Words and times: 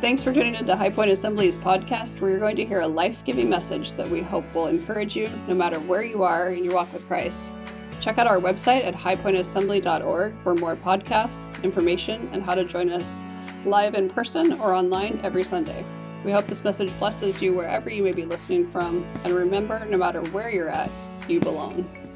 Thanks 0.00 0.22
for 0.22 0.32
tuning 0.32 0.54
into 0.54 0.76
High 0.76 0.90
Point 0.90 1.10
Assembly's 1.10 1.58
podcast, 1.58 2.20
where 2.20 2.30
you're 2.30 2.38
going 2.38 2.54
to 2.54 2.64
hear 2.64 2.82
a 2.82 2.86
life 2.86 3.24
giving 3.24 3.50
message 3.50 3.94
that 3.94 4.08
we 4.08 4.22
hope 4.22 4.44
will 4.54 4.68
encourage 4.68 5.16
you 5.16 5.28
no 5.48 5.56
matter 5.56 5.80
where 5.80 6.04
you 6.04 6.22
are 6.22 6.52
in 6.52 6.62
your 6.62 6.74
walk 6.74 6.92
with 6.92 7.04
Christ. 7.08 7.50
Check 8.00 8.16
out 8.16 8.28
our 8.28 8.38
website 8.38 8.84
at 8.84 8.94
highpointassembly.org 8.94 10.40
for 10.40 10.54
more 10.54 10.76
podcasts, 10.76 11.60
information, 11.64 12.30
and 12.32 12.44
how 12.44 12.54
to 12.54 12.64
join 12.64 12.90
us 12.90 13.24
live 13.64 13.96
in 13.96 14.08
person 14.08 14.52
or 14.60 14.72
online 14.72 15.18
every 15.24 15.42
Sunday. 15.42 15.84
We 16.24 16.30
hope 16.30 16.46
this 16.46 16.62
message 16.62 16.96
blesses 17.00 17.42
you 17.42 17.52
wherever 17.52 17.90
you 17.90 18.04
may 18.04 18.12
be 18.12 18.24
listening 18.24 18.70
from, 18.70 19.04
and 19.24 19.32
remember, 19.32 19.84
no 19.84 19.96
matter 19.96 20.22
where 20.30 20.48
you're 20.48 20.68
at, 20.68 20.90
you 21.26 21.40
belong. 21.40 22.07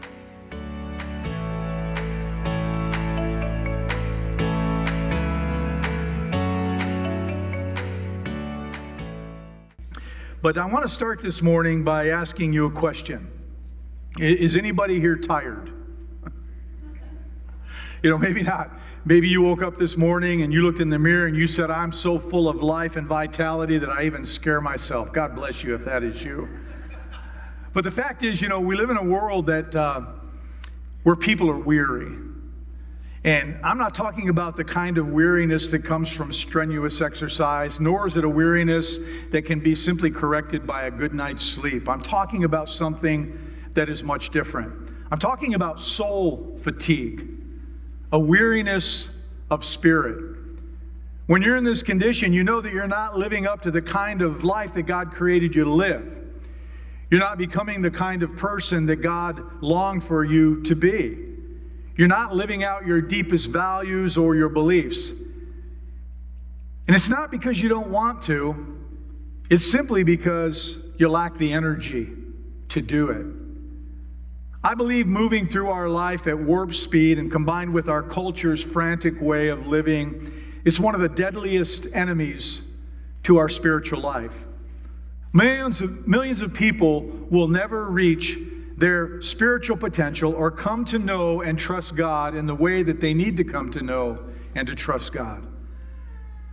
But 10.43 10.59
I 10.59 10.67
want 10.67 10.83
to 10.85 10.89
start 10.89 11.23
this 11.23 11.41
morning 11.41 11.85
by 11.85 12.09
asking 12.09 12.53
you 12.53 12.67
a 12.67 12.71
question. 12.71 13.31
Is 14.19 14.57
anybody 14.57 14.99
here 15.01 15.17
tired? 15.17 15.73
You 18.03 18.11
know, 18.11 18.19
maybe 18.19 18.43
not. 18.43 18.69
Maybe 19.05 19.29
you 19.29 19.43
woke 19.43 19.63
up 19.63 19.77
this 19.77 19.97
morning 19.97 20.43
and 20.43 20.53
you 20.53 20.65
looked 20.65 20.81
in 20.81 20.91
the 20.91 20.99
mirror 20.99 21.29
and 21.29 21.37
you 21.37 21.47
said, 21.47 21.71
I'm 21.71 21.93
so 21.93 22.19
full 22.19 22.49
of 22.49 22.61
life 22.61 22.97
and 22.97 23.07
vitality 23.07 23.79
that 23.79 23.89
I 23.89 24.03
even 24.03 24.27
scare 24.27 24.61
myself. 24.61 25.13
God 25.13 25.37
bless 25.37 25.63
you 25.63 25.77
if 25.77 25.85
that 25.85 26.03
is 26.03 26.25
you. 26.25 26.49
But 27.73 27.85
the 27.85 27.93
fact 27.93 28.25
is, 28.25 28.43
you 28.43 28.49
know, 28.49 28.59
we 28.59 28.75
live 28.75 28.91
in 28.91 28.97
a 28.97 29.05
world 29.05 29.47
that 29.47 29.77
uh, 29.77 30.01
where 31.05 31.15
people 31.15 31.49
are 31.49 31.57
weary. 31.57 32.13
And 33.25 33.57
I'm 33.63 33.79
not 33.79 33.95
talking 33.95 34.29
about 34.29 34.57
the 34.57 34.65
kind 34.65 34.99
of 34.99 35.09
weariness 35.09 35.69
that 35.69 35.85
comes 35.85 36.09
from 36.09 36.33
strenuous 36.33 37.01
exercise, 37.01 37.79
nor 37.79 38.09
is 38.09 38.17
it 38.17 38.25
a 38.25 38.29
weariness 38.29 38.99
that 39.31 39.43
can 39.43 39.61
be 39.61 39.77
simply 39.77 40.11
corrected 40.11 40.67
by 40.67 40.85
a 40.85 40.91
good 40.91 41.15
night's 41.15 41.45
sleep. 41.45 41.89
I'm 41.89 42.03
talking 42.03 42.43
about 42.43 42.69
something 42.69 43.39
that 43.75 43.89
is 43.89 44.03
much 44.03 44.31
different. 44.31 44.73
I'm 45.13 45.21
talking 45.21 45.55
about 45.55 45.81
soul 45.81 46.57
fatigue, 46.59 47.29
a 48.11 48.19
weariness 48.19 49.17
of 49.51 49.65
spirit. 49.65 50.39
When 51.27 51.43
you're 51.43 51.57
in 51.57 51.65
this 51.65 51.85
condition, 51.85 52.33
you 52.33 52.43
know 52.43 52.61
that 52.61 52.73
you're 52.73 52.89
not 52.89 53.17
living 53.17 53.47
up 53.47 53.63
to 53.63 53.71
the 53.71 53.83
kind 53.83 54.21
of 54.21 54.43
life 54.43 54.75
that 54.75 54.83
God 54.83 55.13
created 55.13 55.55
you 55.55 55.63
to 55.65 55.73
live. 55.73 56.19
You're 57.09 57.21
not 57.21 57.39
becoming 57.39 57.83
the 57.83 57.91
kind 57.91 58.25
of 58.25 58.37
person 58.37 58.87
that 58.87 58.97
God 58.97 59.63
longed 59.63 60.03
for 60.03 60.25
you 60.25 60.63
to 60.65 60.75
be. 60.75 61.32
You're 61.97 62.09
not 62.09 62.35
living 62.35 62.65
out 62.65 62.87
your 62.87 63.01
deepest 63.01 63.51
values 63.51 64.17
or 64.17 64.35
your 64.35 64.49
beliefs. 64.49 65.11
And 66.87 66.97
it's 66.97 67.09
not 67.09 67.31
because 67.31 67.61
you 67.61 67.69
don't 67.69 67.91
want 67.91 68.23
to, 68.23 68.79
it's 69.51 69.71
simply 69.71 70.03
because 70.03 70.79
you 70.97 71.09
lack 71.09 71.37
the 71.37 71.53
energy 71.53 72.11
to 72.71 72.81
do 72.81 73.11
it. 73.11 73.27
I 74.65 74.75
believe 74.75 75.07
moving 75.07 75.47
through 75.47 75.71
our 75.71 75.89
life 75.89 76.27
at 76.27 76.39
warp 76.39 76.73
speed 76.73 77.19
and 77.19 77.31
combined 77.31 77.75
with 77.75 77.89
our 77.89 78.03
culture's 78.03 78.63
frantic 78.63 79.21
way 79.21 79.49
of 79.49 79.67
living 79.67 80.33
is 80.65 80.79
one 80.79 80.95
of 80.95 81.01
the 81.01 81.09
deadliest 81.09 81.87
enemies 81.93 82.63
to 83.25 83.39
our 83.39 83.49
spiritual 83.49 84.01
life. 84.01 84.47
Millions 85.33 85.81
of, 85.81 86.07
millions 86.07 86.43
of 86.43 86.55
people 86.55 87.03
will 87.31 87.49
never 87.49 87.91
reach 87.91 88.39
their 88.77 89.21
spiritual 89.21 89.77
potential 89.77 90.33
or 90.33 90.51
come 90.51 90.85
to 90.87 90.99
know 90.99 91.43
and 91.43 91.59
trust 91.59 91.95
God 91.95 92.35
in 92.35 92.47
the 92.47 92.55
way 92.55 92.83
that 92.83 93.01
they 93.01 93.15
need 93.15 93.37
to 93.37 93.45
come 93.45 93.71
to 93.71 93.83
know 93.83 94.25
and 94.55 94.67
to 94.69 94.75
trust 94.75 95.13
God. 95.13 95.47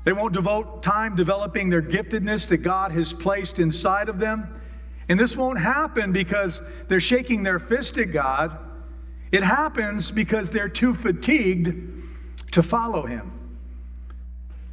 They 0.03 0.13
won't 0.13 0.33
devote 0.33 0.81
time 0.81 1.15
developing 1.15 1.69
their 1.69 1.81
giftedness 1.81 2.47
that 2.49 2.57
God 2.57 2.91
has 2.91 3.13
placed 3.13 3.59
inside 3.59 4.09
of 4.09 4.19
them. 4.19 4.61
And 5.07 5.19
this 5.19 5.35
won't 5.35 5.59
happen 5.59 6.11
because 6.11 6.61
they're 6.87 6.99
shaking 6.99 7.43
their 7.43 7.59
fist 7.59 7.97
at 7.97 8.11
God. 8.11 8.57
It 9.31 9.43
happens 9.43 10.11
because 10.11 10.51
they're 10.51 10.69
too 10.69 10.93
fatigued 10.93 12.01
to 12.51 12.63
follow 12.63 13.05
Him. 13.05 13.38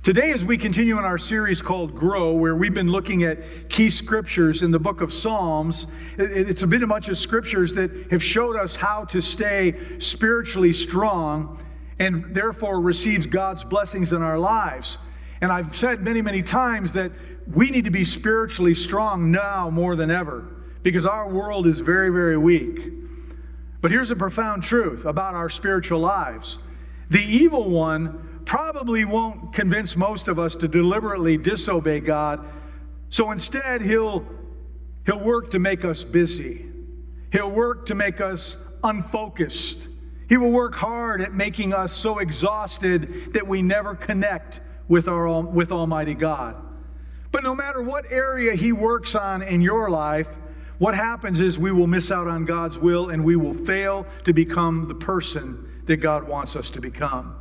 Today, 0.07 0.31
as 0.31 0.45
we 0.45 0.57
continue 0.57 1.01
in 1.01 1.05
our 1.05 1.19
series 1.19 1.61
called 1.61 1.97
Grow, 1.97 2.33
where 2.33 2.55
we've 2.55 2.73
been 2.73 2.93
looking 2.93 3.25
at 3.25 3.69
key 3.69 3.91
scriptures 3.91 4.63
in 4.63 4.71
the 4.71 4.79
book 4.79 5.01
of 5.01 5.13
Psalms, 5.13 5.89
it's 6.17 6.63
a 6.63 6.67
bit 6.69 6.85
of 6.85 6.89
bunch 6.89 7.09
of 7.09 7.19
scriptures 7.19 7.75
that 7.75 7.91
have 8.13 8.23
showed 8.23 8.55
us 8.55 8.77
how 8.77 9.05
to 9.07 9.21
stay 9.21 9.75
spiritually 9.99 10.73
strong 10.73 11.61
and 11.99 12.33
therefore 12.33 12.81
receive 12.81 13.31
God's 13.31 13.65
blessings 13.65 14.13
in 14.13 14.23
our 14.23 14.39
lives. 14.39 14.97
And 15.41 15.51
I've 15.51 15.75
said 15.75 16.03
many, 16.03 16.23
many 16.23 16.41
times 16.41 16.93
that 16.93 17.11
we 17.53 17.71
need 17.71 17.87
to 17.87 17.91
be 17.91 18.05
spiritually 18.05 18.75
strong 18.75 19.33
now 19.33 19.71
more 19.71 19.97
than 19.97 20.13
ever 20.13 20.47
because 20.85 21.05
our 21.05 21.29
world 21.29 21.67
is 21.67 21.81
very, 21.81 22.11
very 22.11 22.39
weak. 22.39 22.93
But 23.81 23.91
here's 23.91 24.13
a 24.13 24.17
profound 24.17 24.63
truth 24.63 25.05
about 25.05 25.35
our 25.35 25.49
spiritual 25.49 25.99
lives 25.99 26.61
the 27.09 27.23
evil 27.23 27.69
one 27.69 28.36
probably 28.47 29.05
won't 29.05 29.53
convince 29.53 29.97
most 29.97 30.29
of 30.29 30.39
us 30.39 30.57
to 30.57 30.69
deliberately 30.69 31.37
disobey 31.37 32.01
God. 32.01 32.47
So 33.11 33.33
instead, 33.33 33.83
he'll, 33.83 34.25
he'll 35.05 35.23
work 35.23 35.51
to 35.51 35.59
make 35.59 35.85
us 35.85 36.05
busy. 36.05 36.65
He'll 37.33 37.51
work 37.51 37.87
to 37.87 37.95
make 37.95 38.21
us 38.21 38.57
unfocused. 38.83 39.81
He 40.29 40.37
will 40.37 40.53
work 40.53 40.75
hard 40.77 41.21
at 41.21 41.35
making 41.35 41.75
us 41.75 41.93
so 41.93 42.19
exhausted 42.19 43.35
that 43.35 43.47
we 43.47 43.63
never 43.63 43.95
connect 43.95 44.61
with, 44.89 45.09
our, 45.09 45.43
with 45.43 45.73
Almighty 45.73 46.15
God. 46.15 46.57
But 47.33 47.43
no 47.43 47.55
matter 47.55 47.83
what 47.83 48.11
area 48.11 48.55
He 48.55 48.73
works 48.73 49.15
on 49.15 49.43
in 49.43 49.61
your 49.61 49.91
life, 49.91 50.39
what 50.79 50.95
happens 50.95 51.41
is 51.41 51.59
we 51.59 51.73
will 51.73 51.87
miss 51.87 52.11
out 52.11 52.29
on 52.29 52.45
God's 52.45 52.79
will 52.79 53.11
and 53.11 53.25
we 53.25 53.35
will 53.35 53.55
fail 53.55 54.07
to 54.25 54.33
become 54.33 54.89
the 54.89 54.95
person 54.95 55.83
that 55.87 55.97
God 55.97 56.29
wants 56.29 56.55
us 56.55 56.71
to 56.73 56.81
become. 56.81 57.35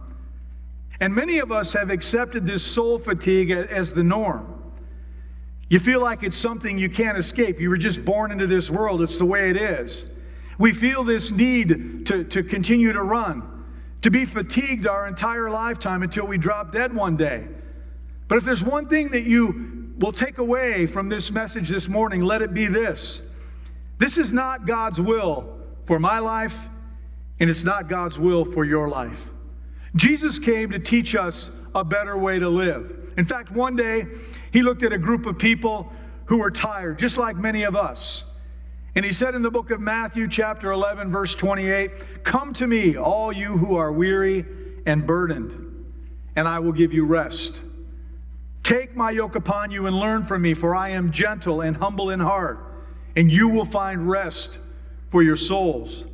And 0.99 1.13
many 1.13 1.39
of 1.39 1.51
us 1.51 1.73
have 1.73 1.89
accepted 1.89 2.45
this 2.45 2.63
soul 2.63 2.99
fatigue 2.99 3.51
as 3.51 3.93
the 3.93 4.03
norm. 4.03 4.55
You 5.69 5.79
feel 5.79 6.01
like 6.01 6.23
it's 6.23 6.37
something 6.37 6.77
you 6.77 6.89
can't 6.89 7.17
escape. 7.17 7.59
You 7.59 7.69
were 7.69 7.77
just 7.77 8.05
born 8.05 8.31
into 8.31 8.47
this 8.47 8.69
world, 8.69 9.01
it's 9.01 9.17
the 9.17 9.25
way 9.25 9.49
it 9.49 9.57
is. 9.57 10.07
We 10.57 10.71
feel 10.71 11.03
this 11.03 11.31
need 11.31 12.05
to, 12.05 12.23
to 12.23 12.43
continue 12.43 12.93
to 12.93 13.03
run, 13.03 13.65
to 14.01 14.11
be 14.11 14.25
fatigued 14.25 14.87
our 14.87 15.07
entire 15.07 15.49
lifetime 15.49 16.03
until 16.03 16.27
we 16.27 16.37
drop 16.37 16.71
dead 16.71 16.93
one 16.93 17.17
day. 17.17 17.49
But 18.27 18.37
if 18.37 18.45
there's 18.45 18.63
one 18.63 18.87
thing 18.87 19.09
that 19.09 19.23
you 19.23 19.93
will 19.97 20.11
take 20.11 20.37
away 20.37 20.85
from 20.85 21.09
this 21.09 21.31
message 21.31 21.69
this 21.69 21.89
morning, 21.89 22.21
let 22.23 22.41
it 22.41 22.53
be 22.53 22.67
this 22.67 23.21
this 23.97 24.17
is 24.17 24.33
not 24.33 24.65
God's 24.67 24.99
will 24.99 25.57
for 25.85 25.99
my 25.99 26.19
life, 26.19 26.69
and 27.39 27.49
it's 27.49 27.63
not 27.63 27.87
God's 27.87 28.19
will 28.19 28.45
for 28.45 28.65
your 28.65 28.87
life. 28.87 29.31
Jesus 29.95 30.39
came 30.39 30.71
to 30.71 30.79
teach 30.79 31.15
us 31.15 31.51
a 31.73 31.83
better 31.83 32.17
way 32.17 32.39
to 32.39 32.49
live. 32.49 33.13
In 33.17 33.25
fact, 33.25 33.51
one 33.51 33.75
day 33.75 34.07
he 34.51 34.61
looked 34.61 34.83
at 34.83 34.91
a 34.91 34.97
group 34.97 35.25
of 35.25 35.37
people 35.37 35.91
who 36.25 36.39
were 36.39 36.51
tired, 36.51 36.99
just 36.99 37.17
like 37.17 37.37
many 37.37 37.63
of 37.63 37.75
us. 37.75 38.25
And 38.95 39.03
he 39.03 39.13
said 39.13 39.35
in 39.35 39.41
the 39.41 39.51
book 39.51 39.71
of 39.71 39.79
Matthew, 39.79 40.27
chapter 40.27 40.71
11, 40.71 41.11
verse 41.11 41.35
28, 41.35 42.23
Come 42.23 42.53
to 42.53 42.67
me, 42.67 42.97
all 42.97 43.31
you 43.31 43.57
who 43.57 43.75
are 43.75 43.91
weary 43.91 44.45
and 44.85 45.05
burdened, 45.05 45.85
and 46.35 46.47
I 46.47 46.59
will 46.59 46.71
give 46.71 46.93
you 46.93 47.05
rest. 47.05 47.61
Take 48.63 48.95
my 48.95 49.11
yoke 49.11 49.35
upon 49.35 49.71
you 49.71 49.85
and 49.85 49.95
learn 49.95 50.23
from 50.23 50.41
me, 50.41 50.53
for 50.53 50.75
I 50.75 50.89
am 50.89 51.11
gentle 51.11 51.61
and 51.61 51.75
humble 51.75 52.09
in 52.09 52.19
heart, 52.19 52.59
and 53.15 53.31
you 53.31 53.49
will 53.49 53.65
find 53.65 54.09
rest 54.09 54.59
for 55.09 55.21
your 55.21 55.35
souls. 55.35 56.05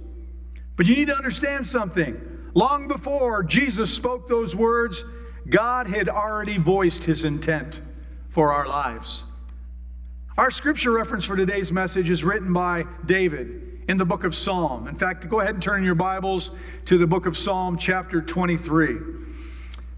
But 0.75 0.87
you 0.87 0.95
need 0.95 1.07
to 1.07 1.15
understand 1.15 1.65
something. 1.65 2.19
Long 2.53 2.87
before 2.87 3.43
Jesus 3.43 3.93
spoke 3.93 4.27
those 4.27 4.55
words, 4.55 5.05
God 5.49 5.87
had 5.87 6.09
already 6.09 6.57
voiced 6.57 7.05
his 7.05 7.23
intent 7.23 7.81
for 8.27 8.51
our 8.51 8.67
lives. 8.67 9.25
Our 10.37 10.51
scripture 10.51 10.91
reference 10.91 11.25
for 11.25 11.35
today's 11.35 11.71
message 11.71 12.09
is 12.09 12.23
written 12.23 12.51
by 12.51 12.85
David 13.05 13.83
in 13.87 13.97
the 13.97 14.05
book 14.05 14.23
of 14.23 14.35
Psalm. 14.35 14.87
In 14.87 14.95
fact, 14.95 15.27
go 15.29 15.39
ahead 15.39 15.53
and 15.53 15.63
turn 15.63 15.83
your 15.83 15.95
Bibles 15.95 16.51
to 16.85 16.97
the 16.97 17.07
book 17.07 17.25
of 17.25 17.37
Psalm, 17.37 17.77
chapter 17.77 18.21
23. 18.21 18.97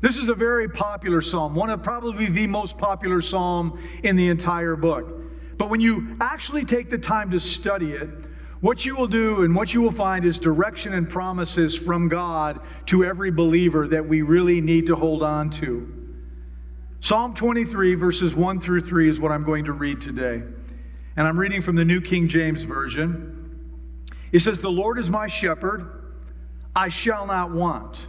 This 0.02 0.18
is 0.18 0.30
a 0.30 0.36
very 0.36 0.68
popular 0.68 1.22
psalm, 1.22 1.56
one 1.56 1.70
of 1.70 1.82
probably 1.82 2.28
the 2.28 2.46
most 2.48 2.78
popular 2.78 3.22
psalm 3.22 3.80
in 4.04 4.16
the 4.16 4.30
entire 4.30 4.76
book. 4.76 5.22
But 5.58 5.70
when 5.70 5.80
you 5.80 6.18
actually 6.20 6.66
take 6.66 6.90
the 6.90 6.98
time 6.98 7.32
to 7.32 7.40
study 7.40 7.94
it, 7.94 8.10
what 8.64 8.86
you 8.86 8.96
will 8.96 9.08
do 9.08 9.44
and 9.44 9.54
what 9.54 9.74
you 9.74 9.82
will 9.82 9.92
find 9.92 10.24
is 10.24 10.40
direction 10.40 10.94
and 10.94 11.10
promises 11.10 11.76
from 11.76 12.08
God 12.08 12.62
to 12.86 13.04
every 13.04 13.30
believer 13.30 13.90
that 13.90 14.08
we 14.08 14.22
really 14.22 14.62
need 14.62 14.86
to 14.86 14.96
hold 14.96 15.22
on 15.22 15.50
to. 15.50 16.16
Psalm 17.02 17.34
23, 17.34 17.96
verses 17.96 18.34
1 18.34 18.62
through 18.62 18.80
3 18.80 19.10
is 19.10 19.20
what 19.20 19.34
I'm 19.34 19.44
going 19.44 19.66
to 19.66 19.74
read 19.74 20.00
today. 20.00 20.44
And 21.18 21.28
I'm 21.28 21.38
reading 21.38 21.62
from 21.62 21.76
the 21.76 21.84
New 21.84 22.00
King 22.00 22.30
James 22.30 22.64
Version. 22.64 24.08
It 24.32 24.40
says, 24.40 24.62
The 24.62 24.72
Lord 24.72 24.98
is 24.98 25.10
my 25.10 25.28
shepherd, 25.28 26.14
I 26.74 26.88
shall 26.88 27.28
not 27.28 27.52
want. 27.52 28.08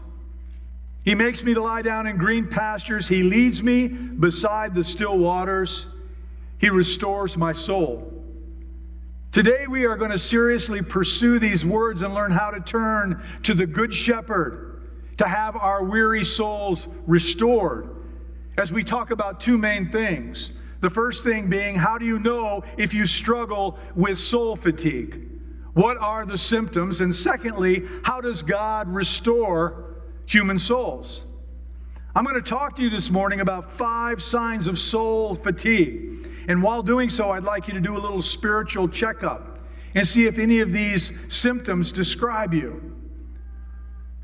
He 1.05 1.17
makes 1.17 1.43
me 1.43 1.55
to 1.55 1.63
lie 1.63 1.83
down 1.83 2.07
in 2.07 2.17
green 2.17 2.47
pastures. 2.47 3.09
He 3.09 3.25
leads 3.25 3.61
me 3.61 3.89
beside 3.89 4.73
the 4.73 4.85
still 4.85 5.19
waters. 5.19 5.89
He 6.61 6.71
restores 6.71 7.37
my 7.37 7.51
soul. 7.51 8.24
Today, 9.35 9.67
we 9.69 9.85
are 9.85 9.97
going 9.97 10.13
to 10.13 10.19
seriously 10.19 10.81
pursue 10.81 11.41
these 11.41 11.67
words 11.67 12.03
and 12.03 12.15
learn 12.15 12.31
how 12.31 12.53
to 12.53 12.61
turn 12.61 13.21
to 13.43 13.53
the 13.53 13.67
Good 13.67 13.93
Shepherd 13.93 14.81
to 15.17 15.27
have 15.27 15.57
our 15.57 15.83
weary 15.83 16.23
souls 16.23 16.87
restored. 17.05 17.91
As 18.57 18.71
we 18.71 18.85
talk 18.85 19.11
about 19.11 19.41
two 19.41 19.59
main 19.59 19.91
things. 19.91 20.53
The 20.83 20.89
first 20.89 21.25
thing 21.25 21.49
being, 21.49 21.75
how 21.75 21.99
do 21.99 22.07
you 22.07 22.21
know 22.21 22.63
if 22.79 22.95
you 22.95 23.07
struggle 23.07 23.77
with 23.97 24.19
soul 24.19 24.55
fatigue? 24.55 25.29
What 25.73 25.97
are 25.97 26.25
the 26.25 26.39
symptoms? 26.39 27.01
And 27.01 27.13
secondly, 27.13 27.83
how 28.05 28.21
does 28.21 28.41
God 28.41 28.89
restore 28.89 29.97
human 30.27 30.59
souls. 30.59 31.25
I'm 32.15 32.25
going 32.25 32.37
to 32.37 32.43
talk 32.43 32.77
to 32.77 32.83
you 32.83 32.91
this 32.91 33.11
morning 33.11 33.41
about 33.41 33.71
five 33.73 34.23
signs 34.23 34.69
of 34.69 34.79
soul 34.79 35.35
fatigue. 35.35 36.29
And 36.49 36.63
while 36.63 36.83
doing 36.83 37.09
so, 37.09 37.31
I'd 37.31 37.43
like 37.43 37.69
you 37.69 37.75
to 37.75 37.81
do 37.81 37.97
a 37.97 38.01
little 38.01 38.23
spiritual 38.23 38.89
checkup 38.89 39.59
and 39.95 40.07
see 40.07 40.27
if 40.27 40.39
any 40.39 40.61
of 40.61 40.73
these 40.73 41.19
symptoms 41.29 41.93
describe 41.93 42.53
you. 42.53 42.95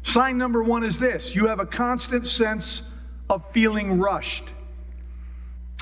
Sign 0.02 0.38
number 0.38 0.62
one 0.62 0.82
is 0.82 0.98
this 0.98 1.34
you 1.34 1.46
have 1.46 1.60
a 1.60 1.66
constant 1.66 2.26
sense 2.26 2.88
of 3.28 3.48
feeling 3.52 3.98
rushed. 3.98 4.52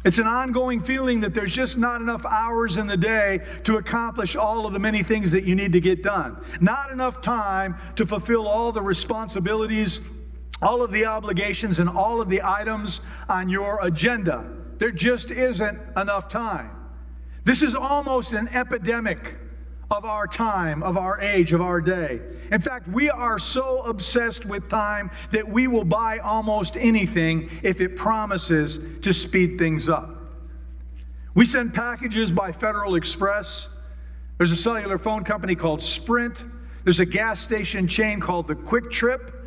It's 0.05 0.19
an 0.19 0.27
ongoing 0.27 0.81
feeling 0.81 1.21
that 1.21 1.35
there's 1.35 1.53
just 1.53 1.77
not 1.77 2.01
enough 2.01 2.25
hours 2.25 2.77
in 2.77 2.87
the 2.87 2.97
day 2.97 3.41
to 3.65 3.79
accomplish 3.79 4.37
all 4.37 4.65
of 4.65 4.73
the 4.73 4.79
many 4.79 5.03
things 5.03 5.33
that 5.33 5.45
you 5.45 5.57
need 5.57 5.73
to 5.73 5.81
get 5.81 6.05
done. 6.05 6.43
Not 6.61 6.93
enough 6.93 7.21
time 7.21 7.77
to 7.97 8.07
fulfill 8.07 8.47
all 8.47 8.71
the 8.71 8.81
responsibilities, 8.81 10.01
all 10.63 10.83
of 10.83 10.93
the 10.93 11.07
obligations, 11.07 11.81
and 11.81 11.89
all 11.89 12.21
of 12.21 12.29
the 12.29 12.43
items 12.45 13.01
on 13.29 13.49
your 13.49 13.81
agenda. 13.83 14.49
There 14.79 14.91
just 14.91 15.31
isn't 15.31 15.79
enough 15.97 16.29
time. 16.29 16.71
This 17.45 17.63
is 17.63 17.75
almost 17.75 18.33
an 18.33 18.49
epidemic 18.49 19.37
of 19.91 20.05
our 20.05 20.27
time, 20.27 20.83
of 20.83 20.97
our 20.97 21.21
age, 21.21 21.53
of 21.53 21.63
our 21.63 21.81
day. 21.81 22.21
In 22.53 22.61
fact, 22.61 22.89
we 22.89 23.11
are 23.11 23.39
so 23.39 23.83
obsessed 23.83 24.45
with 24.45 24.69
time 24.69 25.11
that 25.31 25.49
we 25.49 25.67
will 25.67 25.85
buy 25.85 26.19
almost 26.19 26.77
anything 26.77 27.51
if 27.63 27.81
it 27.81 27.97
promises 27.97 28.87
to 29.01 29.13
speed 29.13 29.59
things 29.59 29.89
up. 29.89 30.15
We 31.35 31.45
send 31.45 31.73
packages 31.73 32.31
by 32.31 32.53
Federal 32.53 32.97
Express. 32.97 33.69
There's 34.37 34.53
a 34.53 34.57
cellular 34.57 34.99
phone 34.99 35.25
company 35.25 35.55
called 35.55 35.81
Sprint. 35.83 36.45
There's 36.85 37.01
a 37.01 37.07
gas 37.07 37.41
station 37.41 37.89
chain 37.89 38.21
called 38.21 38.47
the 38.47 38.57
QuikTrip. 38.57 39.38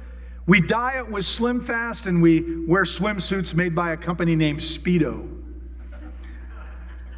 We 0.48 0.60
diet 0.60 1.10
with 1.10 1.26
Slim 1.26 1.62
Fast 1.62 2.08
and 2.08 2.22
we 2.22 2.66
wear 2.66 2.84
swimsuits 2.84 3.54
made 3.54 3.76
by 3.76 3.92
a 3.92 3.98
company 3.98 4.36
named 4.36 4.60
Speedo. 4.60 5.38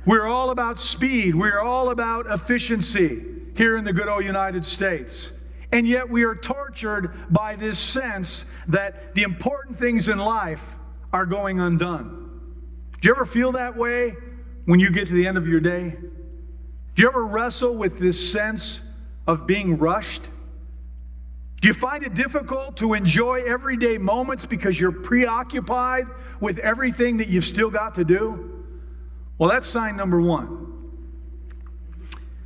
We're 0.06 0.28
all 0.28 0.50
about 0.50 0.80
speed. 0.80 1.34
We're 1.34 1.62
all 1.62 1.90
about 1.90 2.25
efficiency 2.30 3.24
here 3.56 3.78
in 3.78 3.86
the 3.86 3.94
good 3.94 4.10
old 4.10 4.25
United 4.25 4.66
States. 4.66 5.31
And 5.72 5.88
yet 5.88 6.10
we 6.10 6.24
are 6.24 6.36
tortured 6.36 7.14
by 7.30 7.56
this 7.56 7.80
sense 7.80 8.46
that 8.68 9.16
the 9.16 9.24
important 9.24 9.78
things 9.78 10.10
in 10.10 10.18
life 10.18 10.76
are 11.14 11.26
going 11.26 11.60
undone. 11.60 12.42
Do 13.02 13.08
you 13.08 13.16
ever 13.16 13.26
feel 13.26 13.54
that 13.54 13.78
way 13.78 14.16
when 14.66 14.80
you 14.80 14.92
get 14.92 15.08
to 15.08 15.14
the 15.14 15.26
end 15.26 15.38
of 15.38 15.48
your 15.48 15.60
day? 15.60 15.96
Do 16.96 17.02
you 17.02 17.08
ever 17.08 17.26
wrestle 17.26 17.76
with 17.76 18.00
this 18.00 18.31
sense 18.31 18.81
of 19.26 19.48
being 19.48 19.78
rushed? 19.78 20.22
Do 21.63 21.69
you 21.69 21.74
find 21.74 22.04
it 22.04 22.13
difficult 22.13 22.75
to 22.77 22.94
enjoy 22.94 23.44
everyday 23.48 23.98
moments 23.98 24.45
because 24.45 24.77
you're 24.77 24.92
preoccupied 24.92 26.07
with 26.42 26.57
everything 26.57 27.15
that 27.19 27.30
you've 27.30 27.45
still 27.45 27.69
got 27.69 27.95
to 27.95 28.04
do? 28.04 28.65
Well, 29.38 29.50
that's 29.50 29.65
sign 29.65 29.95
number 29.95 30.19
one. 30.19 30.92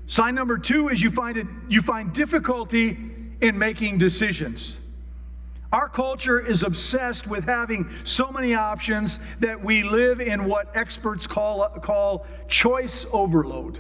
Sign 0.06 0.36
number 0.36 0.60
two 0.60 0.90
is 0.90 1.02
you 1.02 1.10
find 1.10 1.36
it 1.36 1.48
you 1.68 1.82
find 1.82 2.14
difficulty 2.14 2.96
in 3.42 3.58
making 3.58 3.98
decisions. 3.98 4.80
Our 5.72 5.90
culture 5.90 6.40
is 6.40 6.62
obsessed 6.62 7.26
with 7.26 7.46
having 7.46 7.90
so 8.04 8.32
many 8.32 8.54
options 8.54 9.20
that 9.40 9.64
we 9.64 9.82
live 9.82 10.22
in 10.22 10.46
what 10.46 10.78
experts 10.78 11.26
call, 11.26 11.68
call 11.82 12.28
choice 12.48 13.08
overload. 13.12 13.80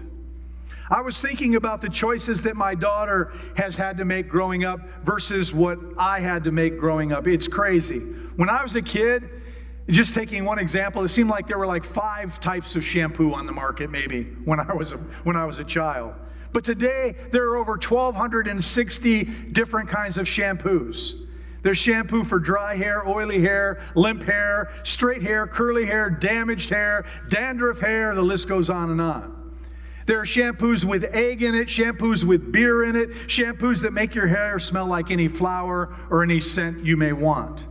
I 0.89 1.01
was 1.01 1.19
thinking 1.19 1.55
about 1.55 1.81
the 1.81 1.89
choices 1.89 2.43
that 2.43 2.55
my 2.55 2.73
daughter 2.73 3.33
has 3.57 3.75
had 3.75 3.97
to 3.97 4.05
make 4.05 4.29
growing 4.29 4.63
up 4.63 4.79
versus 5.03 5.53
what 5.53 5.79
I 5.97 6.19
had 6.21 6.45
to 6.45 6.51
make 6.51 6.79
growing 6.79 7.11
up. 7.11 7.27
It's 7.27 7.47
crazy. 7.47 7.99
When 7.99 8.49
I 8.49 8.63
was 8.63 8.75
a 8.75 8.81
kid, 8.81 9.29
just 9.89 10.13
taking 10.13 10.45
one 10.45 10.59
example, 10.59 11.03
it 11.03 11.09
seemed 11.09 11.29
like 11.29 11.47
there 11.47 11.57
were 11.57 11.67
like 11.67 11.83
five 11.83 12.39
types 12.39 12.75
of 12.75 12.83
shampoo 12.83 13.33
on 13.33 13.45
the 13.45 13.51
market, 13.51 13.89
maybe 13.89 14.23
when 14.45 14.59
I 14.59 14.73
was 14.73 14.93
a, 14.93 14.97
when 15.23 15.35
I 15.35 15.45
was 15.45 15.59
a 15.59 15.63
child. 15.63 16.13
But 16.53 16.63
today 16.63 17.15
there 17.31 17.49
are 17.49 17.57
over 17.57 17.73
1,260 17.73 19.23
different 19.51 19.89
kinds 19.89 20.17
of 20.17 20.25
shampoos. 20.25 21.25
There's 21.63 21.77
shampoo 21.77 22.23
for 22.23 22.39
dry 22.39 22.75
hair, 22.75 23.05
oily 23.07 23.41
hair, 23.41 23.81
limp 23.95 24.23
hair, 24.23 24.71
straight 24.83 25.21
hair, 25.21 25.47
curly 25.47 25.85
hair, 25.85 26.09
damaged 26.09 26.69
hair, 26.69 27.05
dandruff 27.29 27.79
hair. 27.81 28.15
The 28.15 28.21
list 28.21 28.47
goes 28.47 28.69
on 28.69 28.89
and 28.89 29.01
on. 29.01 29.36
There 30.07 30.21
are 30.21 30.25
shampoos 30.25 30.85
with 30.85 31.03
egg 31.03 31.43
in 31.43 31.53
it, 31.53 31.67
shampoos 31.67 32.23
with 32.23 32.53
beer 32.53 32.85
in 32.85 32.95
it, 32.95 33.09
shampoos 33.27 33.81
that 33.81 33.91
make 33.91 34.15
your 34.15 34.27
hair 34.27 34.57
smell 34.57 34.85
like 34.85 35.11
any 35.11 35.27
flower 35.27 35.93
or 36.09 36.23
any 36.23 36.39
scent 36.39 36.85
you 36.85 36.95
may 36.95 37.11
want. 37.11 37.67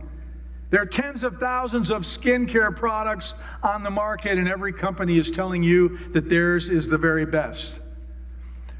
There 0.69 0.79
are 0.79 0.85
tens 0.85 1.23
of 1.23 1.39
thousands 1.39 1.89
of 1.89 2.03
skincare 2.03 2.75
products 2.75 3.33
on 3.63 3.81
the 3.81 3.89
market, 3.89 4.37
and 4.37 4.47
every 4.47 4.71
company 4.71 5.17
is 5.17 5.31
telling 5.31 5.63
you 5.63 5.97
that 6.11 6.29
theirs 6.29 6.69
is 6.69 6.87
the 6.89 6.97
very 6.97 7.25
best. 7.25 7.79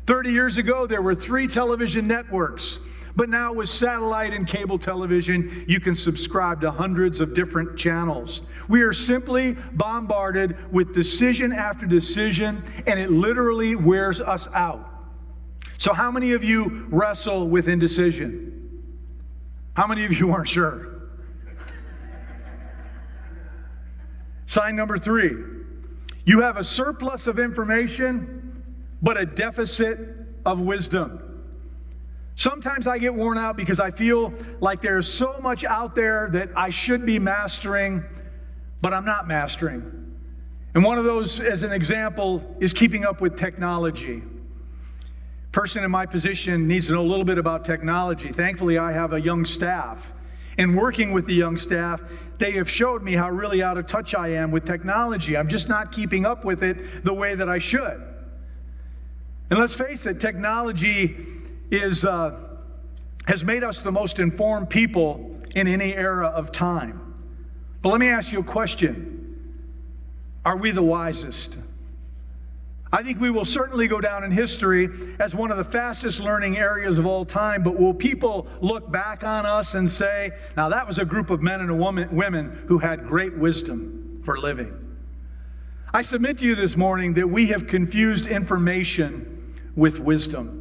30 0.05 0.31
years 0.31 0.57
ago, 0.59 0.85
there 0.85 1.01
were 1.01 1.15
three 1.15 1.47
television 1.47 2.07
networks, 2.07 2.79
but 3.17 3.29
now 3.29 3.51
with 3.51 3.67
satellite 3.67 4.31
and 4.31 4.47
cable 4.47 4.77
television, 4.77 5.65
you 5.67 5.79
can 5.79 5.95
subscribe 5.95 6.61
to 6.61 6.69
hundreds 6.69 7.19
of 7.19 7.33
different 7.33 7.75
channels. 7.75 8.41
We 8.69 8.83
are 8.83 8.93
simply 8.93 9.53
bombarded 9.73 10.71
with 10.71 10.93
decision 10.93 11.51
after 11.51 11.87
decision, 11.87 12.63
and 12.85 12.99
it 12.99 13.09
literally 13.09 13.75
wears 13.75 14.21
us 14.21 14.47
out. 14.53 14.87
So, 15.77 15.93
how 15.93 16.11
many 16.11 16.33
of 16.33 16.43
you 16.43 16.85
wrestle 16.89 17.47
with 17.47 17.67
indecision? 17.67 18.83
How 19.75 19.87
many 19.87 20.05
of 20.05 20.19
you 20.19 20.31
aren't 20.31 20.47
sure? 20.47 20.87
Sign 24.45 24.75
number 24.75 24.99
three 24.99 25.43
you 26.23 26.41
have 26.41 26.57
a 26.57 26.63
surplus 26.63 27.25
of 27.25 27.39
information, 27.39 28.63
but 29.01 29.17
a 29.17 29.25
deficit 29.25 29.97
of 30.45 30.61
wisdom. 30.61 31.26
Sometimes 32.37 32.85
I 32.85 32.99
get 32.99 33.15
worn 33.15 33.39
out 33.39 33.57
because 33.57 33.79
I 33.79 33.89
feel 33.89 34.31
like 34.61 34.79
there's 34.79 35.11
so 35.11 35.39
much 35.41 35.63
out 35.63 35.95
there 35.95 36.29
that 36.33 36.49
I 36.55 36.69
should 36.69 37.03
be 37.03 37.17
mastering, 37.17 38.05
but 38.79 38.93
I'm 38.93 39.05
not 39.05 39.27
mastering. 39.27 40.15
And 40.75 40.83
one 40.83 40.99
of 40.99 41.03
those, 41.03 41.39
as 41.39 41.63
an 41.63 41.71
example, 41.71 42.55
is 42.59 42.73
keeping 42.73 43.05
up 43.05 43.21
with 43.21 43.35
technology. 43.35 44.21
Person 45.51 45.83
in 45.83 45.89
my 45.89 46.05
position 46.05 46.67
needs 46.67 46.87
to 46.87 46.93
know 46.93 47.01
a 47.01 47.09
little 47.09 47.25
bit 47.25 47.39
about 47.39 47.65
technology. 47.65 48.29
Thankfully, 48.29 48.77
I 48.77 48.91
have 48.91 49.13
a 49.13 49.19
young 49.19 49.43
staff. 49.43 50.13
And 50.59 50.77
working 50.77 51.13
with 51.13 51.25
the 51.25 51.33
young 51.33 51.57
staff, 51.57 52.03
they 52.37 52.51
have 52.51 52.69
showed 52.69 53.01
me 53.01 53.13
how 53.13 53.31
really 53.31 53.63
out 53.63 53.79
of 53.79 53.87
touch 53.87 54.13
I 54.13 54.27
am 54.33 54.51
with 54.51 54.63
technology. 54.63 55.35
I'm 55.35 55.49
just 55.49 55.69
not 55.69 55.91
keeping 55.91 56.27
up 56.27 56.45
with 56.45 56.63
it 56.63 57.03
the 57.03 57.15
way 57.15 57.33
that 57.33 57.49
I 57.49 57.57
should. 57.57 57.99
And 59.49 59.57
let's 59.57 59.73
face 59.73 60.05
it, 60.05 60.19
technology 60.19 61.17
is, 61.71 62.05
uh, 62.05 62.39
has 63.25 63.43
made 63.43 63.63
us 63.63 63.81
the 63.81 63.91
most 63.91 64.19
informed 64.19 64.69
people 64.69 65.39
in 65.55 65.67
any 65.67 65.95
era 65.95 66.27
of 66.27 66.51
time. 66.51 67.01
But 67.81 67.89
let 67.89 67.99
me 67.99 68.07
ask 68.09 68.31
you 68.31 68.39
a 68.39 68.43
question 68.43 69.51
Are 70.45 70.57
we 70.57 70.71
the 70.71 70.83
wisest? 70.83 71.57
I 72.91 73.03
think 73.03 73.19
we 73.19 73.29
will 73.29 73.45
certainly 73.45 73.87
go 73.87 73.99
down 73.99 74.23
in 74.23 74.31
history 74.31 74.89
as 75.19 75.35
one 75.35 75.51
of 75.51 75.57
the 75.57 75.63
fastest 75.63 76.21
learning 76.21 76.57
areas 76.57 76.97
of 76.97 77.05
all 77.05 77.25
time, 77.25 77.61
but 77.61 77.77
will 77.77 77.93
people 77.93 78.47
look 78.61 78.89
back 78.89 79.25
on 79.25 79.45
us 79.45 79.75
and 79.75 79.91
say, 79.91 80.31
now 80.55 80.69
that 80.69 80.87
was 80.87 80.97
a 80.97 81.03
group 81.03 81.29
of 81.29 81.41
men 81.41 81.59
and 81.59 81.77
woman, 81.77 82.15
women 82.15 82.63
who 82.67 82.77
had 82.77 83.05
great 83.05 83.37
wisdom 83.37 84.21
for 84.23 84.39
living? 84.39 84.73
I 85.93 86.01
submit 86.01 86.37
to 86.37 86.45
you 86.45 86.55
this 86.55 86.77
morning 86.77 87.15
that 87.15 87.27
we 87.27 87.47
have 87.47 87.67
confused 87.67 88.25
information 88.25 89.53
with 89.75 89.99
wisdom. 89.99 90.56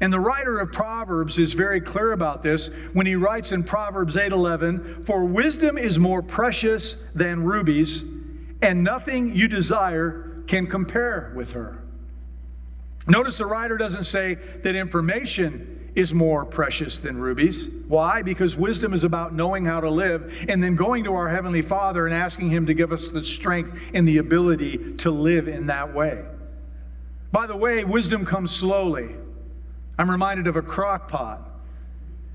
And 0.00 0.12
the 0.12 0.20
writer 0.20 0.58
of 0.58 0.72
Proverbs 0.72 1.38
is 1.38 1.54
very 1.54 1.80
clear 1.80 2.12
about 2.12 2.42
this 2.42 2.68
when 2.92 3.06
he 3.06 3.14
writes 3.14 3.52
in 3.52 3.62
Proverbs 3.62 4.16
8:11, 4.16 5.02
"For 5.02 5.24
wisdom 5.24 5.78
is 5.78 5.98
more 5.98 6.22
precious 6.22 7.02
than 7.14 7.44
rubies, 7.44 8.04
and 8.60 8.82
nothing 8.82 9.36
you 9.36 9.46
desire 9.46 10.42
can 10.46 10.66
compare 10.66 11.32
with 11.34 11.52
her. 11.52 11.78
Notice 13.06 13.38
the 13.38 13.46
writer 13.46 13.76
doesn't 13.76 14.04
say 14.04 14.34
that 14.34 14.74
information 14.74 15.90
is 15.94 16.12
more 16.12 16.44
precious 16.44 16.98
than 16.98 17.18
rubies. 17.18 17.68
Why? 17.86 18.22
Because 18.22 18.56
wisdom 18.56 18.94
is 18.94 19.04
about 19.04 19.34
knowing 19.34 19.64
how 19.64 19.80
to 19.80 19.90
live 19.90 20.44
and 20.48 20.62
then 20.62 20.74
going 20.74 21.04
to 21.04 21.14
our 21.14 21.28
Heavenly 21.28 21.62
Father 21.62 22.06
and 22.06 22.14
asking 22.14 22.50
Him 22.50 22.66
to 22.66 22.74
give 22.74 22.92
us 22.92 23.10
the 23.10 23.22
strength 23.22 23.90
and 23.94 24.08
the 24.08 24.18
ability 24.18 24.94
to 24.98 25.10
live 25.10 25.46
in 25.46 25.66
that 25.66 25.94
way. 25.94 26.24
By 27.30 27.46
the 27.46 27.56
way, 27.56 27.84
wisdom 27.84 28.24
comes 28.24 28.50
slowly. 28.50 29.14
I'm 29.98 30.10
reminded 30.10 30.46
of 30.46 30.56
a 30.56 30.62
crock 30.62 31.08
pot 31.08 31.50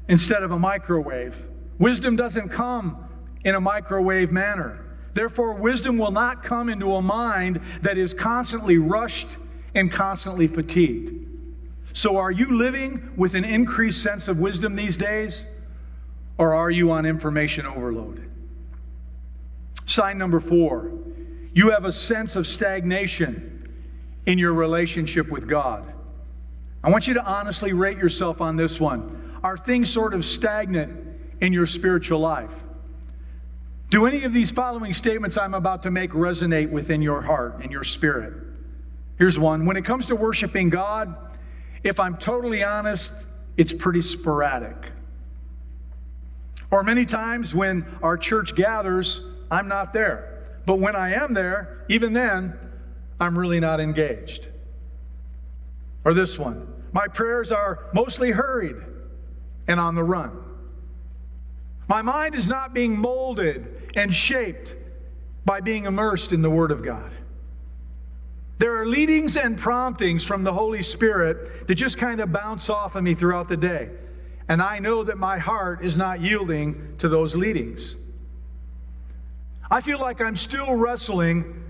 instead 0.07 0.43
of 0.43 0.51
a 0.51 0.59
microwave. 0.59 1.47
Wisdom 1.77 2.15
doesn't 2.15 2.49
come 2.49 3.05
in 3.43 3.55
a 3.55 3.61
microwave 3.61 4.31
manner. 4.31 4.85
Therefore, 5.13 5.53
wisdom 5.53 5.97
will 5.97 6.11
not 6.11 6.43
come 6.43 6.69
into 6.69 6.93
a 6.95 7.01
mind 7.01 7.61
that 7.81 7.97
is 7.97 8.13
constantly 8.13 8.77
rushed 8.77 9.27
and 9.75 9.91
constantly 9.91 10.47
fatigued. 10.47 11.25
So, 11.93 12.17
are 12.17 12.31
you 12.31 12.57
living 12.57 13.11
with 13.17 13.35
an 13.35 13.43
increased 13.43 14.03
sense 14.03 14.27
of 14.27 14.39
wisdom 14.39 14.75
these 14.75 14.95
days, 14.95 15.47
or 16.37 16.53
are 16.53 16.69
you 16.69 16.91
on 16.91 17.05
information 17.05 17.65
overload? 17.65 18.29
Sign 19.85 20.17
number 20.17 20.39
four 20.39 20.91
you 21.53 21.71
have 21.71 21.83
a 21.83 21.91
sense 21.91 22.35
of 22.35 22.47
stagnation 22.47 23.67
in 24.27 24.37
your 24.37 24.53
relationship 24.53 25.29
with 25.29 25.47
God. 25.47 25.91
I 26.83 26.89
want 26.89 27.07
you 27.07 27.13
to 27.15 27.23
honestly 27.23 27.73
rate 27.73 27.97
yourself 27.97 28.41
on 28.41 28.55
this 28.55 28.79
one. 28.79 29.39
Are 29.43 29.57
things 29.57 29.89
sort 29.89 30.13
of 30.13 30.23
stagnant 30.25 31.07
in 31.41 31.53
your 31.53 31.65
spiritual 31.65 32.19
life? 32.19 32.63
Do 33.89 34.05
any 34.05 34.23
of 34.23 34.33
these 34.33 34.51
following 34.51 34.93
statements 34.93 35.37
I'm 35.37 35.53
about 35.53 35.81
to 35.83 35.91
make 35.91 36.11
resonate 36.11 36.69
within 36.69 37.01
your 37.01 37.21
heart 37.21 37.61
and 37.61 37.71
your 37.71 37.83
spirit? 37.83 38.33
Here's 39.17 39.37
one 39.39 39.65
When 39.65 39.77
it 39.77 39.83
comes 39.83 40.05
to 40.07 40.15
worshiping 40.15 40.69
God, 40.69 41.15
if 41.83 41.99
I'm 41.99 42.17
totally 42.17 42.63
honest, 42.63 43.13
it's 43.57 43.73
pretty 43.73 44.01
sporadic. 44.01 44.91
Or 46.71 46.83
many 46.83 47.05
times 47.05 47.55
when 47.55 47.85
our 48.03 48.15
church 48.15 48.55
gathers, 48.55 49.25
I'm 49.49 49.67
not 49.67 49.91
there. 49.91 50.43
But 50.65 50.79
when 50.79 50.95
I 50.95 51.13
am 51.13 51.33
there, 51.33 51.83
even 51.89 52.13
then, 52.13 52.57
I'm 53.19 53.37
really 53.37 53.59
not 53.59 53.79
engaged. 53.79 54.48
Or 56.09 56.13
this 56.15 56.39
one 56.39 56.67
My 56.91 57.07
prayers 57.07 57.51
are 57.51 57.87
mostly 57.93 58.31
hurried 58.31 58.77
and 59.67 59.79
on 59.79 59.93
the 59.93 60.03
run. 60.03 60.43
My 61.87 62.01
mind 62.01 62.33
is 62.33 62.49
not 62.49 62.73
being 62.73 62.97
molded 62.97 63.91
and 63.95 64.11
shaped 64.11 64.75
by 65.45 65.61
being 65.61 65.85
immersed 65.85 66.33
in 66.33 66.41
the 66.41 66.49
Word 66.49 66.71
of 66.71 66.83
God. 66.83 67.11
There 68.57 68.75
are 68.81 68.87
leadings 68.87 69.37
and 69.37 69.55
promptings 69.55 70.23
from 70.23 70.43
the 70.43 70.51
Holy 70.51 70.81
Spirit 70.81 71.67
that 71.67 71.75
just 71.75 71.99
kind 71.99 72.19
of 72.21 72.31
bounce 72.31 72.71
off 72.71 72.95
of 72.95 73.03
me 73.03 73.13
throughout 73.13 73.47
the 73.47 73.57
day. 73.57 73.91
And 74.47 74.63
I 74.63 74.79
know 74.79 75.03
that 75.03 75.19
my 75.19 75.37
heart 75.37 75.85
is 75.85 75.95
not 75.95 76.21
yielding 76.21 76.97
to 76.97 77.07
those 77.07 77.35
leadings. 77.35 77.97
I 79.69 79.81
feel 79.81 79.99
like 79.99 80.21
I'm 80.21 80.35
still 80.35 80.73
wrestling 80.73 81.63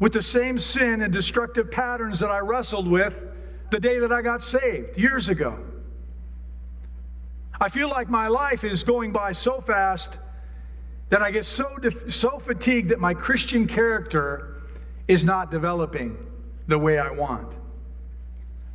with 0.00 0.12
the 0.12 0.22
same 0.22 0.58
sin 0.58 1.00
and 1.00 1.12
destructive 1.12 1.70
patterns 1.70 2.18
that 2.18 2.30
I 2.30 2.40
wrestled 2.40 2.88
with 2.88 3.30
the 3.74 3.80
day 3.80 3.98
that 3.98 4.12
I 4.12 4.22
got 4.22 4.40
saved 4.40 4.96
years 4.96 5.28
ago. 5.28 5.58
I 7.60 7.68
feel 7.68 7.90
like 7.90 8.08
my 8.08 8.28
life 8.28 8.62
is 8.62 8.84
going 8.84 9.10
by 9.10 9.32
so 9.32 9.60
fast 9.60 10.20
that 11.08 11.22
I 11.22 11.32
get 11.32 11.44
so, 11.44 11.76
so 12.06 12.38
fatigued 12.38 12.90
that 12.90 13.00
my 13.00 13.14
Christian 13.14 13.66
character 13.66 14.54
is 15.08 15.24
not 15.24 15.50
developing 15.50 16.16
the 16.68 16.78
way 16.78 17.00
I 17.00 17.10
want. 17.10 17.56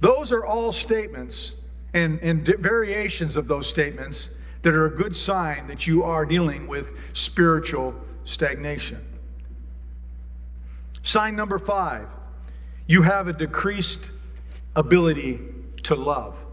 Those 0.01 0.33
are 0.33 0.45
all 0.45 0.73
statements 0.73 1.53
and, 1.93 2.19
and 2.21 2.45
variations 2.45 3.37
of 3.37 3.47
those 3.47 3.67
statements 3.67 4.31
that 4.63 4.73
are 4.73 4.87
a 4.87 4.91
good 4.93 5.15
sign 5.15 5.67
that 5.67 5.87
you 5.87 6.03
are 6.03 6.25
dealing 6.25 6.67
with 6.67 6.91
spiritual 7.13 7.95
stagnation. 8.25 8.99
Sign 11.03 11.37
number 11.37 11.57
five 11.57 12.09
you 12.85 13.03
have 13.03 13.29
a 13.29 13.33
decreased 13.33 14.09
ability 14.75 15.39
to 15.83 15.95
love. 15.95 16.45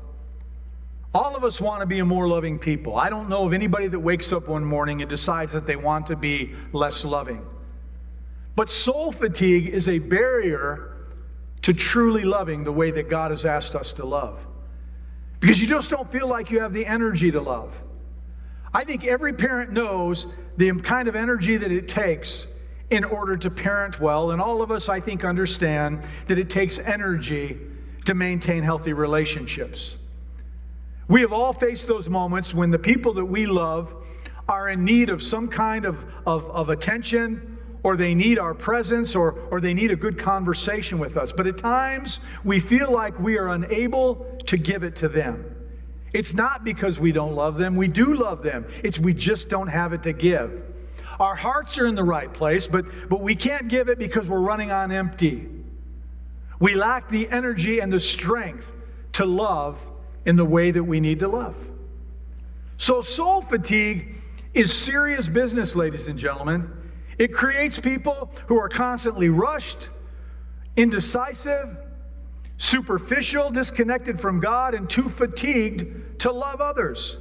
All 1.15 1.35
of 1.35 1.45
us 1.45 1.61
want 1.61 1.81
to 1.81 1.87
be 1.87 2.01
a 2.01 2.05
more 2.05 2.29
loving 2.29 2.59
people. 2.59 2.97
I 2.97 3.09
don't 3.09 3.29
know 3.29 3.47
of 3.47 3.53
anybody 3.53 3.87
that 3.87 3.99
wakes 3.99 4.33
up 4.33 4.49
one 4.49 4.65
morning 4.65 5.01
and 5.01 5.09
decides 5.09 5.53
that 5.53 5.67
they 5.67 5.77
want 5.77 6.09
to 6.09 6.17
be 6.17 6.55
less 6.73 7.05
loving. 7.05 7.47
But 8.55 8.71
soul 8.71 9.13
fatigue 9.13 9.69
is 9.69 9.89
a 9.89 9.99
barrier 9.99 10.97
to 11.63 11.73
truly 11.73 12.25
loving 12.25 12.65
the 12.65 12.73
way 12.73 12.91
that 12.91 13.09
God 13.09 13.31
has 13.31 13.45
asked 13.45 13.75
us 13.75 13.93
to 13.95 14.05
love. 14.05 14.47
Because 15.41 15.61
you 15.61 15.69
just 15.69 15.91
don't 15.91 16.11
feel 16.11 16.29
like 16.29 16.51
you 16.51 16.61
have 16.61 16.73
the 16.73 16.87
energy 16.87 17.31
to 17.31 17.41
love. 17.41 17.83
I 18.73 18.85
think 18.85 19.07
every 19.07 19.33
parent 19.33 19.73
knows 19.73 20.35
the 20.57 20.71
kind 20.73 21.09
of 21.09 21.17
energy 21.17 21.57
that 21.57 21.73
it 21.73 21.89
takes 21.89 22.47
in 22.91 23.05
order 23.05 23.37
to 23.39 23.51
parent 23.51 24.01
well. 24.01 24.31
And 24.33 24.41
all 24.41 24.63
of 24.63 24.71
us, 24.71 24.89
I 24.89 25.01
think, 25.01 25.25
understand 25.25 26.03
that 26.27 26.39
it 26.39 26.51
takes 26.51 26.79
energy 26.79 27.59
to 28.07 28.15
maintain 28.15 28.63
healthy 28.63 28.93
relationships. 28.93 29.97
We 31.09 31.21
have 31.21 31.33
all 31.33 31.53
faced 31.53 31.87
those 31.87 32.09
moments 32.09 32.53
when 32.53 32.71
the 32.71 32.79
people 32.79 33.15
that 33.15 33.25
we 33.25 33.47
love 33.47 33.95
are 34.49 34.69
in 34.69 34.85
need 34.85 35.11
of 35.11 35.23
some 35.23 35.49
kind 35.49 35.85
of, 35.85 36.05
of, 36.27 36.51
of 36.51 36.69
attention 36.69 37.57
or 37.87 37.97
they 37.97 38.17
need 38.17 38.37
our 38.37 38.53
presence, 38.53 39.15
or, 39.15 39.39
or 39.49 39.61
they 39.61 39.73
need 39.73 39.93
a 39.93 39.97
good 39.97 40.19
conversation 40.19 40.99
with 40.99 41.17
us. 41.17 41.31
But 41.31 41.47
at 41.47 41.57
times, 41.57 42.19
we 42.43 42.59
feel 42.59 42.91
like 42.91 43.17
we 43.21 43.39
are 43.39 43.51
unable 43.51 44.27
to 44.47 44.57
give 44.57 44.83
it 44.83 44.97
to 44.97 45.09
them. 45.09 45.55
It's 46.13 46.35
not 46.35 46.65
because 46.65 46.99
we 46.99 47.13
don't 47.13 47.37
love 47.37 47.59
them, 47.59 47.77
we 47.77 47.87
do 47.87 48.15
love 48.15 48.43
them. 48.43 48.67
It's 48.83 48.99
we 48.99 49.15
just 49.15 49.49
don't 49.49 49.69
have 49.69 49.93
it 49.93 50.03
to 50.03 50.13
give. 50.13 50.65
Our 51.21 51.37
hearts 51.37 51.79
are 51.79 51.87
in 51.87 51.95
the 51.95 52.03
right 52.03 52.35
place, 52.35 52.67
but, 52.67 52.87
but 53.09 53.21
we 53.21 53.37
can't 53.37 53.69
give 53.69 53.89
it 53.89 54.01
because 54.01 54.29
we're 54.29 54.41
running 54.41 54.73
on 54.73 54.91
empty. 54.91 55.49
We 56.59 56.75
lack 56.75 57.09
the 57.09 57.29
energy 57.31 57.81
and 57.81 57.93
the 57.93 58.01
strength 58.01 58.73
to 59.13 59.25
love 59.25 59.85
in 60.25 60.37
the 60.37 60.45
way 60.45 60.71
that 60.71 60.85
we 60.85 61.01
need 61.01 61.21
to 61.21 61.29
love. 61.29 61.71
So, 62.79 63.01
soul 63.01 63.41
fatigue 63.41 64.15
is 64.53 64.73
serious 64.73 65.29
business, 65.29 65.77
ladies 65.77 66.09
and 66.09 66.19
gentlemen. 66.19 66.71
It 67.19 67.33
creates 67.33 67.81
people 67.81 68.31
who 68.47 68.59
are 68.59 68.69
constantly 68.69 69.29
rushed, 69.29 69.89
indecisive, 70.77 71.77
superficial, 72.59 73.51
disconnected 73.51 74.21
from 74.21 74.41
God, 74.41 74.75
and 74.75 74.89
too 74.89 75.09
fatigued 75.09 76.21
to 76.21 76.33
love 76.33 76.61
others. 76.61 77.19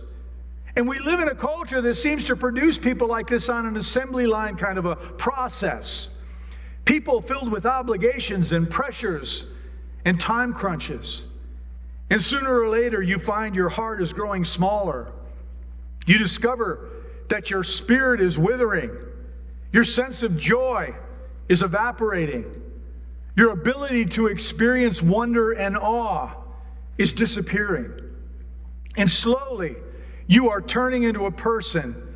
And 0.75 0.87
we 0.87 0.99
live 0.99 1.21
in 1.21 1.29
a 1.29 1.35
culture 1.35 1.81
that 1.81 1.93
seems 1.95 2.25
to 2.25 2.35
produce 2.35 2.77
people 2.77 3.07
like 3.07 3.27
this 3.27 3.47
on 3.49 3.65
an 3.65 3.77
assembly 3.77 4.27
line 4.27 4.57
kind 4.57 4.77
of 4.77 4.85
a 4.85 4.95
process. 4.95 6.14
People 6.85 7.21
filled 7.21 7.51
with 7.51 7.65
obligations 7.65 8.51
and 8.51 8.69
pressures 8.69 9.51
and 10.05 10.19
time 10.19 10.53
crunches. 10.53 11.25
And 12.09 12.21
sooner 12.21 12.61
or 12.61 12.69
later, 12.69 13.01
you 13.01 13.17
find 13.17 13.55
your 13.55 13.69
heart 13.69 14.01
is 14.01 14.13
growing 14.13 14.45
smaller. 14.45 15.11
You 16.05 16.19
discover 16.19 16.89
that 17.29 17.49
your 17.49 17.63
spirit 17.63 18.21
is 18.21 18.37
withering 18.37 18.91
your 19.75 19.83
sense 19.83 20.23
of 20.23 20.37
joy 20.37 20.95
is 21.49 21.61
evaporating. 21.61 22.45
Your 23.35 23.51
ability 23.51 24.05
to 24.05 24.27
experience 24.27 25.01
wonder 25.01 25.51
and 25.51 25.75
awe 25.75 26.31
is 26.97 27.11
disappearing. 27.11 27.91
And 28.95 29.11
slowly, 29.11 29.75
you 30.27 30.49
are 30.49 30.61
turning 30.61 31.03
into 31.03 31.25
a 31.25 31.31
person 31.31 32.15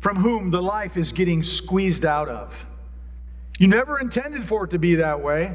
from 0.00 0.16
whom 0.16 0.50
the 0.50 0.60
life 0.60 0.98
is 0.98 1.10
getting 1.12 1.42
squeezed 1.42 2.04
out 2.04 2.28
of. 2.28 2.68
You 3.60 3.68
never 3.68 4.00
intended 4.00 4.42
for 4.44 4.64
it 4.64 4.70
to 4.70 4.78
be 4.78 4.94
that 4.94 5.20
way. 5.20 5.54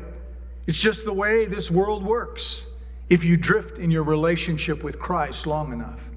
It's 0.68 0.78
just 0.78 1.06
the 1.06 1.14
way 1.14 1.46
this 1.46 1.72
world 1.72 2.06
works 2.06 2.64
if 3.10 3.26
you 3.26 3.36
drift 3.36 3.80
in 3.80 3.90
your 3.90 4.04
relationship 4.04 4.84
with 4.84 5.00
Christ 5.00 5.48
long 5.48 5.74
enough. 5.74 6.12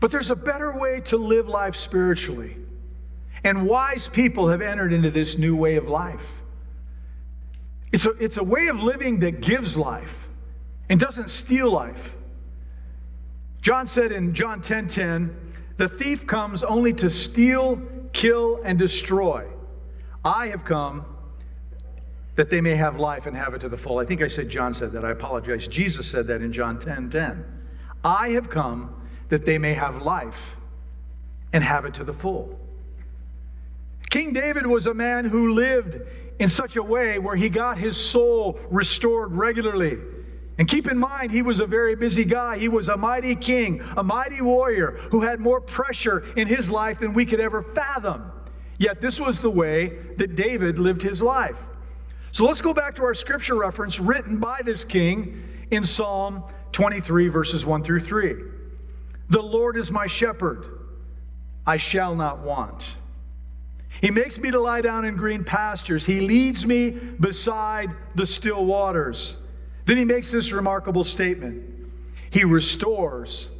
But 0.00 0.12
there's 0.12 0.30
a 0.30 0.36
better 0.36 0.72
way 0.72 1.02
to 1.02 1.18
live 1.18 1.46
life 1.46 1.76
spiritually. 1.76 2.56
And 3.44 3.66
wise 3.66 4.08
people 4.08 4.48
have 4.48 4.62
entered 4.62 4.94
into 4.94 5.10
this 5.10 5.36
new 5.36 5.54
way 5.54 5.76
of 5.76 5.88
life. 5.88 6.40
It's 7.92 8.06
a, 8.06 8.12
it's 8.12 8.38
a 8.38 8.44
way 8.44 8.68
of 8.68 8.82
living 8.82 9.20
that 9.20 9.42
gives 9.42 9.76
life 9.76 10.30
and 10.88 10.98
doesn't 10.98 11.28
steal 11.28 11.70
life. 11.70 12.16
John 13.60 13.86
said 13.86 14.10
in 14.10 14.32
John 14.32 14.62
10 14.62 14.86
10, 14.86 15.36
the 15.76 15.86
thief 15.86 16.26
comes 16.26 16.62
only 16.62 16.94
to 16.94 17.10
steal, 17.10 17.82
kill, 18.14 18.60
and 18.64 18.78
destroy. 18.78 19.49
I 20.24 20.48
have 20.48 20.64
come 20.64 21.04
that 22.36 22.50
they 22.50 22.60
may 22.60 22.76
have 22.76 22.98
life 22.98 23.26
and 23.26 23.36
have 23.36 23.54
it 23.54 23.60
to 23.60 23.68
the 23.68 23.76
full. 23.76 23.98
I 23.98 24.04
think 24.04 24.22
I 24.22 24.26
said 24.26 24.48
John 24.48 24.72
said 24.72 24.92
that. 24.92 25.04
I 25.04 25.10
apologize. 25.10 25.68
Jesus 25.68 26.10
said 26.10 26.26
that 26.28 26.42
in 26.42 26.52
John 26.52 26.78
10 26.78 27.10
10. 27.10 27.44
I 28.04 28.30
have 28.30 28.48
come 28.48 28.94
that 29.28 29.44
they 29.44 29.58
may 29.58 29.74
have 29.74 30.02
life 30.02 30.56
and 31.52 31.62
have 31.62 31.84
it 31.84 31.94
to 31.94 32.04
the 32.04 32.12
full. 32.12 32.58
King 34.10 34.32
David 34.32 34.66
was 34.66 34.86
a 34.86 34.94
man 34.94 35.24
who 35.24 35.52
lived 35.52 36.00
in 36.38 36.48
such 36.48 36.76
a 36.76 36.82
way 36.82 37.18
where 37.18 37.36
he 37.36 37.48
got 37.48 37.78
his 37.78 37.96
soul 37.96 38.58
restored 38.70 39.32
regularly. 39.32 39.98
And 40.58 40.66
keep 40.66 40.90
in 40.90 40.98
mind, 40.98 41.30
he 41.30 41.42
was 41.42 41.60
a 41.60 41.66
very 41.66 41.94
busy 41.94 42.24
guy. 42.24 42.58
He 42.58 42.68
was 42.68 42.88
a 42.88 42.96
mighty 42.96 43.34
king, 43.34 43.82
a 43.96 44.02
mighty 44.02 44.42
warrior 44.42 44.98
who 45.10 45.22
had 45.22 45.40
more 45.40 45.60
pressure 45.60 46.24
in 46.36 46.48
his 46.48 46.70
life 46.70 46.98
than 46.98 47.14
we 47.14 47.24
could 47.24 47.40
ever 47.40 47.62
fathom. 47.62 48.32
Yet, 48.80 49.02
this 49.02 49.20
was 49.20 49.40
the 49.40 49.50
way 49.50 49.88
that 50.16 50.34
David 50.34 50.78
lived 50.78 51.02
his 51.02 51.20
life. 51.20 51.62
So 52.32 52.46
let's 52.46 52.62
go 52.62 52.72
back 52.72 52.96
to 52.96 53.04
our 53.04 53.12
scripture 53.12 53.54
reference 53.54 54.00
written 54.00 54.38
by 54.38 54.62
this 54.64 54.84
king 54.84 55.46
in 55.70 55.84
Psalm 55.84 56.44
23, 56.72 57.28
verses 57.28 57.66
1 57.66 57.84
through 57.84 58.00
3. 58.00 58.36
The 59.28 59.42
Lord 59.42 59.76
is 59.76 59.92
my 59.92 60.06
shepherd, 60.06 60.64
I 61.66 61.76
shall 61.76 62.14
not 62.14 62.38
want. 62.38 62.96
He 64.00 64.10
makes 64.10 64.40
me 64.40 64.50
to 64.50 64.58
lie 64.58 64.80
down 64.80 65.04
in 65.04 65.14
green 65.14 65.44
pastures. 65.44 66.06
He 66.06 66.20
leads 66.20 66.64
me 66.64 66.92
beside 67.20 67.90
the 68.14 68.24
still 68.24 68.64
waters. 68.64 69.36
Then 69.84 69.98
he 69.98 70.06
makes 70.06 70.32
this 70.32 70.52
remarkable 70.52 71.04
statement 71.04 71.62
He 72.30 72.44
restores 72.44 73.50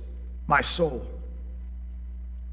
my 0.47 0.63
soul. 0.63 1.07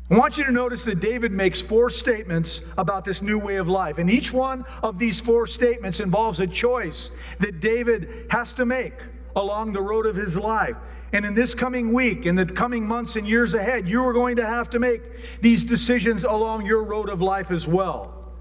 I 0.10 0.18
want 0.18 0.38
you 0.38 0.46
to 0.46 0.52
notice 0.54 0.86
that 0.86 1.02
David 1.02 1.34
makes 1.34 1.62
four 1.62 1.90
statements 1.90 2.62
about 2.78 3.04
this 3.04 3.22
new 3.22 3.38
way 3.38 3.58
of 3.58 3.68
life. 3.68 3.98
And 3.98 4.10
each 4.10 4.32
one 4.32 4.64
of 4.82 4.98
these 4.98 5.20
four 5.20 5.46
statements 5.48 6.00
involves 6.00 6.40
a 6.40 6.48
choice 6.48 7.12
that 7.40 7.60
David 7.60 8.28
has 8.30 8.54
to 8.54 8.66
make 8.66 8.94
along 9.36 9.74
the 9.74 9.82
road 9.82 10.06
of 10.06 10.16
his 10.16 10.38
life. 10.38 10.78
And 11.12 11.26
in 11.26 11.34
this 11.34 11.54
coming 11.54 11.94
week, 11.94 12.26
in 12.26 12.36
the 12.36 12.46
coming 12.46 12.88
months 12.88 13.18
and 13.18 13.28
years 13.28 13.54
ahead, 13.54 13.88
you 13.88 14.06
are 14.06 14.14
going 14.14 14.38
to 14.38 14.46
have 14.46 14.70
to 14.72 14.80
make 14.80 15.42
these 15.42 15.64
decisions 15.64 16.24
along 16.24 16.66
your 16.66 16.84
road 16.84 17.10
of 17.10 17.22
life 17.22 17.52
as 17.52 17.68
well. 17.68 18.32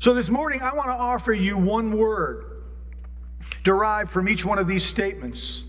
So 0.00 0.12
this 0.12 0.28
morning, 0.28 0.60
I 0.60 0.74
want 0.74 0.88
to 0.88 0.94
offer 0.94 1.32
you 1.32 1.56
one 1.56 1.96
word 1.96 2.44
derived 3.62 4.10
from 4.10 4.28
each 4.28 4.44
one 4.44 4.58
of 4.58 4.66
these 4.66 4.84
statements 4.84 5.64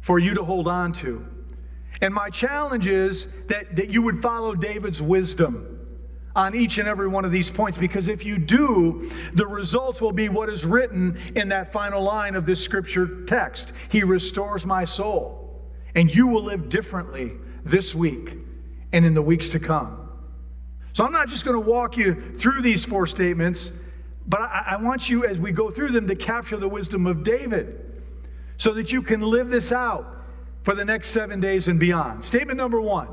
for 0.00 0.18
you 0.18 0.34
to 0.34 0.44
hold 0.44 0.68
on 0.68 0.92
to. 0.92 1.26
And 2.00 2.14
my 2.14 2.30
challenge 2.30 2.86
is 2.86 3.32
that, 3.46 3.76
that 3.76 3.90
you 3.90 4.02
would 4.02 4.22
follow 4.22 4.54
David's 4.54 5.02
wisdom 5.02 5.78
on 6.34 6.54
each 6.54 6.78
and 6.78 6.88
every 6.88 7.08
one 7.08 7.24
of 7.24 7.32
these 7.32 7.50
points 7.50 7.76
because 7.76 8.08
if 8.08 8.24
you 8.24 8.38
do, 8.38 9.08
the 9.34 9.46
results 9.46 10.00
will 10.00 10.12
be 10.12 10.28
what 10.28 10.48
is 10.48 10.64
written 10.64 11.18
in 11.34 11.48
that 11.48 11.72
final 11.72 12.02
line 12.02 12.34
of 12.34 12.46
this 12.46 12.62
scripture 12.62 13.24
text 13.24 13.72
He 13.88 14.02
restores 14.02 14.64
my 14.64 14.84
soul. 14.84 15.38
And 15.94 16.14
you 16.14 16.28
will 16.28 16.44
live 16.44 16.68
differently 16.68 17.32
this 17.64 17.94
week 17.94 18.36
and 18.92 19.04
in 19.04 19.12
the 19.14 19.22
weeks 19.22 19.50
to 19.50 19.58
come. 19.58 20.08
So 20.92 21.04
I'm 21.04 21.12
not 21.12 21.28
just 21.28 21.44
going 21.44 21.60
to 21.60 21.68
walk 21.68 21.96
you 21.96 22.14
through 22.34 22.62
these 22.62 22.84
four 22.84 23.06
statements, 23.06 23.72
but 24.26 24.40
I, 24.40 24.64
I 24.70 24.76
want 24.76 25.08
you, 25.08 25.24
as 25.24 25.38
we 25.38 25.50
go 25.52 25.70
through 25.70 25.90
them, 25.90 26.06
to 26.06 26.14
capture 26.14 26.56
the 26.56 26.68
wisdom 26.68 27.06
of 27.06 27.22
David 27.22 28.02
so 28.56 28.72
that 28.74 28.92
you 28.92 29.02
can 29.02 29.20
live 29.20 29.48
this 29.48 29.72
out 29.72 30.19
for 30.62 30.74
the 30.74 30.84
next 30.84 31.10
seven 31.10 31.40
days 31.40 31.68
and 31.68 31.80
beyond. 31.80 32.24
Statement 32.24 32.56
number 32.56 32.80
one 32.80 33.08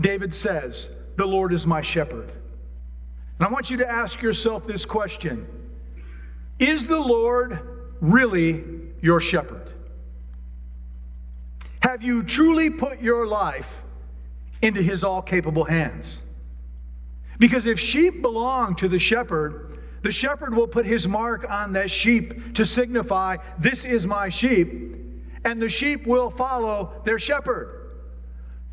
David 0.00 0.34
says, 0.34 0.90
The 1.16 1.26
Lord 1.26 1.52
is 1.52 1.66
my 1.66 1.80
shepherd. 1.80 2.30
And 3.38 3.46
I 3.46 3.50
want 3.50 3.70
you 3.70 3.78
to 3.78 3.90
ask 3.90 4.22
yourself 4.22 4.64
this 4.64 4.84
question 4.84 5.46
Is 6.58 6.88
the 6.88 7.00
Lord 7.00 7.60
really 8.00 8.64
your 9.00 9.20
shepherd? 9.20 9.72
Have 11.80 12.02
you 12.02 12.22
truly 12.22 12.68
put 12.70 13.00
your 13.00 13.26
life 13.26 13.82
into 14.60 14.82
his 14.82 15.04
all 15.04 15.22
capable 15.22 15.64
hands? 15.64 16.22
Because 17.38 17.66
if 17.66 17.78
sheep 17.78 18.22
belong 18.22 18.74
to 18.76 18.88
the 18.88 18.98
shepherd, 18.98 19.78
the 20.02 20.10
shepherd 20.10 20.54
will 20.54 20.66
put 20.66 20.86
his 20.86 21.06
mark 21.06 21.48
on 21.48 21.72
that 21.72 21.90
sheep 21.90 22.54
to 22.54 22.64
signify, 22.64 23.36
This 23.58 23.84
is 23.84 24.06
my 24.06 24.28
sheep 24.28 25.05
and 25.46 25.62
the 25.62 25.68
sheep 25.68 26.08
will 26.08 26.28
follow 26.28 27.00
their 27.04 27.18
shepherd. 27.18 27.88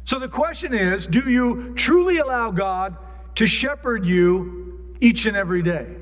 So 0.05 0.17
the 0.19 0.27
question 0.27 0.73
is 0.73 1.07
do 1.07 1.29
you 1.29 1.73
truly 1.75 2.17
allow 2.17 2.51
God 2.51 2.97
to 3.35 3.45
shepherd 3.47 4.05
you 4.05 4.95
each 4.99 5.25
and 5.27 5.37
every 5.37 5.61
day? 5.61 5.95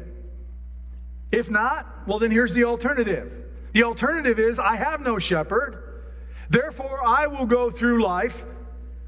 If 1.31 1.51
not, 1.51 2.07
well, 2.07 2.19
then 2.19 2.31
here's 2.31 2.53
the 2.53 2.63
alternative. 2.63 3.37
The 3.73 3.83
alternative 3.83 4.39
is 4.39 4.59
I 4.59 4.77
have 4.77 5.01
no 5.01 5.19
shepherd, 5.19 6.03
therefore 6.49 7.05
I 7.05 7.27
will 7.27 7.45
go 7.45 7.69
through 7.69 8.03
life 8.03 8.45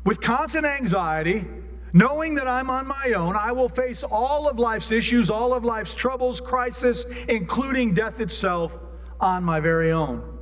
with 0.04 0.20
constant 0.20 0.66
anxiety, 0.66 1.46
knowing 1.94 2.36
that 2.36 2.48
I'm 2.48 2.70
on 2.70 2.88
my 2.88 3.14
own. 3.14 3.38
I 3.38 3.54
will 3.54 3.70
face 3.70 4.04
all 4.04 4.50
of 4.50 4.60
life's 4.60 4.92
issues, 4.92 5.30
all 5.30 5.54
of 5.54 5.64
life's 5.64 5.94
troubles, 5.94 6.42
crisis, 6.42 7.06
including 7.30 7.94
death 7.94 8.20
itself, 8.20 8.78
on 9.22 9.44
my 9.46 9.62
very 9.62 9.92
own. 9.92 10.33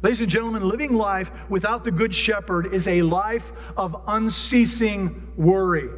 Ladies 0.00 0.20
and 0.20 0.30
gentlemen, 0.30 0.68
living 0.68 0.94
life 0.94 1.32
without 1.48 1.82
the 1.82 1.90
Good 1.90 2.14
Shepherd 2.14 2.72
is 2.72 2.86
a 2.86 3.02
life 3.02 3.52
of 3.76 4.00
unceasing 4.06 5.32
worry. 5.36 5.88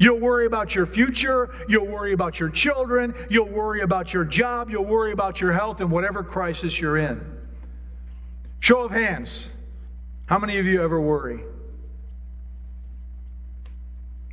You'll 0.00 0.18
worry 0.18 0.46
about 0.46 0.74
your 0.74 0.86
future, 0.86 1.54
you'll 1.68 1.86
worry 1.86 2.12
about 2.12 2.40
your 2.40 2.50
children, 2.50 3.14
you'll 3.28 3.48
worry 3.48 3.82
about 3.82 4.12
your 4.14 4.24
job, 4.24 4.70
you'll 4.70 4.84
worry 4.84 5.12
about 5.12 5.40
your 5.40 5.52
health 5.52 5.80
and 5.80 5.90
whatever 5.90 6.22
crisis 6.22 6.80
you're 6.80 6.96
in. 6.96 7.24
Show 8.60 8.82
of 8.82 8.90
hands. 8.90 9.50
How 10.26 10.38
many 10.38 10.58
of 10.58 10.66
you 10.66 10.82
ever 10.82 11.00
worry? 11.00 11.40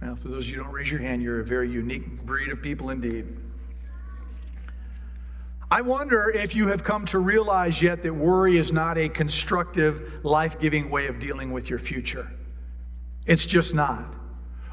Now, 0.01 0.15
for 0.15 0.27
those 0.27 0.45
of 0.45 0.49
you 0.49 0.57
who 0.57 0.63
don't 0.63 0.73
raise 0.73 0.91
your 0.91 1.01
hand, 1.01 1.21
you're 1.21 1.39
a 1.39 1.45
very 1.45 1.69
unique 1.69 2.23
breed 2.25 2.51
of 2.51 2.61
people 2.61 2.89
indeed. 2.89 3.27
I 5.75 5.81
wonder 5.81 6.29
if 6.29 6.55
you 6.55 6.69
have 6.69 6.85
come 6.85 7.05
to 7.07 7.19
realize 7.19 7.81
yet 7.81 8.01
that 8.03 8.13
worry 8.13 8.57
is 8.57 8.71
not 8.71 8.97
a 8.97 9.09
constructive, 9.09 10.23
life 10.23 10.57
giving 10.57 10.89
way 10.89 11.07
of 11.07 11.19
dealing 11.19 11.51
with 11.51 11.69
your 11.69 11.79
future. 11.79 12.31
It's 13.25 13.45
just 13.45 13.75
not. 13.75 14.05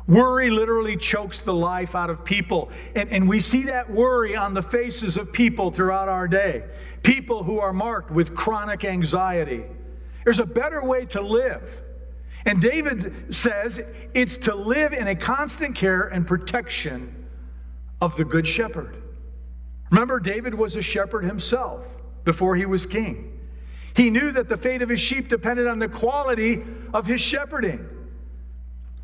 Worry 0.06 0.48
literally 0.48 0.96
chokes 0.96 1.40
the 1.40 1.54
life 1.54 1.96
out 1.96 2.08
of 2.08 2.24
people. 2.24 2.70
And, 2.94 3.08
and 3.10 3.28
we 3.28 3.40
see 3.40 3.64
that 3.64 3.90
worry 3.90 4.36
on 4.36 4.54
the 4.54 4.62
faces 4.62 5.16
of 5.16 5.32
people 5.32 5.72
throughout 5.72 6.08
our 6.08 6.28
day. 6.28 6.66
People 7.02 7.42
who 7.42 7.58
are 7.58 7.72
marked 7.72 8.12
with 8.12 8.36
chronic 8.36 8.84
anxiety. 8.84 9.64
There's 10.22 10.38
a 10.38 10.46
better 10.46 10.84
way 10.84 11.06
to 11.06 11.20
live. 11.20 11.82
And 12.46 12.62
David 12.62 13.34
says 13.34 13.80
it's 14.14 14.36
to 14.36 14.54
live 14.54 14.92
in 14.92 15.08
a 15.08 15.16
constant 15.16 15.74
care 15.74 16.06
and 16.06 16.24
protection 16.24 17.26
of 18.00 18.16
the 18.16 18.24
Good 18.24 18.46
Shepherd. 18.46 19.01
Remember, 19.92 20.18
David 20.18 20.55
was 20.55 20.74
a 20.74 20.83
shepherd 20.83 21.22
himself 21.22 21.87
before 22.24 22.57
he 22.57 22.64
was 22.64 22.87
king. 22.87 23.38
He 23.94 24.09
knew 24.09 24.33
that 24.33 24.48
the 24.48 24.57
fate 24.57 24.81
of 24.81 24.88
his 24.88 25.00
sheep 25.00 25.28
depended 25.28 25.66
on 25.66 25.78
the 25.78 25.88
quality 25.88 26.64
of 26.94 27.07
his 27.07 27.20
shepherding. 27.20 27.87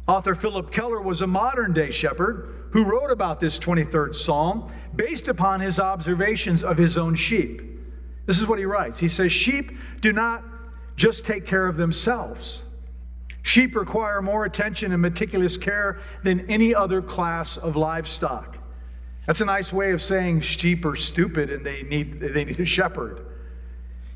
Author 0.07 0.35
Phillip 0.35 0.71
Keller 0.71 1.03
was 1.03 1.21
a 1.21 1.27
modern 1.27 1.75
day 1.75 1.91
shepherd 1.91 2.71
who 2.73 2.87
wrote 2.87 3.11
about 3.11 3.39
this 3.39 3.59
23rd 3.59 4.15
Psalm 4.15 4.73
based 4.97 5.29
upon 5.29 5.61
his 5.61 5.79
observations 5.79 6.65
of 6.65 6.79
his 6.79 6.97
own 6.97 7.15
sheep. 7.15 7.61
This 8.25 8.41
is 8.41 8.47
what 8.47 8.59
he 8.59 8.65
writes 8.65 8.99
He 8.99 9.09
says, 9.09 9.31
Sheep 9.31 9.77
do 10.01 10.15
not 10.15 10.43
just 10.97 11.27
take 11.27 11.45
care 11.45 11.67
of 11.67 11.77
themselves. 11.77 12.65
Sheep 13.43 13.77
require 13.77 14.23
more 14.23 14.47
attention 14.47 14.93
and 14.93 15.03
meticulous 15.03 15.59
care 15.59 16.01
than 16.23 16.49
any 16.49 16.75
other 16.75 17.03
class 17.03 17.59
of 17.59 17.77
livestock. 17.77 18.58
That's 19.29 19.43
a 19.43 19.45
nice 19.45 19.75
way 19.75 19.93
of 19.93 20.01
saying 20.01 20.41
sheep 20.41 20.87
are 20.87 20.97
stupid 20.97 21.51
and 21.51 21.65
they 21.65 21.83
need, 21.83 22.19
they 22.19 22.47
need 22.47 22.59
a 22.59 22.65
shepherd. 22.65 23.27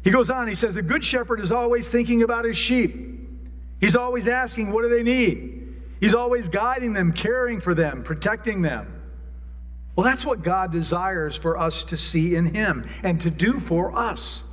He 0.03 0.11
goes 0.11 0.31
on, 0.31 0.48
he 0.48 0.55
says, 0.55 0.77
A 0.77 0.83
good 0.83 1.05
shepherd 1.05 1.38
is 1.38 1.53
always 1.53 1.90
thinking 1.90 2.22
about 2.22 2.46
his 2.46 2.57
sheep. 2.57 3.20
He's 3.79 3.94
always 3.94 4.27
asking, 4.27 4.72
What 4.72 4.85
do 4.85 4.88
they 4.88 5.03
need? 5.03 5.77
He's 6.01 6.14
always 6.14 6.48
guiding 6.48 6.94
them, 6.94 7.12
caring 7.12 7.61
for 7.61 7.75
them, 7.75 8.03
protecting 8.03 8.62
them. 8.62 9.03
Well, 9.94 10.07
that's 10.07 10.25
what 10.25 10.42
God 10.42 10.72
desires 10.72 11.37
for 11.37 11.59
us 11.59 11.85
to 11.85 11.98
see 11.98 12.35
in 12.35 12.55
Him 12.55 12.83
and 13.03 13.20
to 13.20 13.31
do 13.31 13.61
for 13.61 13.94
us. 13.94 14.44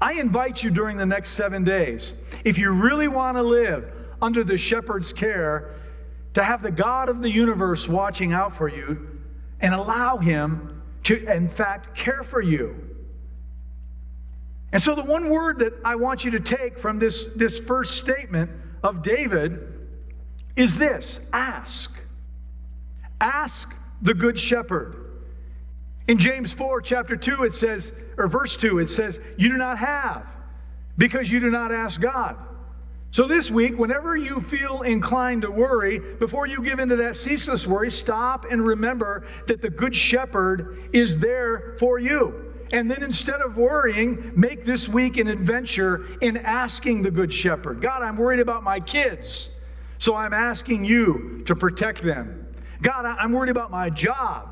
I 0.00 0.14
invite 0.14 0.64
you 0.64 0.70
during 0.70 0.96
the 0.96 1.04
next 1.04 1.32
seven 1.32 1.64
days, 1.64 2.14
if 2.46 2.56
you 2.56 2.72
really 2.72 3.08
want 3.08 3.36
to 3.36 3.42
live 3.42 3.92
under 4.22 4.42
the 4.42 4.56
shepherd's 4.56 5.12
care, 5.12 5.74
to 6.32 6.42
have 6.42 6.62
the 6.62 6.70
God 6.70 7.10
of 7.10 7.20
the 7.20 7.30
universe 7.30 7.86
watching 7.86 8.32
out 8.32 8.54
for 8.54 8.68
you 8.68 9.17
and 9.60 9.74
allow 9.74 10.18
Him 10.18 10.82
to, 11.04 11.24
in 11.26 11.48
fact, 11.48 11.96
care 11.96 12.22
for 12.22 12.40
you. 12.40 12.76
And 14.72 14.82
so, 14.82 14.94
the 14.94 15.04
one 15.04 15.30
word 15.30 15.60
that 15.60 15.72
I 15.84 15.96
want 15.96 16.24
you 16.24 16.32
to 16.32 16.40
take 16.40 16.78
from 16.78 16.98
this, 16.98 17.26
this 17.36 17.58
first 17.58 17.96
statement 17.96 18.50
of 18.82 19.02
David 19.02 19.60
is 20.56 20.78
this 20.78 21.20
ask. 21.32 21.98
Ask 23.20 23.74
the 24.02 24.14
Good 24.14 24.38
Shepherd. 24.38 25.04
In 26.06 26.18
James 26.18 26.52
4, 26.52 26.80
chapter 26.80 27.16
2, 27.16 27.44
it 27.44 27.54
says, 27.54 27.92
or 28.16 28.28
verse 28.28 28.56
2, 28.56 28.78
it 28.78 28.88
says, 28.88 29.20
You 29.36 29.50
do 29.50 29.56
not 29.56 29.78
have 29.78 30.36
because 30.96 31.30
you 31.30 31.38
do 31.40 31.50
not 31.50 31.70
ask 31.70 32.00
God. 32.00 32.36
So, 33.10 33.26
this 33.26 33.50
week, 33.50 33.78
whenever 33.78 34.16
you 34.16 34.38
feel 34.38 34.82
inclined 34.82 35.42
to 35.42 35.50
worry, 35.50 35.98
before 35.98 36.46
you 36.46 36.62
give 36.62 36.78
into 36.78 36.96
that 36.96 37.16
ceaseless 37.16 37.66
worry, 37.66 37.90
stop 37.90 38.44
and 38.50 38.64
remember 38.64 39.26
that 39.46 39.62
the 39.62 39.70
Good 39.70 39.96
Shepherd 39.96 40.90
is 40.92 41.18
there 41.18 41.74
for 41.78 41.98
you. 41.98 42.52
And 42.70 42.90
then 42.90 43.02
instead 43.02 43.40
of 43.40 43.56
worrying, 43.56 44.32
make 44.36 44.66
this 44.66 44.90
week 44.90 45.16
an 45.16 45.26
adventure 45.26 46.04
in 46.20 46.36
asking 46.36 47.00
the 47.00 47.10
Good 47.10 47.32
Shepherd 47.32 47.80
God, 47.80 48.02
I'm 48.02 48.18
worried 48.18 48.40
about 48.40 48.62
my 48.62 48.78
kids, 48.78 49.50
so 49.96 50.14
I'm 50.14 50.34
asking 50.34 50.84
you 50.84 51.40
to 51.46 51.56
protect 51.56 52.02
them. 52.02 52.46
God, 52.82 53.06
I'm 53.06 53.32
worried 53.32 53.50
about 53.50 53.70
my 53.70 53.88
job. 53.88 54.50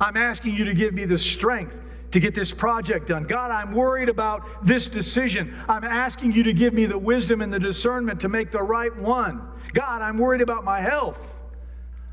I'm 0.00 0.16
asking 0.16 0.56
you 0.56 0.64
to 0.64 0.74
give 0.74 0.94
me 0.94 1.04
the 1.04 1.18
strength 1.18 1.80
to 2.12 2.20
get 2.20 2.34
this 2.34 2.52
project 2.52 3.08
done. 3.08 3.24
God, 3.24 3.50
I'm 3.50 3.72
worried 3.72 4.08
about 4.08 4.66
this 4.66 4.88
decision. 4.88 5.56
I'm 5.68 5.84
asking 5.84 6.32
you 6.32 6.42
to 6.44 6.52
give 6.52 6.74
me 6.74 6.86
the 6.86 6.98
wisdom 6.98 7.40
and 7.40 7.52
the 7.52 7.60
discernment 7.60 8.20
to 8.20 8.28
make 8.28 8.50
the 8.50 8.62
right 8.62 8.94
one. 8.96 9.46
God, 9.72 10.02
I'm 10.02 10.18
worried 10.18 10.40
about 10.40 10.64
my 10.64 10.80
health. 10.80 11.40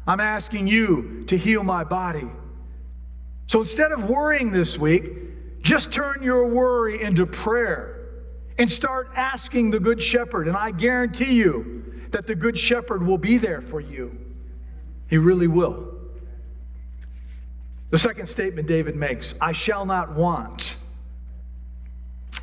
I'm 0.06 0.20
asking 0.20 0.68
you 0.68 1.24
to 1.28 1.38
heal 1.38 1.64
my 1.64 1.84
body. 1.84 2.30
So 3.48 3.62
instead 3.62 3.92
of 3.92 4.10
worrying 4.10 4.52
this 4.52 4.78
week, 4.78 5.62
just 5.62 5.92
turn 5.92 6.22
your 6.22 6.48
worry 6.48 7.02
into 7.02 7.26
prayer 7.26 8.10
and 8.60 8.72
start 8.72 9.10
asking 9.16 9.72
the 9.72 9.80
Good 9.80 10.02
Shepherd. 10.02 10.48
And 10.48 10.56
I 10.56 10.72
guarantee 10.72 11.34
you 11.34 11.84
that 12.12 12.28
the 12.28 12.36
Good 12.36 12.58
Shepherd 12.58 13.06
will 13.06 13.18
be 13.18 13.38
there 13.38 13.62
for 13.62 13.80
you. 13.80 14.18
He 15.10 15.18
really 15.18 15.48
will. 15.48 15.97
The 17.90 17.98
second 17.98 18.28
statement 18.28 18.68
David 18.68 18.96
makes 18.96 19.36
I 19.40 19.52
shall 19.52 19.86
not 19.86 20.14
want. 20.14 20.78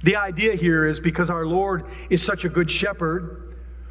The 0.02 0.16
idea 0.16 0.54
here 0.54 0.86
is 0.86 1.00
because 1.00 1.30
our 1.30 1.46
Lord 1.46 1.86
is 2.10 2.22
such 2.22 2.44
a 2.44 2.48
good 2.48 2.70
shepherd, 2.70 3.44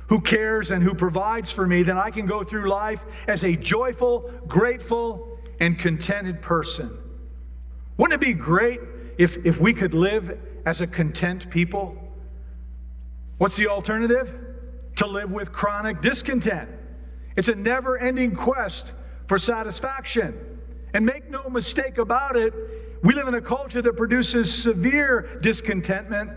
who 0.08 0.22
cares 0.22 0.72
and 0.72 0.84
who 0.84 0.94
provides 0.94 1.52
for 1.52 1.66
me, 1.66 1.82
then 1.82 1.98
I 1.98 2.12
can 2.12 2.26
go 2.26 2.44
through 2.44 2.70
life 2.70 3.04
as 3.28 3.44
a 3.44 3.56
joyful, 3.56 4.32
grateful, 4.48 5.40
and 5.60 5.80
contented 5.80 6.42
person. 6.42 6.92
Wouldn't 7.98 8.22
it 8.22 8.26
be 8.26 8.34
great 8.34 8.80
if, 9.18 9.44
if 9.46 9.60
we 9.60 9.74
could 9.74 9.94
live 9.94 10.38
as 10.66 10.82
a 10.82 10.88
content 10.88 11.50
people? 11.50 11.98
What's 13.38 13.56
the 13.56 13.68
alternative? 13.68 14.38
To 14.98 15.08
live 15.08 15.32
with 15.32 15.52
chronic 15.52 16.02
discontent. 16.02 16.70
It's 17.36 17.48
a 17.48 17.56
never 17.56 17.98
ending 17.98 18.36
quest 18.36 18.94
for 19.28 19.40
satisfaction. 19.40 20.53
And 20.94 21.06
make 21.06 21.30
no 21.30 21.50
mistake 21.50 21.98
about 21.98 22.36
it, 22.36 22.54
we 23.02 23.14
live 23.14 23.28
in 23.28 23.34
a 23.34 23.42
culture 23.42 23.82
that 23.82 23.98
produces 23.98 24.54
severe 24.54 25.40
discontentment 25.42 26.32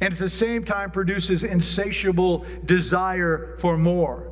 and 0.00 0.12
at 0.12 0.18
the 0.18 0.28
same 0.28 0.64
time 0.64 0.90
produces 0.90 1.44
insatiable 1.44 2.44
desire 2.66 3.56
for 3.58 3.78
more. 3.78 4.30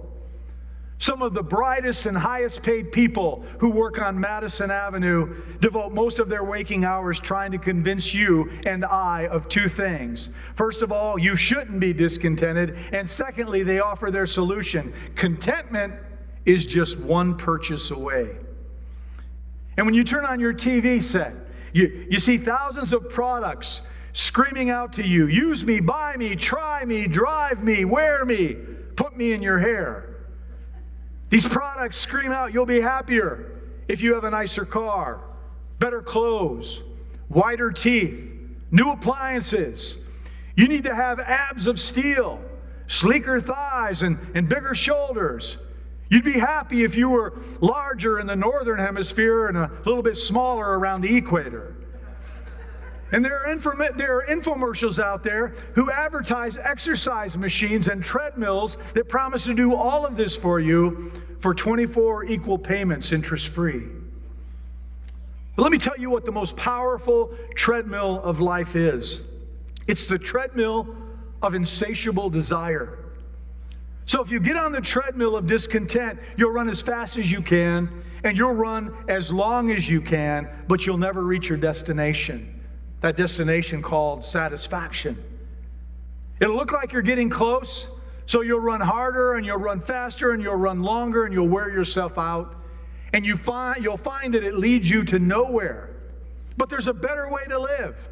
Some 0.99 1.21
of 1.21 1.35
the 1.35 1.43
brightest 1.43 2.07
and 2.07 2.17
highest 2.17 2.63
paid 2.63 2.93
people 2.93 3.45
who 3.59 3.73
work 3.73 4.01
on 4.01 4.21
Madison 4.21 4.71
Avenue 4.71 5.35
devote 5.59 5.93
most 5.93 6.21
of 6.21 6.29
their 6.29 6.45
waking 6.45 6.85
hours 6.85 7.19
trying 7.19 7.51
to 7.51 7.59
convince 7.59 8.15
you 8.15 8.49
and 8.67 8.85
I 8.85 9.27
of 9.27 9.49
two 9.49 9.69
things. 9.69 10.31
First 10.55 10.81
of 10.81 10.93
all, 10.93 11.19
you 11.19 11.35
shouldn't 11.35 11.81
be 11.81 11.93
discontented. 11.93 12.77
And 12.93 13.11
secondly, 13.11 13.65
they 13.65 13.81
offer 13.81 14.13
their 14.13 14.27
solution 14.27 14.93
contentment 15.17 15.95
is 16.45 16.67
just 16.67 17.01
one 17.01 17.37
purchase 17.37 17.91
away. 17.91 18.37
And 19.77 19.87
when 19.87 19.95
you 19.95 20.05
turn 20.05 20.25
on 20.25 20.41
your 20.41 20.53
TV 20.53 21.01
set, 21.01 21.35
you, 21.73 22.07
you 22.11 22.19
see 22.19 22.37
thousands 22.37 22.93
of 22.93 23.09
products 23.09 23.83
screaming 24.13 24.69
out 24.69 24.93
to 24.95 25.07
you 25.07 25.27
use 25.27 25.65
me, 25.65 25.81
buy 25.81 26.17
me, 26.17 26.37
try 26.37 26.85
me, 26.85 27.07
drive 27.07 27.63
me, 27.63 27.85
wear 27.85 28.25
me, 28.25 28.57
put 28.97 29.17
me 29.17 29.33
in 29.33 29.41
your 29.43 29.59
hair. 29.59 30.27
These 31.31 31.49
products 31.49 31.97
scream 31.97 32.31
out 32.31 32.53
you'll 32.53 32.67
be 32.67 32.81
happier 32.81 33.63
if 33.89 34.03
you 34.03 34.15
have 34.15 34.25
a 34.25 34.31
nicer 34.31 34.67
car, 34.67 35.23
better 35.79 36.03
clothes, 36.03 36.83
whiter 37.29 37.71
teeth, 37.71 38.31
new 38.71 38.91
appliances. 38.91 39.99
You 40.55 40.69
need 40.69 40.85
to 40.85 40.95
have 40.95 41.19
abs 41.19 41.67
of 41.67 41.81
steel, 41.81 42.39
sleeker 42.87 43.41
thighs, 43.41 44.03
and, 44.03 44.19
and 44.35 44.49
bigger 44.49 44.75
shoulders. 44.75 45.57
You'd 46.13 46.25
be 46.25 46.39
happy 46.39 46.85
if 46.85 46.95
you 46.95 47.09
were 47.09 47.33
larger 47.63 48.21
in 48.21 48.27
the 48.27 48.37
northern 48.37 48.79
hemisphere 48.79 49.47
and 49.47 49.57
a 49.57 49.71
little 49.87 50.03
bit 50.03 50.19
smaller 50.19 50.79
around 50.79 51.01
the 51.01 51.17
equator. 51.17 51.75
And 53.13 53.25
there 53.25 53.43
are, 53.43 53.47
infom- 53.47 53.97
there 53.97 54.19
are 54.19 54.27
infomercials 54.27 55.03
out 55.03 55.25
there 55.25 55.55
who 55.75 55.91
advertise 55.91 56.59
exercise 56.59 57.39
machines 57.39 57.89
and 57.89 58.05
treadmills 58.05 58.77
that 58.93 59.09
promise 59.09 59.45
to 59.45 59.55
do 59.55 59.75
all 59.75 60.05
of 60.05 60.19
this 60.19 60.37
for 60.37 60.61
you 60.61 60.99
for 61.39 61.55
24 61.55 62.27
equal 62.27 62.59
payments, 62.59 63.11
interest 63.11 63.49
free. 63.49 63.87
But 65.57 65.63
let 65.63 65.73
me 65.73 65.79
tell 65.79 65.97
you 65.97 66.11
what 66.11 66.27
the 66.27 66.33
most 66.33 66.59
powerful 66.59 67.35
treadmill 67.55 68.21
of 68.23 68.39
life 68.39 68.77
is 68.77 69.25
it's 69.87 70.05
the 70.05 70.19
treadmill 70.19 70.95
of 71.41 71.55
insatiable 71.55 72.29
desire. 72.29 73.02
So 74.13 74.21
if 74.21 74.31
you 74.31 74.41
get 74.41 74.59
on 74.59 74.73
the 74.73 74.81
treadmill 74.83 75.37
of 75.37 75.47
discontent, 75.47 76.19
you'll 76.37 76.53
run 76.53 76.69
as 76.69 76.83
fast 76.83 77.17
as 77.17 77.33
you 77.33 77.41
can 77.41 78.05
and 78.25 78.37
you'll 78.37 78.53
run 78.53 78.95
as 79.09 79.33
long 79.33 79.71
as 79.71 79.89
you 79.89 80.03
can, 80.03 80.51
but 80.69 80.87
you'll 80.87 80.99
never 80.99 81.25
reach 81.25 81.49
your 81.49 81.57
destination 81.57 82.63
that 83.01 83.17
destination 83.17 83.81
called 83.81 84.23
satisfaction. 84.23 85.17
It'll 86.41 86.55
look 86.55 86.73
like 86.73 86.93
you're 86.93 87.01
getting 87.01 87.31
close, 87.31 87.89
so 88.27 88.43
you'll 88.43 88.61
run 88.61 88.83
harder 88.83 89.37
and 89.37 89.47
you'll 89.47 89.57
run 89.57 89.81
faster 89.81 90.33
and 90.33 90.43
you'll 90.43 90.57
run 90.57 90.83
longer 90.83 91.25
and 91.25 91.33
you'll 91.33 91.49
wear 91.49 91.71
yourself 91.71 92.19
out. 92.19 92.55
And 93.15 93.25
you 93.25 93.39
find, 93.39 93.83
you'll 93.83 93.97
find 93.97 94.35
that 94.35 94.45
it 94.45 94.57
leads 94.57 94.91
you 94.91 95.05
to 95.05 95.19
nowhere. 95.19 95.89
But 96.59 96.69
there's 96.69 96.87
a 96.87 96.93
better 96.93 97.31
way 97.31 97.45
to 97.49 97.59
live. 97.59 98.11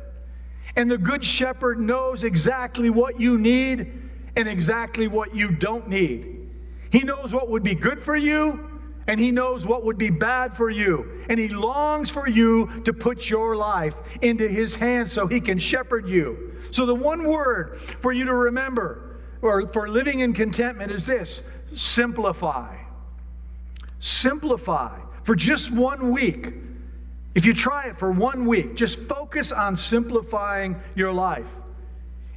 And 0.76 0.90
the 0.90 0.96
Good 0.96 1.22
Shepherd 1.22 1.78
knows 1.78 2.24
exactly 2.24 2.88
what 2.88 3.20
you 3.20 3.36
need 3.36 4.09
and 4.36 4.48
exactly 4.48 5.08
what 5.08 5.34
you 5.34 5.50
don't 5.50 5.88
need. 5.88 6.48
He 6.90 7.00
knows 7.00 7.32
what 7.32 7.48
would 7.48 7.62
be 7.62 7.74
good 7.74 8.02
for 8.02 8.16
you 8.16 8.70
and 9.06 9.18
He 9.18 9.30
knows 9.30 9.66
what 9.66 9.84
would 9.84 9.98
be 9.98 10.10
bad 10.10 10.56
for 10.56 10.70
you. 10.70 11.22
And 11.28 11.38
He 11.38 11.48
longs 11.48 12.10
for 12.10 12.28
you 12.28 12.82
to 12.84 12.92
put 12.92 13.28
your 13.28 13.56
life 13.56 13.96
into 14.22 14.46
His 14.46 14.76
hands 14.76 15.12
so 15.12 15.26
He 15.26 15.40
can 15.40 15.58
shepherd 15.58 16.08
you. 16.08 16.54
So, 16.70 16.86
the 16.86 16.94
one 16.94 17.24
word 17.24 17.76
for 17.76 18.12
you 18.12 18.24
to 18.26 18.34
remember 18.34 19.20
or 19.42 19.66
for 19.68 19.88
living 19.88 20.20
in 20.20 20.32
contentment 20.32 20.92
is 20.92 21.06
this 21.06 21.42
simplify. 21.74 22.76
Simplify 23.98 24.98
for 25.22 25.34
just 25.34 25.72
one 25.72 26.10
week. 26.10 26.52
If 27.34 27.46
you 27.46 27.54
try 27.54 27.88
it 27.88 27.98
for 27.98 28.10
one 28.10 28.46
week, 28.46 28.74
just 28.74 28.98
focus 29.00 29.52
on 29.52 29.76
simplifying 29.76 30.80
your 30.94 31.12
life. 31.12 31.60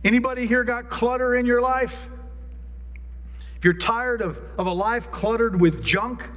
Anybody 0.03 0.45
here 0.45 0.63
got 0.63 0.89
clutter 0.89 1.35
in 1.35 1.45
your 1.45 1.61
life? 1.61 2.09
If 3.55 3.63
you're 3.63 3.73
tired 3.73 4.21
of, 4.21 4.43
of 4.57 4.67
a 4.67 4.73
life 4.73 5.09
cluttered 5.11 5.59
with 5.59 5.83
junk, 5.83 6.29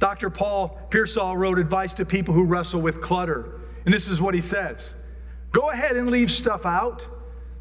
Dr. 0.00 0.30
Paul 0.30 0.80
Pearsall 0.90 1.36
wrote 1.36 1.60
advice 1.60 1.94
to 1.94 2.04
people 2.04 2.34
who 2.34 2.44
wrestle 2.44 2.80
with 2.80 3.00
clutter. 3.00 3.60
And 3.84 3.94
this 3.94 4.08
is 4.08 4.20
what 4.20 4.34
he 4.34 4.40
says 4.40 4.96
Go 5.52 5.70
ahead 5.70 5.96
and 5.96 6.10
leave 6.10 6.30
stuff 6.30 6.66
out. 6.66 7.06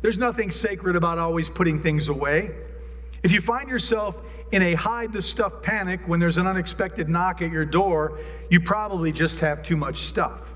There's 0.01 0.17
nothing 0.17 0.49
sacred 0.49 0.95
about 0.95 1.19
always 1.19 1.49
putting 1.49 1.79
things 1.79 2.09
away. 2.09 2.55
If 3.21 3.31
you 3.31 3.41
find 3.41 3.69
yourself 3.69 4.19
in 4.51 4.63
a 4.63 4.73
hide 4.73 5.13
the 5.13 5.21
stuff 5.21 5.61
panic 5.61 6.07
when 6.07 6.19
there's 6.19 6.39
an 6.39 6.47
unexpected 6.47 7.07
knock 7.07 7.43
at 7.43 7.51
your 7.51 7.65
door, 7.65 8.19
you 8.49 8.59
probably 8.59 9.11
just 9.11 9.39
have 9.41 9.61
too 9.61 9.77
much 9.77 9.97
stuff. 9.97 10.55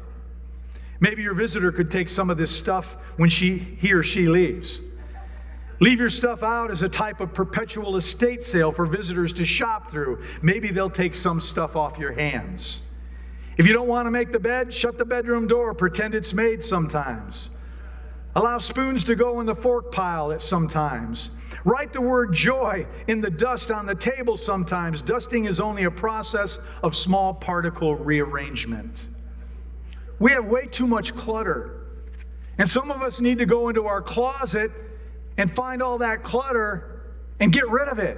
Maybe 1.05 1.21
your 1.21 1.35
visitor 1.35 1.71
could 1.71 1.91
take 1.91 2.09
some 2.09 2.31
of 2.31 2.37
this 2.37 2.49
stuff 2.49 2.97
when 3.17 3.29
she, 3.29 3.59
he 3.59 3.93
or 3.93 4.01
she 4.01 4.27
leaves. 4.27 4.81
Leave 5.79 5.99
your 5.99 6.09
stuff 6.09 6.41
out 6.41 6.71
as 6.71 6.81
a 6.81 6.89
type 6.89 7.19
of 7.19 7.31
perpetual 7.31 7.95
estate 7.95 8.43
sale 8.43 8.71
for 8.71 8.87
visitors 8.87 9.31
to 9.33 9.45
shop 9.45 9.91
through. 9.91 10.23
Maybe 10.41 10.69
they'll 10.69 10.89
take 10.89 11.13
some 11.13 11.39
stuff 11.39 11.75
off 11.75 11.99
your 11.99 12.13
hands. 12.13 12.81
If 13.55 13.67
you 13.67 13.73
don't 13.73 13.87
want 13.87 14.07
to 14.07 14.11
make 14.11 14.31
the 14.31 14.39
bed, 14.39 14.73
shut 14.73 14.97
the 14.97 15.05
bedroom 15.05 15.45
door, 15.45 15.75
pretend 15.75 16.15
it's 16.15 16.33
made 16.33 16.63
sometimes. 16.63 17.51
Allow 18.35 18.57
spoons 18.57 19.03
to 19.03 19.15
go 19.15 19.41
in 19.41 19.45
the 19.45 19.53
fork 19.53 19.91
pile 19.91 20.31
at 20.31 20.41
sometimes. 20.41 21.29
Write 21.65 21.93
the 21.93 22.01
word 22.01 22.33
joy 22.33 22.87
in 23.07 23.21
the 23.21 23.29
dust 23.29 23.69
on 23.69 23.85
the 23.85 23.93
table 23.93 24.37
sometimes. 24.37 25.03
Dusting 25.03 25.45
is 25.45 25.59
only 25.59 25.83
a 25.83 25.91
process 25.91 26.57
of 26.81 26.95
small 26.95 27.31
particle 27.31 27.93
rearrangement. 27.93 29.05
We 30.19 30.31
have 30.31 30.45
way 30.45 30.67
too 30.67 30.87
much 30.87 31.15
clutter. 31.15 31.81
And 32.57 32.69
some 32.69 32.91
of 32.91 33.01
us 33.01 33.19
need 33.19 33.39
to 33.39 33.45
go 33.45 33.69
into 33.69 33.85
our 33.85 34.01
closet 34.01 34.71
and 35.37 35.51
find 35.51 35.81
all 35.81 35.97
that 35.99 36.23
clutter 36.23 37.13
and 37.39 37.51
get 37.51 37.69
rid 37.69 37.89
of 37.89 37.99
it. 37.99 38.17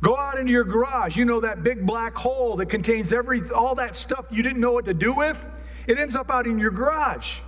Go 0.00 0.16
out 0.16 0.38
into 0.38 0.52
your 0.52 0.64
garage. 0.64 1.16
You 1.16 1.24
know 1.24 1.40
that 1.40 1.62
big 1.62 1.86
black 1.86 2.14
hole 2.14 2.56
that 2.56 2.66
contains 2.66 3.12
every 3.12 3.48
all 3.50 3.74
that 3.76 3.96
stuff 3.96 4.26
you 4.30 4.42
didn't 4.42 4.60
know 4.60 4.72
what 4.72 4.84
to 4.86 4.94
do 4.94 5.14
with? 5.14 5.46
It 5.86 5.98
ends 5.98 6.16
up 6.16 6.30
out 6.30 6.46
in 6.46 6.58
your 6.58 6.70
garage. 6.70 7.40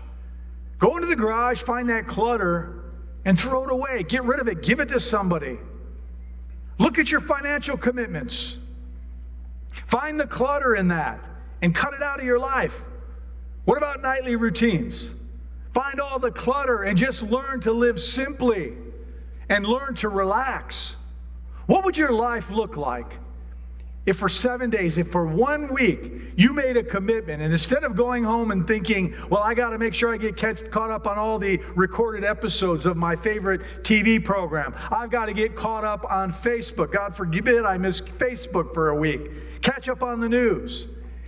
Go 0.79 0.97
into 0.97 1.07
the 1.07 1.16
garage, 1.16 1.62
find 1.62 1.88
that 1.88 2.07
clutter, 2.07 2.85
and 3.25 3.38
throw 3.38 3.64
it 3.64 3.71
away. 3.71 4.03
Get 4.03 4.25
rid 4.25 4.40
of 4.40 4.49
it. 4.49 4.62
Give 4.62 4.81
it 4.81 4.88
to 4.88 5.01
somebody. 5.01 5.59
Look 6.79 6.99
at 6.99 7.11
your 7.11 7.21
financial 7.21 7.77
commitments. 7.77 8.59
Find 9.71 10.21
the 10.21 10.27
clutter 10.27 10.75
in 10.75 10.88
that 10.88 11.21
and 11.62 11.75
cut 11.75 11.95
it 11.95 12.03
out 12.03 12.21
of 12.21 12.27
your 12.27 12.38
life. 12.38 12.87
What 13.66 13.76
about 13.76 14.00
nightly 14.00 14.37
routines? 14.37 15.12
Find 15.72 16.00
all 16.00 16.18
the 16.18 16.31
clutter 16.31 16.85
and 16.85 16.96
just 16.96 17.22
learn 17.22 17.61
to 17.61 17.72
live 17.72 18.00
simply 18.00 18.72
and 19.50 19.66
learn 19.66 19.94
to 19.96 20.09
relax. 20.09 20.96
What 21.66 21.85
would 21.85 21.98
your 21.98 22.12
life 22.12 22.50
look 22.50 22.76
like 22.76 23.12
if 24.07 24.18
for 24.18 24.29
seven 24.29 24.70
days, 24.70 24.98
if 24.98 25.11
for 25.11 25.26
one 25.26 25.74
week, 25.74 26.12
you 26.37 26.52
made 26.52 26.76
a 26.76 26.83
commitment 26.85 27.42
and 27.42 27.52
instead 27.52 27.83
of 27.83 27.96
going 27.96 28.22
home 28.22 28.52
and 28.52 28.64
thinking, 28.66 29.16
well, 29.29 29.42
I 29.42 29.52
got 29.52 29.70
to 29.70 29.79
make 29.79 29.94
sure 29.94 30.14
I 30.14 30.16
get 30.16 30.37
catch, 30.37 30.70
caught 30.70 30.90
up 30.90 31.09
on 31.09 31.18
all 31.18 31.40
the 31.40 31.61
recorded 31.74 32.24
episodes 32.24 32.87
of 32.87 32.96
my 32.96 33.16
favorite 33.16 33.62
TV 33.83 34.24
program, 34.24 34.74
I've 34.92 35.11
got 35.11 35.26
to 35.26 35.35
get 35.35 35.57
caught 35.57 35.83
up 35.83 36.07
on 36.09 36.31
Facebook. 36.31 36.92
God 36.92 37.16
forbid 37.16 37.64
I 37.64 37.79
miss 37.79 38.00
Facebook 38.00 38.72
for 38.72 38.90
a 38.90 38.96
week. 38.96 39.61
Catch 39.61 39.88
up 39.88 40.05
on 40.05 40.20
the 40.20 40.29
news. 40.29 40.87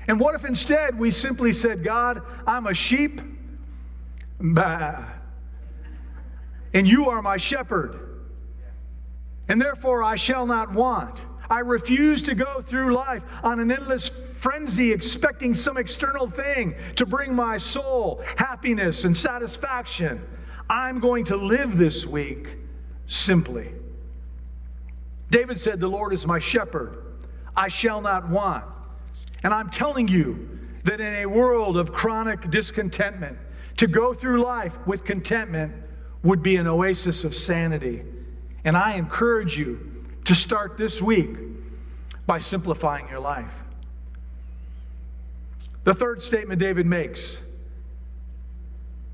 And 0.08 0.18
what 0.18 0.34
if 0.34 0.46
instead 0.46 0.98
we 0.98 1.10
simply 1.10 1.52
said, 1.52 1.84
God, 1.84 2.22
I'm 2.46 2.66
a 2.66 2.72
sheep, 2.72 3.20
bah, 4.40 5.04
and 6.72 6.88
you 6.88 7.10
are 7.10 7.20
my 7.20 7.36
shepherd, 7.36 8.00
and 9.48 9.60
therefore 9.60 10.02
I 10.02 10.16
shall 10.16 10.46
not 10.46 10.72
want. 10.72 11.26
I 11.50 11.60
refuse 11.60 12.22
to 12.22 12.34
go 12.34 12.60
through 12.62 12.94
life 12.94 13.24
on 13.42 13.60
an 13.60 13.70
endless 13.70 14.08
frenzy 14.08 14.92
expecting 14.92 15.54
some 15.54 15.76
external 15.76 16.28
thing 16.28 16.74
to 16.96 17.06
bring 17.06 17.34
my 17.34 17.56
soul 17.56 18.22
happiness 18.36 19.04
and 19.04 19.16
satisfaction. 19.16 20.22
I'm 20.68 21.00
going 21.00 21.24
to 21.24 21.36
live 21.36 21.78
this 21.78 22.06
week 22.06 22.56
simply. 23.06 23.72
David 25.30 25.58
said, 25.58 25.80
The 25.80 25.88
Lord 25.88 26.12
is 26.12 26.26
my 26.26 26.38
shepherd, 26.38 27.02
I 27.56 27.68
shall 27.68 28.00
not 28.00 28.28
want. 28.28 28.64
And 29.42 29.54
I'm 29.54 29.70
telling 29.70 30.08
you 30.08 30.58
that 30.84 31.00
in 31.00 31.14
a 31.14 31.26
world 31.26 31.76
of 31.76 31.92
chronic 31.92 32.50
discontentment, 32.50 33.38
to 33.76 33.86
go 33.86 34.12
through 34.12 34.42
life 34.42 34.84
with 34.86 35.04
contentment 35.04 35.72
would 36.22 36.42
be 36.42 36.56
an 36.56 36.66
oasis 36.66 37.24
of 37.24 37.34
sanity. 37.34 38.02
And 38.64 38.76
I 38.76 38.94
encourage 38.94 39.56
you 39.56 40.04
to 40.24 40.34
start 40.34 40.76
this 40.76 41.00
week 41.00 41.30
by 42.26 42.38
simplifying 42.38 43.08
your 43.08 43.20
life. 43.20 43.64
The 45.84 45.94
third 45.94 46.20
statement 46.20 46.60
David 46.60 46.86
makes 46.86 47.40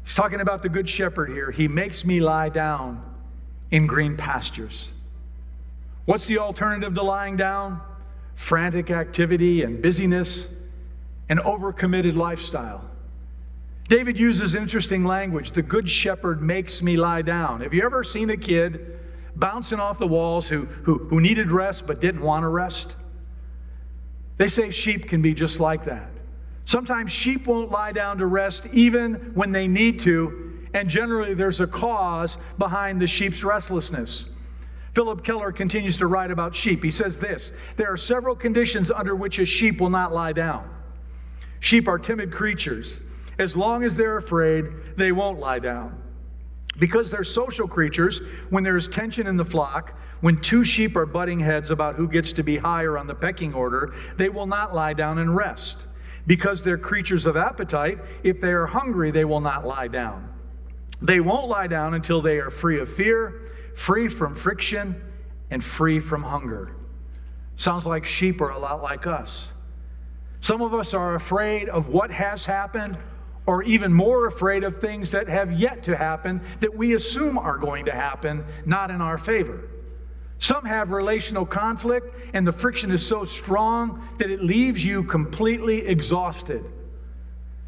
he's 0.02 0.14
talking 0.14 0.40
about 0.40 0.62
the 0.62 0.68
Good 0.68 0.88
Shepherd 0.88 1.30
here. 1.30 1.50
He 1.50 1.68
makes 1.68 2.04
me 2.04 2.20
lie 2.20 2.48
down 2.48 3.04
in 3.70 3.87
green 3.87 4.16
pastures. 4.16 4.92
What's 6.06 6.26
the 6.26 6.38
alternative 6.38 6.94
to 6.94 7.02
lying 7.02 7.37
down? 7.37 7.80
Frantic 8.35 8.90
activity 8.90 9.62
and 9.62 9.81
busyness, 9.81 10.49
an 11.29 11.38
overcommitted 11.38 12.16
lifestyle. 12.16 12.90
David 13.88 14.18
uses 14.18 14.55
interesting 14.55 15.05
language. 15.05 15.53
The 15.53 15.62
good 15.62 15.88
shepherd 15.88 16.42
makes 16.42 16.83
me 16.83 16.97
lie 16.97 17.23
down. 17.23 17.61
Have 17.61 17.75
you 17.75 17.83
ever 17.83 18.03
seen 18.03 18.31
a 18.31 18.37
kid 18.37 18.99
bouncing 19.37 19.79
off 19.79 19.99
the 19.99 20.07
walls 20.07 20.49
who, 20.49 20.64
who, 20.64 20.99
who 20.99 21.20
needed 21.20 21.51
rest 21.51 21.87
but 21.87 22.01
didn't 22.01 22.23
want 22.23 22.44
to 22.44 22.49
rest? 22.49 22.97
They 24.37 24.49
say 24.49 24.70
sheep 24.70 25.09
can 25.09 25.23
be 25.23 25.35
just 25.35 25.61
like 25.61 25.85
that. 25.85 26.11
Sometimes 26.64 27.12
sheep 27.12 27.47
won't 27.47 27.70
lie 27.70 27.92
down 27.92 28.18
to 28.18 28.27
rest 28.27 28.66
even 28.73 29.14
when 29.35 29.53
they 29.53 29.68
need 29.68 29.99
to, 30.01 30.66
and 30.73 30.88
generally 30.88 31.35
there's 31.35 31.61
a 31.61 31.66
cause 31.66 32.38
behind 32.59 33.01
the 33.01 33.07
sheep's 33.07 33.44
restlessness. 33.44 34.31
Phillip 34.94 35.24
Keller 35.24 35.50
continues 35.50 35.96
to 35.96 36.07
write 36.07 36.30
about 36.30 36.54
sheep. 36.54 36.85
He 36.85 36.90
says 36.90 37.18
this 37.18 37.52
There 37.76 37.92
are 37.92 37.96
several 37.96 38.37
conditions 38.37 38.90
under 38.90 39.16
which 39.16 39.38
a 39.38 39.44
sheep 39.44 39.80
will 39.80 39.90
not 39.90 40.12
lie 40.12 40.33
down. 40.33 40.70
Sheep 41.61 41.88
are 41.88 41.98
timid 41.98 42.33
creatures. 42.33 43.00
As 43.38 43.57
long 43.57 43.83
as 43.83 43.96
they're 43.96 44.16
afraid, 44.16 44.66
they 44.96 45.11
won't 45.11 45.40
lie 45.40 45.59
down. 45.59 46.00
Because 46.78 47.11
they're 47.11 47.24
social 47.24 47.66
creatures, 47.66 48.20
when 48.50 48.62
there 48.62 48.76
is 48.76 48.87
tension 48.87 49.26
in 49.26 49.37
the 49.37 49.44
flock, 49.44 49.98
when 50.20 50.40
two 50.40 50.62
sheep 50.62 50.96
are 50.96 51.07
butting 51.07 51.40
heads 51.40 51.70
about 51.70 51.96
who 51.96 52.09
gets 52.09 52.33
to 52.33 52.42
be 52.42 52.57
higher 52.57 52.96
on 52.96 53.07
the 53.07 53.14
pecking 53.14 53.54
order, 53.54 53.92
they 54.16 54.28
will 54.28 54.46
not 54.46 54.74
lie 54.74 54.92
down 54.92 55.18
and 55.18 55.35
rest. 55.35 55.87
Because 56.26 56.62
they're 56.62 56.78
creatures 56.78 57.26
of 57.26 57.37
appetite, 57.37 57.98
if 58.22 58.40
they 58.40 58.52
are 58.52 58.66
hungry, 58.66 59.11
they 59.11 59.24
will 59.24 59.40
not 59.40 59.66
lie 59.66 59.88
down. 59.88 60.33
They 61.02 61.20
won't 61.20 61.48
lie 61.48 61.66
down 61.66 61.94
until 61.94 62.22
they 62.22 62.38
are 62.38 62.50
free 62.50 62.78
of 62.80 62.88
fear, 62.88 63.42
free 63.74 64.08
from 64.08 64.34
friction, 64.34 65.00
and 65.50 65.62
free 65.62 66.00
from 66.00 66.22
hunger. 66.22 66.74
Sounds 67.56 67.87
like 67.87 68.06
sheep 68.06 68.40
are 68.40 68.50
a 68.50 68.58
lot 68.58 68.82
like 68.82 69.06
us. 69.06 69.52
Some 70.40 70.62
of 70.62 70.74
us 70.74 70.94
are 70.94 71.14
afraid 71.14 71.68
of 71.68 71.88
what 71.88 72.10
has 72.10 72.44
happened 72.46 72.98
or 73.46 73.62
even 73.62 73.92
more 73.92 74.26
afraid 74.26 74.64
of 74.64 74.80
things 74.80 75.10
that 75.10 75.28
have 75.28 75.52
yet 75.52 75.82
to 75.84 75.96
happen 75.96 76.40
that 76.60 76.74
we 76.74 76.94
assume 76.94 77.38
are 77.38 77.58
going 77.58 77.84
to 77.87 77.92
happen, 77.92 78.44
not 78.64 78.90
in 78.90 79.00
our 79.00 79.18
favor. 79.18 79.68
Some 80.38 80.64
have 80.64 80.90
relational 80.90 81.46
conflict, 81.46 82.14
and 82.34 82.46
the 82.46 82.52
friction 82.52 82.90
is 82.90 83.04
so 83.04 83.24
strong 83.24 84.06
that 84.18 84.30
it 84.30 84.42
leaves 84.42 84.84
you 84.84 85.04
completely 85.04 85.87
exhausted. 85.87 86.64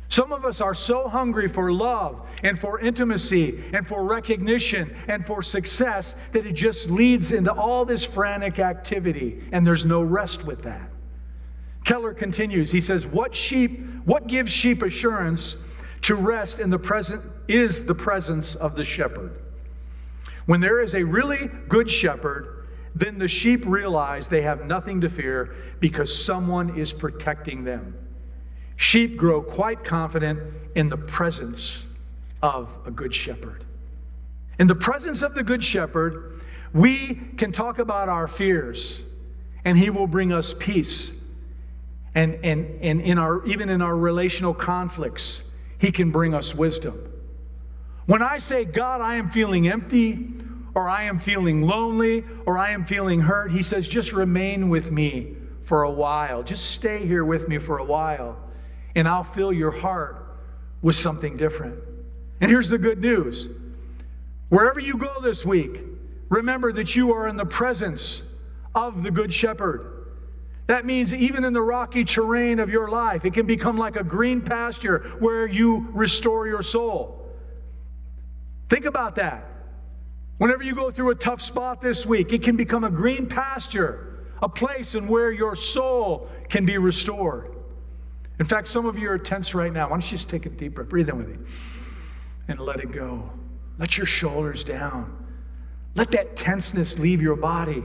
Some 0.09 0.33
of 0.33 0.45
us 0.45 0.61
are 0.61 0.75
so 0.75 1.09
hungry 1.09 1.49
for 1.49 1.73
love 1.73 2.23
and 2.43 2.59
for 2.59 2.79
intimacy 2.79 3.63
and 3.73 3.87
for 3.87 4.05
recognition 4.05 4.97
and 5.09 5.27
for 5.27 5.43
success 5.43 6.15
that 6.33 6.47
it 6.47 6.53
just 6.53 6.91
leads 6.91 7.33
into 7.33 7.53
all 7.53 7.85
this 7.85 8.05
frantic 8.05 8.59
activity, 8.59 9.43
and 9.53 9.67
there's 9.67 9.85
no 9.85 10.03
rest 10.03 10.45
with 10.45 10.63
that. 10.63 10.91
Keller 11.85 12.15
continues, 12.15 12.71
he 12.71 12.81
says, 12.81 13.07
What 13.07 13.35
sheep, 13.35 13.85
what 14.05 14.27
gives 14.27 14.51
sheep 14.51 14.83
assurance 14.83 15.57
to 16.03 16.15
rest 16.15 16.61
in 16.61 16.71
the 16.71 16.79
present 16.79 17.23
is 17.49 17.87
the 17.87 17.95
presence 17.95 18.55
of 18.55 18.75
the 18.75 18.85
shepherd. 18.85 19.37
When 20.47 20.61
there 20.61 20.81
is 20.81 20.95
a 20.95 21.05
really 21.05 21.51
good 21.69 21.91
shepherd, 21.91 22.69
then 22.95 23.19
the 23.19 23.29
sheep 23.29 23.67
realize 23.67 24.29
they 24.29 24.43
have 24.43 24.65
nothing 24.65 25.01
to 25.01 25.09
fear 25.09 25.55
because 25.81 26.25
someone 26.25 26.79
is 26.79 26.93
protecting 26.93 27.65
them. 27.65 27.95
Sheep 28.77 29.17
grow 29.17 29.43
quite 29.43 29.85
confident 29.85 30.41
in 30.75 30.89
the 30.89 30.97
presence 30.97 31.85
of 32.43 32.79
a 32.87 32.91
good 32.91 33.15
shepherd. 33.15 33.65
In 34.59 34.67
the 34.67 34.75
presence 34.75 35.23
of 35.23 35.35
the 35.35 35.43
good 35.43 35.65
shepherd, 35.65 36.41
we 36.73 37.15
can 37.37 37.53
talk 37.53 37.79
about 37.79 38.09
our 38.09 38.29
fears, 38.29 39.03
and 39.65 39.79
he 39.79 39.91
will 39.91 40.07
bring 40.07 40.33
us 40.33 40.55
peace. 40.55 41.13
And, 42.15 42.39
and, 42.43 42.83
and 42.83 43.01
in 43.01 43.19
our, 43.19 43.45
even 43.47 43.69
in 43.69 43.83
our 43.83 43.97
relational 43.97 44.55
conflicts, 44.55 45.45
he 45.79 45.93
can 45.93 46.11
bring 46.11 46.35
us 46.35 46.55
wisdom. 46.55 47.13
When 48.07 48.23
I 48.23 48.39
say, 48.39 48.65
God, 48.65 49.01
I 49.01 49.17
am 49.17 49.31
feeling 49.31 49.69
empty, 49.69 50.29
or 50.75 50.89
I 50.89 51.05
am 51.05 51.19
feeling 51.19 51.63
lonely, 51.63 52.25
or 52.45 52.59
I 52.59 52.71
am 52.71 52.85
feeling 52.85 53.21
hurt, 53.21 53.51
He 53.51 53.63
says, 53.63 53.89
just 53.89 54.13
remain 54.13 54.69
with 54.69 54.93
me 54.93 55.35
for 55.61 55.83
a 55.83 55.91
while. 55.91 56.43
Just 56.43 56.71
stay 56.71 57.07
here 57.07 57.25
with 57.25 57.49
me 57.49 57.59
for 57.59 57.79
a 57.79 57.85
while, 57.85 58.37
and 58.97 59.07
I'll 59.07 59.23
fill 59.23 59.53
your 59.53 59.71
heart 59.71 60.27
with 60.81 60.97
something 60.97 61.37
different. 61.37 61.79
And 62.41 62.51
here's 62.51 62.71
the 62.71 62.79
good 62.79 63.01
news 63.01 63.49
wherever 64.49 64.81
you 64.81 64.97
go 64.97 65.21
this 65.21 65.45
week, 65.45 65.83
remember 66.29 66.73
that 66.73 66.97
you 66.97 67.13
are 67.13 67.29
in 67.29 67.37
the 67.37 67.47
presence 67.47 68.25
of 68.75 69.03
the 69.03 69.11
Good 69.11 69.33
Shepherd. 69.33 69.93
That 70.67 70.85
means 70.85 71.15
even 71.15 71.45
in 71.45 71.53
the 71.53 71.63
rocky 71.63 72.05
terrain 72.05 72.59
of 72.59 72.71
your 72.71 72.89
life, 72.89 73.25
it 73.25 73.35
can 73.35 73.47
become 73.47 73.77
like 73.77 73.95
a 73.95 74.03
green 74.03 74.41
pasture 74.41 74.99
where 75.21 75.47
you 75.47 75.89
restore 75.93 76.49
your 76.49 76.63
soul. 76.63 77.31
Think 78.69 78.85
about 78.85 79.15
that. 79.15 79.45
Whenever 80.39 80.65
you 80.65 80.75
go 80.75 80.91
through 80.91 81.11
a 81.11 81.15
tough 81.15 81.41
spot 81.41 81.81
this 81.81 82.05
week, 82.05 82.33
it 82.33 82.43
can 82.43 82.57
become 82.57 82.83
a 82.83 82.91
green 82.91 83.27
pasture, 83.27 84.25
a 84.43 84.49
place 84.49 84.95
in 84.97 85.07
where 85.07 85.31
your 85.31 85.55
soul 85.55 86.29
can 86.49 86.67
be 86.67 86.79
restored. 86.79 87.56
In 88.39 88.45
fact, 88.45 88.67
some 88.67 88.87
of 88.87 88.99
you 88.99 89.11
are 89.11 89.19
tense 89.19 89.55
right 89.55 89.73
now. 89.73 89.85
Why 89.85 89.95
don't 89.95 90.05
you 90.05 90.11
just 90.11 90.29
take 90.29 90.47
a 90.47 90.51
deep 90.51 90.75
breath, 90.75 90.89
breathe 90.89 91.09
in 91.09 91.17
with 91.17 91.29
me, 91.29 91.37
and 92.49 92.61
let 92.61 92.81
it 92.81 92.93
go. 92.93 93.31
Let 93.79 93.97
your 93.97 94.07
shoulders 94.07 94.65
down. 94.65 95.27
Let 95.95 96.11
that 96.13 96.37
tenseness 96.37 96.99
leave 96.99 97.23
your 97.23 97.37
body. 97.37 97.83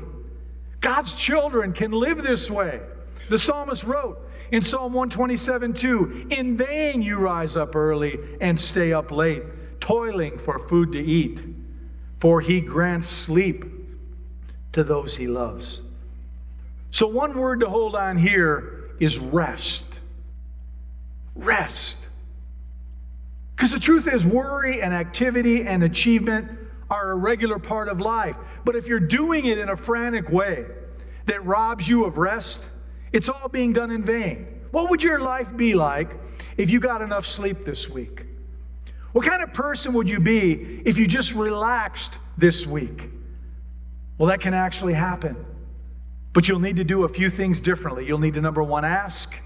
God's 0.82 1.14
children 1.14 1.74
can 1.74 1.92
live 1.92 2.22
this 2.24 2.52
way. 2.52 2.82
The 3.30 3.38
psalmist 3.38 3.84
wrote 3.84 4.30
in 4.52 4.62
Psalm 4.62 4.94
127 4.94 5.74
2 5.74 6.28
In 6.32 6.58
vain 6.58 7.02
you 7.02 7.20
rise 7.20 7.56
up 7.56 7.76
early 7.76 8.20
and 8.42 8.60
stay 8.60 8.92
up 8.92 9.12
late, 9.12 9.44
toiling 9.80 10.38
for 10.38 10.60
food 10.60 10.92
to 10.92 11.00
eat, 11.00 11.46
for 12.18 12.42
he 12.42 12.60
grants 12.60 13.08
sleep 13.08 13.64
to 14.74 14.84
those 14.84 15.16
he 15.16 15.28
loves. 15.28 15.82
So, 16.92 17.08
one 17.08 17.38
word 17.38 17.62
to 17.62 17.70
hold 17.70 17.96
on 17.96 18.18
here 18.18 18.90
is 19.00 19.18
rest. 19.18 19.91
Rest. 21.36 22.00
Because 23.56 23.72
the 23.72 23.80
truth 23.80 24.08
is, 24.08 24.26
worry 24.26 24.82
and 24.82 24.94
activity 24.94 25.64
and 25.64 25.84
achievement 25.84 26.50
are 26.90 27.12
a 27.12 27.16
regular 27.16 27.60
part 27.60 27.88
of 27.88 28.02
life. 28.02 28.36
But 28.66 28.76
if 28.76 28.88
you're 28.88 29.00
doing 29.00 29.46
it 29.46 29.58
in 29.58 29.70
a 29.70 29.76
frantic 29.76 30.30
way 30.30 30.66
that 31.26 31.46
robs 31.46 31.88
you 31.88 32.06
of 32.06 32.18
rest, 32.18 32.68
it's 33.12 33.30
all 33.30 33.50
being 33.50 33.74
done 33.74 33.92
in 33.92 34.04
vain. 34.04 34.48
What 34.72 34.90
would 34.90 35.04
your 35.04 35.20
life 35.20 35.56
be 35.56 35.74
like 35.74 36.10
if 36.58 36.70
you 36.70 36.80
got 36.80 37.02
enough 37.02 37.26
sleep 37.26 37.64
this 37.64 37.90
week? 37.90 38.26
What 39.12 39.26
kind 39.26 39.44
of 39.44 39.54
person 39.54 39.94
would 39.94 40.10
you 40.10 40.20
be 40.20 40.82
if 40.86 40.98
you 40.98 41.06
just 41.06 41.36
relaxed 41.36 42.20
this 42.38 42.66
week? 42.66 43.10
Well, 44.18 44.30
that 44.30 44.40
can 44.40 44.54
actually 44.54 44.94
happen. 44.94 45.46
But 46.34 46.48
you'll 46.48 46.60
need 46.60 46.78
to 46.78 46.84
do 46.84 47.04
a 47.04 47.10
few 47.10 47.30
things 47.30 47.60
differently. 47.60 48.08
You'll 48.08 48.20
need 48.20 48.36
to, 48.36 48.42
number 48.42 48.64
one, 48.64 48.86
ask. 48.86 49.38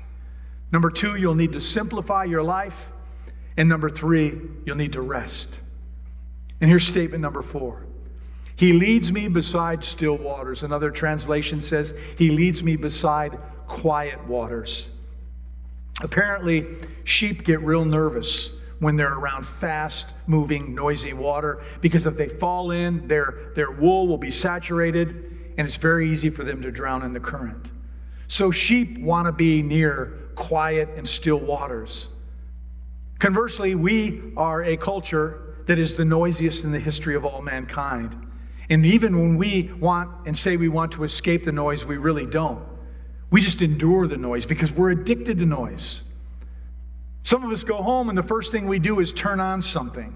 Number 0.72 0.90
two, 0.90 1.16
you'll 1.16 1.36
need 1.36 1.54
to 1.54 1.60
simplify 1.60 2.24
your 2.24 2.44
life. 2.44 2.92
And 3.58 3.70
number 3.70 3.90
three, 3.90 4.40
you'll 4.66 4.76
need 4.76 4.94
to 4.94 5.02
rest. 5.02 5.58
And 6.62 6.70
here's 6.70 6.86
statement 6.86 7.22
number 7.22 7.42
four 7.42 7.86
He 8.56 8.74
leads 8.74 9.12
me 9.12 9.28
beside 9.28 9.84
still 9.84 10.18
waters. 10.18 10.64
Another 10.64 10.92
translation 10.92 11.62
says, 11.62 11.98
He 12.18 12.30
leads 12.32 12.64
me 12.64 12.76
beside 12.76 13.38
quiet 13.68 14.26
waters. 14.28 14.90
Apparently, 16.04 16.68
sheep 17.04 17.44
get 17.44 17.62
real 17.62 17.86
nervous 17.86 18.54
when 18.80 18.98
they're 18.98 19.18
around 19.18 19.46
fast 19.46 20.08
moving, 20.28 20.76
noisy 20.76 21.14
water 21.14 21.64
because 21.80 22.06
if 22.06 22.18
they 22.18 22.28
fall 22.28 22.72
in, 22.72 23.08
their, 23.08 23.52
their 23.56 23.72
wool 23.72 24.06
will 24.08 24.18
be 24.18 24.32
saturated 24.32 25.10
and 25.58 25.66
it's 25.66 25.78
very 25.78 26.10
easy 26.10 26.30
for 26.30 26.44
them 26.44 26.62
to 26.62 26.72
drown 26.72 27.04
in 27.04 27.14
the 27.14 27.20
current. 27.20 27.72
So, 28.28 28.52
sheep 28.52 28.98
want 28.98 29.28
to 29.28 29.32
be 29.32 29.62
near 29.62 30.25
quiet 30.36 30.90
and 30.96 31.08
still 31.08 31.40
waters. 31.40 32.08
Conversely, 33.20 33.76
we 33.76 34.22
are 34.36 34.64
a 34.64 34.78
culture 34.78 35.56
that 35.66 35.80
is 35.80 35.96
the 35.96 36.06
noisiest 36.06 36.64
in 36.64 36.72
the 36.72 36.80
history 36.80 37.16
of 37.16 37.26
all 37.26 37.42
mankind. 37.42 38.16
And 38.70 38.86
even 38.86 39.18
when 39.20 39.38
we 39.38 39.72
want 39.80 40.28
and 40.28 40.38
say 40.38 40.58
we 40.58 40.70
want 40.70 40.92
to 40.94 41.04
escape 41.04 41.44
the 41.44 41.52
noise, 41.52 41.86
we 41.86 41.98
really 41.98 42.26
don't. 42.26 42.64
We 43.30 43.42
just 43.42 43.62
endure 43.62 44.08
the 44.08 44.18
noise 44.18 44.46
because 44.46 44.72
we're 44.72 44.92
addicted 44.92 45.40
to 45.40 45.46
noise. 45.46 46.04
Some 47.24 47.44
of 47.44 47.52
us 47.52 47.64
go 47.64 47.78
home 47.78 48.10
and 48.10 48.18
the 48.18 48.24
first 48.24 48.52
thing 48.52 48.68
we 48.68 48.80
do 48.80 49.00
is 49.00 49.12
turn 49.12 49.40
on 49.40 49.62
something. 49.62 50.16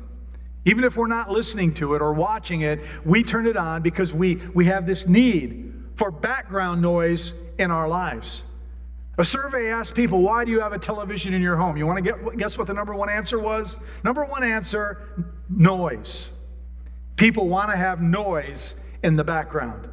Even 0.66 0.84
if 0.84 0.98
we're 0.98 1.08
not 1.08 1.32
listening 1.32 1.74
to 1.76 1.96
it 1.96 2.02
or 2.02 2.14
watching 2.14 2.62
it, 2.62 2.82
we 3.06 3.24
turn 3.24 3.48
it 3.48 3.58
on 3.58 3.82
because 3.82 4.14
we, 4.14 4.36
we 4.54 4.66
have 4.66 4.86
this 4.86 5.08
need 5.08 5.74
for 5.96 6.12
background 6.12 6.82
noise 6.82 7.34
in 7.58 7.72
our 7.72 7.88
lives. 7.88 8.44
A 9.20 9.24
survey 9.24 9.68
asked 9.68 9.96
people, 9.96 10.22
why 10.22 10.46
do 10.46 10.52
you 10.52 10.62
have 10.62 10.72
a 10.72 10.80
television 10.80 11.34
in 11.34 11.42
your 11.42 11.58
home? 11.58 11.76
You 11.76 11.86
want 11.86 11.98
to 11.98 12.02
get, 12.02 12.38
guess 12.38 12.58
what 12.58 12.68
the 12.68 12.74
number 12.74 12.96
one 12.96 13.10
answer 13.10 13.38
was? 13.38 13.78
Number 14.02 14.24
one 14.24 14.46
answer 14.46 15.26
noise. 15.50 16.32
People 17.18 17.50
want 17.50 17.70
to 17.70 17.76
have 17.76 18.02
noise 18.02 18.80
in 19.04 19.18
the 19.18 19.26
background. 19.26 19.90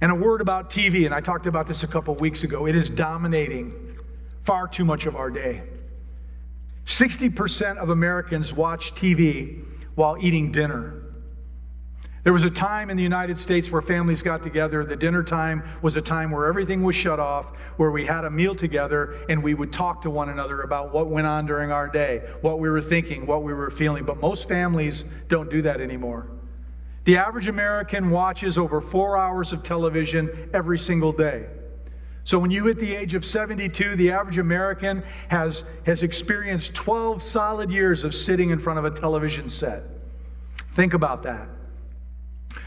And 0.00 0.10
a 0.10 0.14
word 0.16 0.40
about 0.40 0.70
TV, 0.70 1.06
and 1.06 1.14
I 1.14 1.20
talked 1.20 1.46
about 1.46 1.68
this 1.68 1.84
a 1.84 1.86
couple 1.86 2.16
weeks 2.16 2.42
ago, 2.42 2.66
it 2.66 2.74
is 2.74 2.90
dominating 2.90 3.96
far 4.42 4.66
too 4.66 4.84
much 4.84 5.06
of 5.06 5.14
our 5.14 5.30
day. 5.30 5.62
60% 6.86 7.76
of 7.76 7.90
Americans 7.90 8.52
watch 8.52 8.92
TV 8.92 9.62
while 9.94 10.16
eating 10.20 10.50
dinner. 10.50 11.00
There 12.22 12.34
was 12.34 12.44
a 12.44 12.50
time 12.50 12.90
in 12.90 12.98
the 12.98 13.02
United 13.02 13.38
States 13.38 13.70
where 13.70 13.80
families 13.80 14.22
got 14.22 14.42
together. 14.42 14.84
The 14.84 14.96
dinner 14.96 15.22
time 15.22 15.62
was 15.80 15.96
a 15.96 16.02
time 16.02 16.30
where 16.30 16.46
everything 16.46 16.82
was 16.82 16.94
shut 16.94 17.18
off, 17.18 17.56
where 17.78 17.90
we 17.90 18.04
had 18.04 18.24
a 18.24 18.30
meal 18.30 18.54
together 18.54 19.16
and 19.30 19.42
we 19.42 19.54
would 19.54 19.72
talk 19.72 20.02
to 20.02 20.10
one 20.10 20.28
another 20.28 20.60
about 20.60 20.92
what 20.92 21.08
went 21.08 21.26
on 21.26 21.46
during 21.46 21.72
our 21.72 21.88
day, 21.88 22.28
what 22.42 22.58
we 22.58 22.68
were 22.68 22.82
thinking, 22.82 23.24
what 23.24 23.42
we 23.42 23.54
were 23.54 23.70
feeling. 23.70 24.04
But 24.04 24.20
most 24.20 24.48
families 24.48 25.06
don't 25.28 25.48
do 25.48 25.62
that 25.62 25.80
anymore. 25.80 26.26
The 27.04 27.16
average 27.16 27.48
American 27.48 28.10
watches 28.10 28.58
over 28.58 28.82
four 28.82 29.16
hours 29.16 29.54
of 29.54 29.62
television 29.62 30.50
every 30.52 30.78
single 30.78 31.12
day. 31.12 31.46
So 32.24 32.38
when 32.38 32.50
you 32.50 32.66
hit 32.66 32.78
the 32.78 32.94
age 32.94 33.14
of 33.14 33.24
72, 33.24 33.96
the 33.96 34.10
average 34.10 34.36
American 34.36 35.02
has, 35.28 35.64
has 35.86 36.02
experienced 36.02 36.74
12 36.74 37.22
solid 37.22 37.70
years 37.70 38.04
of 38.04 38.14
sitting 38.14 38.50
in 38.50 38.58
front 38.58 38.78
of 38.78 38.84
a 38.84 38.90
television 38.90 39.48
set. 39.48 39.84
Think 40.72 40.92
about 40.92 41.22
that. 41.22 41.48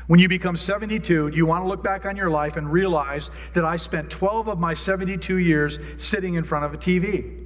When 0.08 0.20
you 0.20 0.28
become 0.28 0.58
72, 0.58 1.32
do 1.32 1.38
you 1.38 1.46
want 1.46 1.64
to 1.64 1.68
look 1.68 1.84
back 1.84 2.06
on 2.06 2.18
your 2.18 2.30
life 2.30 2.58
and 2.58 2.72
realize 2.72 3.32
that 3.54 3.64
I 3.64 3.78
spent 3.78 4.10
12 4.10 4.50
of 4.50 4.60
my 4.60 4.74
72 4.74 5.38
years 5.38 5.80
sitting 5.98 6.34
in 6.34 6.44
front 6.44 6.66
of 6.66 6.74
a 6.74 6.78
TV? 6.78 7.40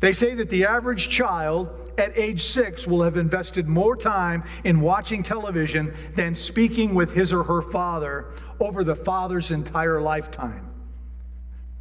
They 0.00 0.12
say 0.12 0.34
that 0.34 0.50
the 0.50 0.66
average 0.66 1.08
child 1.08 1.92
at 1.96 2.16
age 2.16 2.42
six 2.42 2.86
will 2.86 3.02
have 3.02 3.16
invested 3.16 3.68
more 3.68 3.96
time 3.96 4.44
in 4.64 4.80
watching 4.80 5.22
television 5.22 5.94
than 6.14 6.34
speaking 6.34 6.94
with 6.94 7.12
his 7.12 7.32
or 7.32 7.42
her 7.44 7.62
father 7.62 8.30
over 8.60 8.84
the 8.84 8.94
father's 8.94 9.50
entire 9.50 10.00
lifetime. 10.00 10.70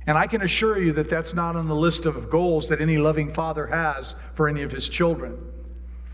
And 0.06 0.17
I 0.17 0.28
can 0.28 0.41
assure 0.41 0.78
you 0.78 0.91
that 0.93 1.10
that's 1.10 1.34
not 1.34 1.56
on 1.56 1.67
the 1.67 1.76
list 1.76 2.06
of 2.06 2.30
goals 2.30 2.69
that 2.69 2.82
any 2.82 2.97
loving 2.97 3.30
father 3.30 3.67
has 3.67 4.15
for 4.34 4.47
any 4.49 4.63
of 4.63 4.71
his 4.71 4.89
children. 4.89 5.38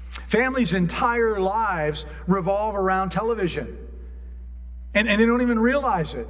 Families' 0.09 0.73
entire 0.73 1.39
lives 1.39 2.05
revolve 2.27 2.75
around 2.75 3.09
television, 3.09 3.77
and, 4.95 5.07
and 5.07 5.21
they 5.21 5.25
don't 5.25 5.41
even 5.41 5.59
realize 5.59 6.15
it. 6.15 6.27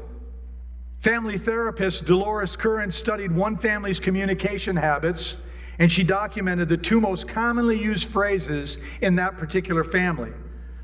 Family 0.99 1.37
therapist 1.37 2.05
Dolores 2.05 2.57
Curran 2.57 2.91
studied 2.91 3.31
one 3.31 3.57
family's 3.57 3.99
communication 3.99 4.75
habits, 4.75 5.37
and 5.79 5.89
she 5.89 6.03
documented 6.03 6.67
the 6.67 6.75
two 6.75 6.99
most 6.99 7.29
commonly 7.29 7.79
used 7.79 8.09
phrases 8.09 8.79
in 9.01 9.15
that 9.15 9.37
particular 9.37 9.85
family. 9.85 10.33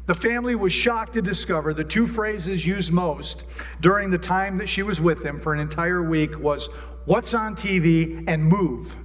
The 0.05 0.13
family 0.13 0.55
was 0.55 0.71
shocked 0.71 1.13
to 1.13 1.21
discover 1.21 1.73
the 1.73 1.83
two 1.83 2.07
phrases 2.07 2.65
used 2.65 2.93
most 2.93 3.43
during 3.81 4.09
the 4.09 4.17
time 4.17 4.57
that 4.57 4.69
she 4.69 4.83
was 4.83 5.01
with 5.01 5.21
them 5.21 5.39
for 5.39 5.53
an 5.53 5.59
entire 5.59 6.01
week 6.01 6.39
was 6.39 6.67
what's 7.05 7.33
on 7.33 7.55
TV 7.55 8.23
and 8.27 8.45
move. 8.45 8.95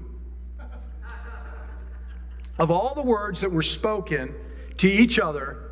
Of 2.61 2.71
all 2.71 2.95
the 2.95 3.03
words 3.03 3.41
that 3.41 3.51
were 3.51 3.63
spoken 3.63 4.35
to 4.77 4.87
each 4.87 5.19
other, 5.19 5.71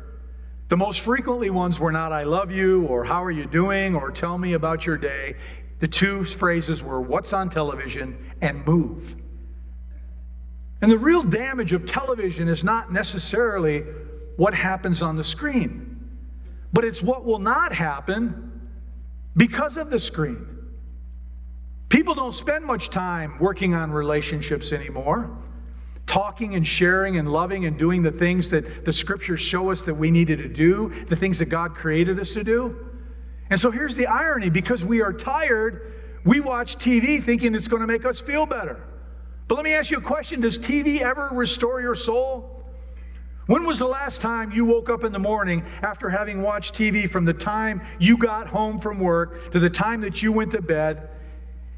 the 0.69 0.75
most 0.75 1.01
frequently 1.01 1.51
ones 1.51 1.79
were 1.79 1.91
not 1.91 2.11
I 2.11 2.23
love 2.23 2.51
you 2.51 2.87
or 2.87 3.03
how 3.03 3.23
are 3.23 3.31
you 3.31 3.45
doing 3.45 3.95
or 3.95 4.09
tell 4.09 4.39
me 4.39 4.53
about 4.53 4.87
your 4.87 4.97
day. 4.97 5.35
The 5.77 5.87
two 5.87 6.23
phrases 6.23 6.81
were 6.83 6.99
what's 6.99 7.31
on 7.31 7.49
television 7.49 8.17
and 8.41 8.65
move. 8.65 9.15
And 10.81 10.91
the 10.91 10.97
real 10.97 11.21
damage 11.21 11.73
of 11.73 11.85
television 11.85 12.47
is 12.47 12.63
not 12.63 12.91
necessarily 12.91 13.81
what 14.37 14.55
happens 14.55 15.03
on 15.03 15.15
the 15.15 15.23
screen, 15.23 16.09
but 16.73 16.83
it's 16.85 17.03
what 17.03 17.23
will 17.23 17.39
not 17.39 17.71
happen 17.71 18.67
because 19.37 19.77
of 19.77 19.91
the 19.91 19.99
screen. 19.99 20.47
People 21.89 22.15
don't 22.15 22.33
spend 22.33 22.65
much 22.65 22.89
time 22.89 23.37
working 23.39 23.75
on 23.75 23.91
relationships 23.91 24.71
anymore, 24.71 25.29
talking 26.09 26.55
and 26.55 26.65
sharing 26.65 27.17
and 27.17 27.31
loving 27.31 27.65
and 27.65 27.77
doing 27.77 28.01
the 28.01 28.11
things 28.11 28.49
that 28.49 28.83
the 28.83 28.91
scriptures 28.91 29.39
show 29.39 29.69
us 29.69 29.83
that 29.83 29.93
we 29.93 30.09
needed 30.09 30.39
to 30.39 30.49
do, 30.49 30.89
the 31.05 31.15
things 31.15 31.37
that 31.37 31.45
God 31.45 31.75
created 31.75 32.19
us 32.19 32.33
to 32.33 32.43
do. 32.43 32.89
And 33.51 33.59
so 33.59 33.69
here's 33.69 33.95
the 33.95 34.07
irony 34.07 34.49
because 34.49 34.83
we 34.83 35.01
are 35.03 35.13
tired, 35.13 35.93
we 36.25 36.39
watch 36.39 36.77
TV 36.77 37.23
thinking 37.23 37.53
it's 37.53 37.67
going 37.67 37.81
to 37.81 37.87
make 37.87 38.05
us 38.05 38.19
feel 38.19 38.47
better. 38.47 38.83
But 39.47 39.55
let 39.55 39.63
me 39.63 39.75
ask 39.75 39.91
you 39.91 39.99
a 39.99 40.01
question 40.01 40.41
Does 40.41 40.57
TV 40.57 41.01
ever 41.01 41.29
restore 41.31 41.79
your 41.79 41.95
soul? 41.95 42.65
When 43.45 43.65
was 43.65 43.77
the 43.77 43.87
last 43.87 44.21
time 44.21 44.51
you 44.51 44.65
woke 44.65 44.89
up 44.89 45.03
in 45.03 45.11
the 45.11 45.19
morning 45.19 45.63
after 45.83 46.09
having 46.09 46.41
watched 46.41 46.73
TV 46.73 47.07
from 47.07 47.25
the 47.25 47.33
time 47.33 47.81
you 47.99 48.17
got 48.17 48.47
home 48.47 48.79
from 48.79 48.99
work 48.99 49.51
to 49.51 49.59
the 49.59 49.69
time 49.69 50.01
that 50.01 50.23
you 50.23 50.31
went 50.31 50.51
to 50.51 50.61
bed? 50.61 51.09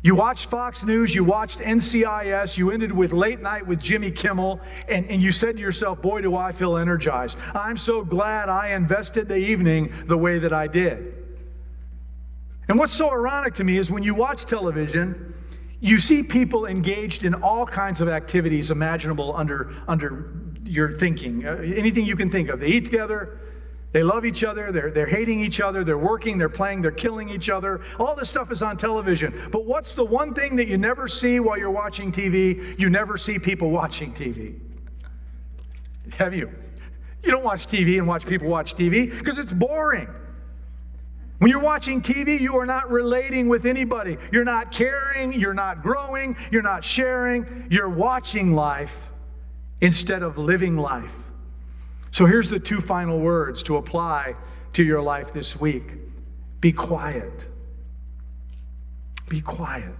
You 0.03 0.15
watched 0.15 0.49
Fox 0.49 0.83
News, 0.83 1.13
you 1.13 1.23
watched 1.23 1.59
NCIS, 1.59 2.57
you 2.57 2.71
ended 2.71 2.91
with 2.91 3.13
late 3.13 3.39
night 3.39 3.67
with 3.67 3.79
Jimmy 3.79 4.09
Kimmel, 4.09 4.59
and, 4.89 5.05
and 5.11 5.21
you 5.21 5.31
said 5.31 5.57
to 5.57 5.61
yourself, 5.61 6.01
Boy, 6.01 6.21
do 6.21 6.35
I 6.35 6.51
feel 6.51 6.75
energized. 6.77 7.37
I'm 7.53 7.77
so 7.77 8.03
glad 8.03 8.49
I 8.49 8.69
invested 8.69 9.27
the 9.27 9.37
evening 9.37 9.93
the 10.05 10.17
way 10.17 10.39
that 10.39 10.53
I 10.53 10.65
did. 10.65 11.13
And 12.67 12.79
what's 12.79 12.93
so 12.93 13.11
ironic 13.11 13.53
to 13.55 13.63
me 13.63 13.77
is 13.77 13.91
when 13.91 14.01
you 14.01 14.15
watch 14.15 14.45
television, 14.45 15.35
you 15.79 15.99
see 15.99 16.23
people 16.23 16.65
engaged 16.65 17.23
in 17.23 17.35
all 17.35 17.67
kinds 17.67 18.01
of 18.01 18.09
activities 18.09 18.71
imaginable 18.71 19.35
under, 19.35 19.71
under 19.87 20.31
your 20.65 20.93
thinking. 20.93 21.45
Uh, 21.45 21.57
anything 21.57 22.05
you 22.05 22.15
can 22.15 22.31
think 22.31 22.49
of. 22.49 22.59
They 22.59 22.67
eat 22.67 22.85
together, 22.85 23.39
they 23.91 24.03
love 24.03 24.25
each 24.25 24.43
other, 24.43 24.71
they're, 24.71 24.91
they're 24.91 25.05
hating 25.05 25.39
each 25.39 25.59
other, 25.59 25.83
they're 25.83 25.97
working, 25.97 26.37
they're 26.37 26.49
playing, 26.49 26.81
they're 26.81 26.91
killing 26.91 27.29
each 27.29 27.49
other. 27.49 27.81
All 27.99 28.15
this 28.15 28.29
stuff 28.29 28.51
is 28.51 28.61
on 28.61 28.77
television. 28.77 29.49
But 29.51 29.65
what's 29.65 29.95
the 29.95 30.05
one 30.05 30.33
thing 30.33 30.55
that 30.57 30.67
you 30.67 30.77
never 30.77 31.07
see 31.07 31.39
while 31.39 31.57
you're 31.57 31.71
watching 31.71 32.11
TV? 32.11 32.79
You 32.79 32.89
never 32.89 33.17
see 33.17 33.37
people 33.37 33.69
watching 33.69 34.13
TV. 34.13 34.59
Have 36.17 36.33
you? 36.33 36.51
You 37.23 37.31
don't 37.31 37.43
watch 37.43 37.67
TV 37.67 37.97
and 37.97 38.07
watch 38.07 38.25
people 38.25 38.47
watch 38.47 38.75
TV 38.75 39.09
because 39.11 39.37
it's 39.37 39.53
boring. 39.53 40.07
When 41.39 41.49
you're 41.49 41.59
watching 41.59 42.01
TV, 42.01 42.39
you 42.39 42.57
are 42.59 42.67
not 42.67 42.89
relating 42.91 43.49
with 43.49 43.65
anybody. 43.65 44.17
You're 44.31 44.45
not 44.45 44.71
caring, 44.71 45.33
you're 45.33 45.55
not 45.55 45.81
growing, 45.81 46.37
you're 46.51 46.61
not 46.61 46.83
sharing, 46.83 47.67
you're 47.69 47.89
watching 47.89 48.53
life 48.53 49.11
instead 49.81 50.21
of 50.21 50.37
living 50.37 50.77
life. 50.77 51.30
So 52.11 52.25
here's 52.25 52.49
the 52.49 52.59
two 52.59 52.81
final 52.81 53.19
words 53.19 53.63
to 53.63 53.77
apply 53.77 54.35
to 54.73 54.83
your 54.83 55.01
life 55.01 55.33
this 55.33 55.59
week 55.59 55.83
be 56.59 56.71
quiet. 56.71 57.47
Be 59.29 59.41
quiet. 59.41 59.95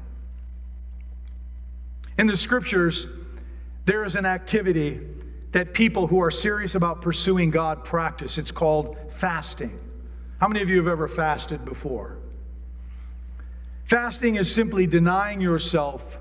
In 2.20 2.28
the 2.28 2.38
scriptures, 2.38 3.08
there 3.86 4.04
is 4.04 4.16
an 4.16 4.26
activity 4.26 5.00
that 5.54 5.74
people 5.74 6.06
who 6.06 6.22
are 6.22 6.30
serious 6.30 6.76
about 6.76 7.02
pursuing 7.02 7.50
God 7.50 7.84
practice. 7.84 8.38
It's 8.38 8.52
called 8.52 8.96
fasting. 9.12 9.80
How 10.40 10.48
many 10.48 10.62
of 10.62 10.70
you 10.70 10.78
have 10.78 10.88
ever 10.88 11.08
fasted 11.08 11.66
before? 11.66 12.18
Fasting 13.86 14.36
is 14.36 14.54
simply 14.54 14.86
denying 14.86 15.42
yourself 15.42 16.20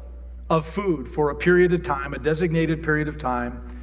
of 0.49 0.67
food 0.67 1.07
for 1.07 1.31
a 1.31 1.35
period 1.35 1.73
of 1.73 1.83
time, 1.83 2.15
a 2.15 2.19
designated 2.19 2.83
period 2.83 3.07
of 3.07 3.19
time, 3.19 3.80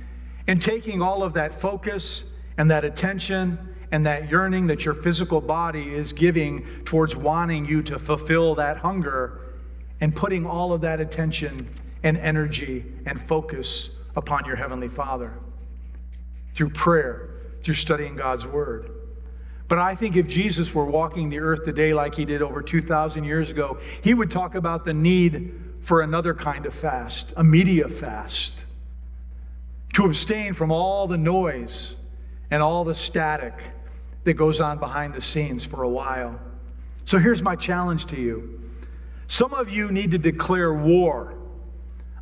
and 0.47 0.61
taking 0.61 1.01
all 1.01 1.23
of 1.23 1.33
that 1.33 1.53
focus 1.53 2.23
and 2.57 2.71
that 2.71 2.85
attention 2.85 3.75
and 3.91 4.05
that 4.05 4.29
yearning 4.29 4.67
that 4.67 4.85
your 4.85 4.93
physical 4.93 5.39
body 5.39 5.93
is 5.93 6.13
giving 6.13 6.65
towards 6.83 7.15
wanting 7.15 7.65
you 7.65 7.81
to 7.83 7.99
fulfill 7.99 8.55
that 8.55 8.77
hunger 8.77 9.41
and 10.01 10.15
putting 10.15 10.45
all 10.45 10.73
of 10.73 10.81
that 10.81 10.99
attention 10.99 11.69
and 12.03 12.17
energy 12.17 12.85
and 13.05 13.19
focus 13.19 13.91
upon 14.15 14.45
your 14.45 14.55
Heavenly 14.55 14.89
Father 14.89 15.33
through 16.53 16.69
prayer, 16.69 17.29
through 17.63 17.75
studying 17.75 18.15
God's 18.15 18.47
Word. 18.47 18.91
But 19.67 19.79
I 19.79 19.95
think 19.95 20.15
if 20.15 20.27
Jesus 20.27 20.73
were 20.73 20.85
walking 20.85 21.29
the 21.29 21.39
earth 21.39 21.65
today 21.65 21.93
like 21.93 22.15
he 22.15 22.25
did 22.25 22.41
over 22.41 22.61
2,000 22.61 23.23
years 23.23 23.51
ago, 23.51 23.79
he 24.01 24.13
would 24.13 24.31
talk 24.31 24.55
about 24.55 24.85
the 24.85 24.93
need 24.93 25.53
for 25.81 26.01
another 26.01 26.33
kind 26.33 26.65
of 26.65 26.73
fast, 26.73 27.33
a 27.35 27.43
media 27.43 27.87
fast, 27.87 28.63
to 29.97 30.05
abstain 30.05 30.53
from 30.53 30.71
all 30.71 31.07
the 31.07 31.17
noise 31.17 31.95
and 32.51 32.61
all 32.61 32.83
the 32.83 32.93
static 32.93 33.55
that 34.25 34.35
goes 34.35 34.61
on 34.61 34.77
behind 34.77 35.11
the 35.11 35.19
scenes 35.19 35.65
for 35.65 35.81
a 35.81 35.89
while. 35.89 36.39
So 37.05 37.17
here's 37.17 37.41
my 37.41 37.55
challenge 37.55 38.05
to 38.07 38.15
you. 38.15 38.61
Some 39.25 39.55
of 39.55 39.71
you 39.71 39.91
need 39.91 40.11
to 40.11 40.19
declare 40.19 40.71
war 40.71 41.33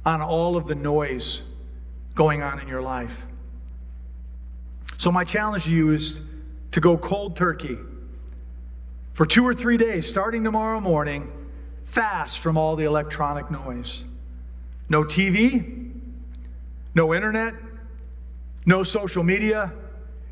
on 0.05 0.21
all 0.21 0.55
of 0.55 0.67
the 0.67 0.75
noise 0.75 1.41
going 2.13 2.41
on 2.41 2.61
in 2.61 2.69
your 2.69 2.81
life. 2.81 3.25
So, 4.97 5.11
my 5.11 5.25
challenge 5.25 5.65
to 5.65 5.71
you 5.71 5.91
is 5.91 6.21
to 6.71 6.79
go 6.79 6.97
cold 6.97 7.35
turkey 7.35 7.77
for 9.11 9.25
two 9.25 9.45
or 9.45 9.53
three 9.53 9.75
days, 9.75 10.07
starting 10.07 10.45
tomorrow 10.45 10.79
morning, 10.79 11.29
fast 11.83 12.39
from 12.39 12.57
all 12.57 12.77
the 12.77 12.85
electronic 12.85 13.51
noise. 13.51 14.05
No 14.87 15.03
TV, 15.03 15.91
no 16.93 17.13
internet, 17.13 17.53
no 18.65 18.83
social 18.83 19.23
media. 19.23 19.73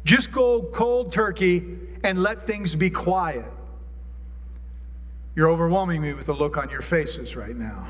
Just 0.04 0.32
go 0.32 0.62
cold 0.74 1.12
turkey 1.12 1.78
and 2.04 2.22
let 2.22 2.46
things 2.46 2.76
be 2.76 2.90
quiet. 2.90 3.46
You're 5.36 5.50
overwhelming 5.50 6.02
me 6.02 6.14
with 6.14 6.28
the 6.28 6.34
look 6.34 6.58
on 6.58 6.70
your 6.70 6.82
faces 6.82 7.36
right 7.36 7.56
now. 7.56 7.88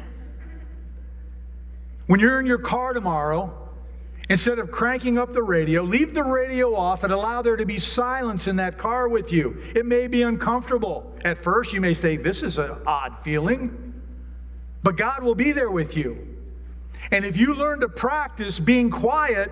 When 2.08 2.20
you're 2.20 2.40
in 2.40 2.46
your 2.46 2.60
car 2.60 2.94
tomorrow, 2.94 3.58
instead 4.30 4.60
of 4.60 4.72
cranking 4.72 5.18
up 5.18 5.34
the 5.34 5.44
radio, 5.44 5.84
leave 5.84 6.14
the 6.14 6.24
radio 6.24 6.76
off 6.76 7.04
and 7.04 7.12
allow 7.12 7.42
there 7.42 7.58
to 7.58 7.66
be 7.66 7.80
silence 7.80 8.48
in 8.48 8.58
that 8.58 8.78
car 8.78 9.08
with 9.08 9.32
you. 9.32 9.58
It 9.76 9.86
may 9.86 10.08
be 10.08 10.22
uncomfortable. 10.22 11.14
At 11.26 11.38
first, 11.38 11.74
you 11.74 11.82
may 11.82 11.94
say, 11.94 12.18
This 12.18 12.44
is 12.44 12.58
an 12.58 12.76
odd 12.86 13.18
feeling, 13.24 14.02
but 14.84 14.98
God 14.98 15.24
will 15.24 15.36
be 15.36 15.52
there 15.52 15.72
with 15.72 15.98
you. 15.98 16.28
And 17.12 17.26
if 17.26 17.36
you 17.38 17.54
learn 17.54 17.82
to 17.82 17.90
practice 17.90 18.60
being 18.60 18.90
quiet, 18.90 19.52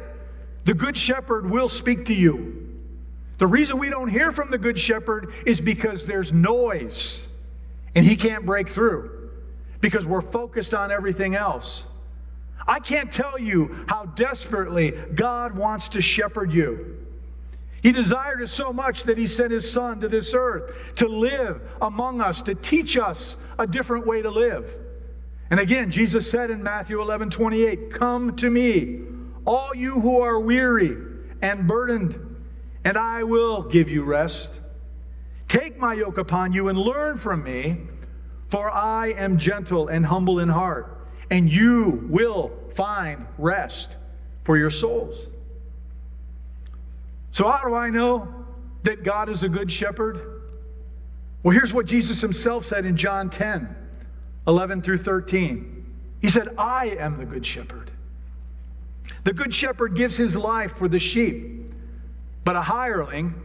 the 0.63 0.73
Good 0.73 0.97
Shepherd 0.97 1.49
will 1.49 1.69
speak 1.69 2.05
to 2.05 2.13
you. 2.13 2.67
The 3.37 3.47
reason 3.47 3.79
we 3.79 3.89
don't 3.89 4.09
hear 4.09 4.31
from 4.31 4.51
the 4.51 4.57
Good 4.57 4.77
Shepherd 4.77 5.33
is 5.45 5.59
because 5.59 6.05
there's 6.05 6.31
noise 6.31 7.27
and 7.95 8.05
he 8.05 8.15
can't 8.15 8.45
break 8.45 8.69
through 8.69 9.31
because 9.81 10.05
we're 10.05 10.21
focused 10.21 10.73
on 10.73 10.91
everything 10.91 11.35
else. 11.35 11.87
I 12.67 12.79
can't 12.79 13.11
tell 13.11 13.39
you 13.39 13.85
how 13.87 14.05
desperately 14.05 14.91
God 15.15 15.55
wants 15.55 15.89
to 15.89 16.01
shepherd 16.01 16.53
you. 16.53 16.97
He 17.81 17.91
desired 17.91 18.41
it 18.41 18.49
so 18.49 18.71
much 18.71 19.05
that 19.05 19.17
he 19.17 19.25
sent 19.25 19.51
his 19.51 19.69
son 19.69 20.01
to 20.01 20.07
this 20.07 20.35
earth 20.35 20.95
to 20.97 21.07
live 21.07 21.61
among 21.81 22.21
us, 22.21 22.43
to 22.43 22.53
teach 22.53 22.95
us 22.95 23.37
a 23.57 23.65
different 23.65 24.05
way 24.05 24.21
to 24.21 24.29
live. 24.29 24.79
And 25.49 25.59
again, 25.59 25.89
Jesus 25.89 26.29
said 26.29 26.51
in 26.51 26.61
Matthew 26.61 27.01
11 27.01 27.31
28, 27.31 27.91
Come 27.91 28.35
to 28.35 28.49
me, 28.49 29.01
all 29.45 29.75
you 29.75 29.99
who 29.99 30.21
are 30.21 30.39
weary 30.39 30.97
and 31.41 31.67
burdened, 31.67 32.17
and 32.83 32.97
I 32.97 33.23
will 33.23 33.63
give 33.63 33.89
you 33.89 34.03
rest. 34.03 34.61
Take 35.47 35.77
my 35.77 35.93
yoke 35.93 36.17
upon 36.17 36.53
you 36.53 36.69
and 36.69 36.77
learn 36.77 37.17
from 37.17 37.43
me, 37.43 37.81
for 38.47 38.71
I 38.71 39.07
am 39.13 39.37
gentle 39.37 39.87
and 39.87 40.05
humble 40.05 40.39
in 40.39 40.49
heart 40.49 41.01
and 41.31 41.51
you 41.51 42.05
will 42.09 42.51
find 42.69 43.25
rest 43.37 43.95
for 44.43 44.57
your 44.57 44.69
souls. 44.69 45.29
So, 47.31 47.49
how 47.49 47.67
do 47.67 47.73
I 47.73 47.89
know 47.89 48.27
that 48.83 49.03
God 49.03 49.29
is 49.29 49.41
a 49.43 49.49
good 49.49 49.71
shepherd? 49.71 50.41
Well, 51.41 51.53
here's 51.53 51.73
what 51.73 51.85
Jesus 51.85 52.21
himself 52.21 52.65
said 52.65 52.85
in 52.85 52.97
John 52.97 53.29
10 53.31 53.75
11 54.47 54.81
through 54.81 54.97
13. 54.97 55.77
He 56.19 56.27
said, 56.27 56.49
I 56.57 56.87
am 56.99 57.17
the 57.17 57.25
good 57.25 57.45
shepherd. 57.45 57.91
The 59.23 59.33
good 59.33 59.53
shepherd 59.53 59.95
gives 59.95 60.17
his 60.17 60.35
life 60.35 60.73
for 60.73 60.87
the 60.87 60.99
sheep, 60.99 61.73
but 62.43 62.55
a 62.55 62.61
hireling, 62.61 63.35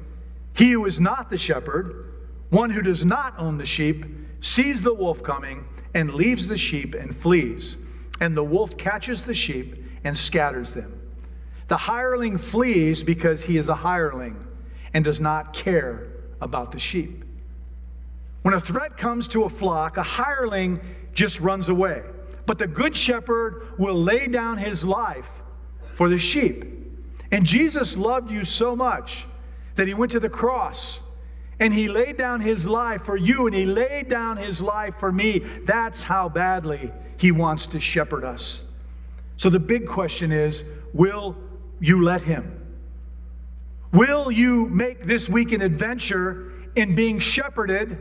he 0.54 0.72
who 0.72 0.86
is 0.86 1.00
not 1.00 1.28
the 1.28 1.38
shepherd, 1.38 2.12
one 2.50 2.70
who 2.70 2.82
does 2.82 3.04
not 3.04 3.34
own 3.38 3.58
the 3.58 3.66
sheep, 3.66 4.06
sees 4.40 4.82
the 4.82 4.94
wolf 4.94 5.22
coming 5.22 5.66
and 5.94 6.14
leaves 6.14 6.46
the 6.46 6.56
sheep 6.56 6.94
and 6.94 7.14
flees. 7.14 7.76
And 8.20 8.36
the 8.36 8.44
wolf 8.44 8.78
catches 8.78 9.22
the 9.22 9.34
sheep 9.34 9.84
and 10.04 10.16
scatters 10.16 10.72
them. 10.72 11.00
The 11.68 11.76
hireling 11.76 12.38
flees 12.38 13.02
because 13.02 13.44
he 13.44 13.58
is 13.58 13.68
a 13.68 13.74
hireling 13.74 14.46
and 14.94 15.04
does 15.04 15.20
not 15.20 15.52
care 15.52 16.06
about 16.40 16.70
the 16.70 16.78
sheep. 16.78 17.24
When 18.42 18.54
a 18.54 18.60
threat 18.60 18.96
comes 18.96 19.26
to 19.28 19.42
a 19.44 19.48
flock, 19.48 19.96
a 19.96 20.02
hireling 20.02 20.80
just 21.12 21.40
runs 21.40 21.68
away. 21.68 22.02
But 22.46 22.58
the 22.58 22.68
good 22.68 22.96
shepherd 22.96 23.74
will 23.78 23.96
lay 23.96 24.28
down 24.28 24.58
his 24.58 24.84
life 24.84 25.42
for 25.96 26.10
the 26.10 26.18
sheep. 26.18 26.66
And 27.30 27.46
Jesus 27.46 27.96
loved 27.96 28.30
you 28.30 28.44
so 28.44 28.76
much 28.76 29.24
that 29.76 29.88
he 29.88 29.94
went 29.94 30.12
to 30.12 30.20
the 30.20 30.28
cross 30.28 31.00
and 31.58 31.72
he 31.72 31.88
laid 31.88 32.18
down 32.18 32.42
his 32.42 32.68
life 32.68 33.04
for 33.04 33.16
you, 33.16 33.46
and 33.46 33.56
he 33.56 33.64
laid 33.64 34.10
down 34.10 34.36
his 34.36 34.60
life 34.60 34.96
for 34.96 35.10
me. 35.10 35.38
That's 35.38 36.02
how 36.02 36.28
badly 36.28 36.92
he 37.16 37.32
wants 37.32 37.68
to 37.68 37.80
shepherd 37.80 38.24
us. 38.24 38.62
So 39.38 39.48
the 39.48 39.58
big 39.58 39.86
question 39.88 40.32
is 40.32 40.66
will 40.92 41.34
you 41.80 42.04
let 42.04 42.20
him? 42.20 42.60
Will 43.90 44.30
you 44.30 44.66
make 44.66 45.06
this 45.06 45.30
week 45.30 45.52
an 45.52 45.62
adventure 45.62 46.52
in 46.76 46.94
being 46.94 47.20
shepherded 47.20 47.96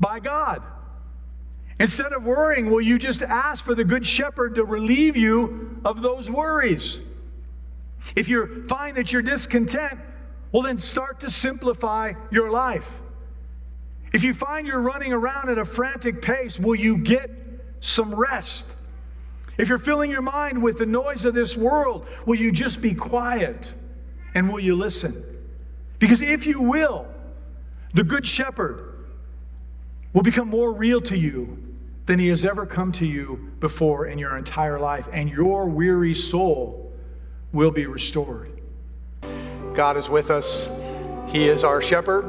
by 0.00 0.18
God? 0.18 0.64
Instead 1.78 2.12
of 2.12 2.24
worrying, 2.24 2.70
will 2.70 2.80
you 2.80 2.98
just 2.98 3.22
ask 3.22 3.64
for 3.64 3.76
the 3.76 3.84
Good 3.84 4.04
Shepherd 4.04 4.56
to 4.56 4.64
relieve 4.64 5.16
you 5.16 5.80
of 5.84 6.02
those 6.02 6.28
worries? 6.28 6.98
If 8.14 8.28
you 8.28 8.64
find 8.68 8.96
that 8.96 9.12
you're 9.12 9.22
discontent, 9.22 9.98
well, 10.52 10.62
then 10.62 10.78
start 10.78 11.20
to 11.20 11.30
simplify 11.30 12.12
your 12.30 12.50
life. 12.50 13.00
If 14.12 14.22
you 14.22 14.32
find 14.32 14.66
you're 14.66 14.80
running 14.80 15.12
around 15.12 15.50
at 15.50 15.58
a 15.58 15.64
frantic 15.64 16.22
pace, 16.22 16.58
will 16.58 16.76
you 16.76 16.96
get 16.98 17.30
some 17.80 18.14
rest? 18.14 18.66
If 19.58 19.68
you're 19.68 19.78
filling 19.78 20.10
your 20.10 20.22
mind 20.22 20.62
with 20.62 20.78
the 20.78 20.86
noise 20.86 21.24
of 21.24 21.34
this 21.34 21.56
world, 21.56 22.06
will 22.26 22.38
you 22.38 22.52
just 22.52 22.80
be 22.80 22.94
quiet 22.94 23.74
and 24.34 24.50
will 24.50 24.60
you 24.60 24.76
listen? 24.76 25.24
Because 25.98 26.22
if 26.22 26.46
you 26.46 26.62
will, 26.62 27.06
the 27.94 28.04
Good 28.04 28.26
Shepherd 28.26 29.06
will 30.12 30.22
become 30.22 30.48
more 30.48 30.72
real 30.72 31.00
to 31.02 31.16
you 31.16 31.62
than 32.04 32.18
he 32.18 32.28
has 32.28 32.44
ever 32.44 32.66
come 32.66 32.92
to 32.92 33.06
you 33.06 33.50
before 33.60 34.06
in 34.06 34.18
your 34.18 34.36
entire 34.36 34.78
life, 34.78 35.08
and 35.12 35.28
your 35.28 35.66
weary 35.66 36.14
soul 36.14 36.85
will 37.52 37.70
be 37.70 37.86
restored. 37.86 38.50
God 39.74 39.96
is 39.96 40.08
with 40.08 40.30
us. 40.30 40.68
He 41.28 41.48
is 41.48 41.64
our 41.64 41.82
shepherd. 41.82 42.24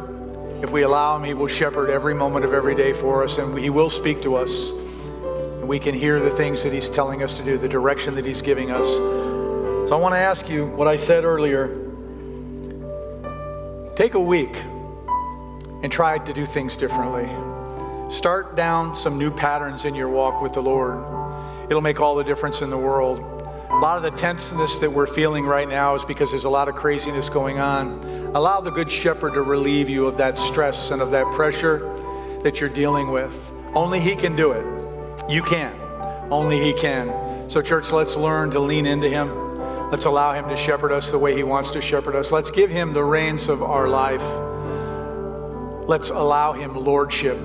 If 0.61 0.71
we 0.71 0.81
allow 0.81 1.15
Him, 1.15 1.23
He 1.23 1.33
will 1.33 1.47
shepherd 1.47 1.89
every 1.89 2.13
moment 2.13 2.43
of 2.43 2.53
every 2.53 2.75
day 2.75 2.93
for 2.93 3.23
us, 3.23 3.37
and 3.37 3.57
He 3.57 3.69
will 3.69 3.89
speak 3.89 4.21
to 4.23 4.35
us. 4.35 4.69
And 4.69 5.67
we 5.67 5.79
can 5.79 5.93
hear 5.93 6.19
the 6.19 6.31
things 6.31 6.63
that 6.63 6.73
He's 6.73 6.89
telling 6.89 7.23
us 7.23 7.33
to 7.35 7.43
do, 7.43 7.57
the 7.57 7.69
direction 7.69 8.15
that 8.15 8.25
He's 8.25 8.41
giving 8.41 8.71
us. 8.71 8.85
So 8.87 9.95
I 9.95 9.99
want 9.99 10.13
to 10.13 10.19
ask 10.19 10.49
you 10.49 10.65
what 10.65 10.87
I 10.87 10.95
said 10.95 11.23
earlier. 11.23 11.67
Take 13.95 14.15
a 14.15 14.19
week 14.19 14.55
and 15.83 15.91
try 15.91 16.17
to 16.17 16.33
do 16.33 16.45
things 16.45 16.75
differently. 16.75 17.29
Start 18.13 18.55
down 18.55 18.95
some 18.95 19.17
new 19.17 19.31
patterns 19.31 19.85
in 19.85 19.93
your 19.93 20.09
walk 20.09 20.41
with 20.41 20.53
the 20.53 20.61
Lord. 20.61 21.03
It'll 21.69 21.81
make 21.81 21.99
all 21.99 22.15
the 22.15 22.23
difference 22.23 22.61
in 22.61 22.69
the 22.69 22.77
world. 22.77 23.36
A 23.69 23.75
lot 23.79 23.97
of 23.97 24.03
the 24.03 24.17
tenseness 24.17 24.77
that 24.77 24.89
we're 24.89 25.05
feeling 25.05 25.45
right 25.45 25.67
now 25.67 25.93
is 25.93 26.05
because 26.05 26.31
there's 26.31 26.45
a 26.45 26.49
lot 26.49 26.69
of 26.69 26.75
craziness 26.75 27.29
going 27.29 27.59
on. 27.59 27.99
Allow 28.33 28.61
the 28.61 28.71
Good 28.71 28.89
Shepherd 28.89 29.33
to 29.33 29.41
relieve 29.41 29.89
you 29.89 30.07
of 30.07 30.17
that 30.17 30.37
stress 30.37 30.89
and 30.89 31.01
of 31.01 31.11
that 31.11 31.25
pressure 31.33 31.79
that 32.43 32.61
you're 32.61 32.69
dealing 32.69 33.11
with. 33.11 33.35
Only 33.75 33.99
He 33.99 34.15
can 34.15 34.37
do 34.37 34.53
it. 34.53 34.65
You 35.29 35.43
can't. 35.43 35.77
Only 36.31 36.63
He 36.63 36.73
can. 36.73 37.49
So, 37.49 37.61
church, 37.61 37.91
let's 37.91 38.15
learn 38.15 38.51
to 38.51 38.59
lean 38.59 38.85
into 38.85 39.09
Him. 39.09 39.91
Let's 39.91 40.05
allow 40.05 40.33
Him 40.33 40.47
to 40.47 40.55
shepherd 40.55 40.93
us 40.93 41.11
the 41.11 41.19
way 41.19 41.35
He 41.35 41.43
wants 41.43 41.69
to 41.71 41.81
shepherd 41.81 42.15
us. 42.15 42.31
Let's 42.31 42.49
give 42.49 42.69
Him 42.69 42.93
the 42.93 43.03
reins 43.03 43.49
of 43.49 43.61
our 43.61 43.89
life. 43.89 44.23
Let's 45.89 46.09
allow 46.09 46.53
Him 46.53 46.73
lordship 46.73 47.37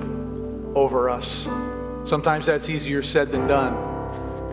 over 0.73 1.09
us. 1.09 1.47
Sometimes 2.05 2.45
that's 2.45 2.69
easier 2.69 3.03
said 3.03 3.29
than 3.29 3.45
done. 3.45 3.92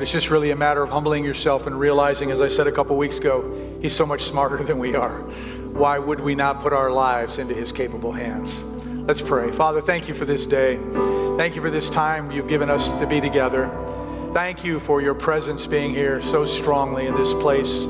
It's 0.00 0.10
just 0.10 0.30
really 0.30 0.50
a 0.50 0.56
matter 0.56 0.82
of 0.82 0.88
humbling 0.88 1.26
yourself 1.26 1.66
and 1.66 1.78
realizing, 1.78 2.30
as 2.30 2.40
I 2.40 2.48
said 2.48 2.66
a 2.66 2.72
couple 2.72 2.96
weeks 2.96 3.18
ago, 3.18 3.78
He's 3.82 3.94
so 3.94 4.06
much 4.06 4.22
smarter 4.22 4.56
than 4.64 4.78
we 4.78 4.94
are. 4.94 5.20
Why 5.72 5.98
would 5.98 6.20
we 6.20 6.34
not 6.34 6.60
put 6.60 6.72
our 6.72 6.90
lives 6.90 7.38
into 7.38 7.54
His 7.54 7.70
capable 7.70 8.10
hands? 8.10 8.60
Let's 9.06 9.20
pray. 9.20 9.50
Father, 9.50 9.82
thank 9.82 10.08
you 10.08 10.14
for 10.14 10.24
this 10.24 10.46
day. 10.46 10.78
Thank 11.36 11.54
you 11.54 11.60
for 11.60 11.68
this 11.68 11.90
time 11.90 12.30
you've 12.30 12.48
given 12.48 12.70
us 12.70 12.92
to 12.92 13.06
be 13.06 13.20
together. 13.20 13.70
Thank 14.32 14.64
you 14.64 14.80
for 14.80 15.02
your 15.02 15.14
presence 15.14 15.66
being 15.66 15.90
here 15.90 16.22
so 16.22 16.46
strongly 16.46 17.06
in 17.06 17.14
this 17.14 17.34
place. 17.34 17.82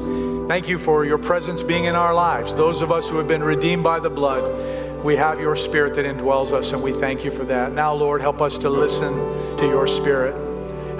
Thank 0.48 0.68
you 0.68 0.78
for 0.78 1.04
your 1.04 1.18
presence 1.18 1.62
being 1.62 1.84
in 1.84 1.94
our 1.94 2.12
lives. 2.12 2.56
Those 2.56 2.82
of 2.82 2.90
us 2.90 3.08
who 3.08 3.18
have 3.18 3.28
been 3.28 3.42
redeemed 3.42 3.84
by 3.84 4.00
the 4.00 4.10
blood, 4.10 5.04
we 5.04 5.14
have 5.14 5.38
your 5.38 5.54
spirit 5.54 5.94
that 5.94 6.06
indwells 6.06 6.52
us, 6.52 6.72
and 6.72 6.82
we 6.82 6.92
thank 6.92 7.24
you 7.24 7.30
for 7.30 7.44
that. 7.44 7.72
Now, 7.72 7.94
Lord, 7.94 8.20
help 8.20 8.40
us 8.40 8.58
to 8.58 8.68
listen 8.68 9.14
to 9.58 9.66
your 9.66 9.86
spirit. 9.86 10.39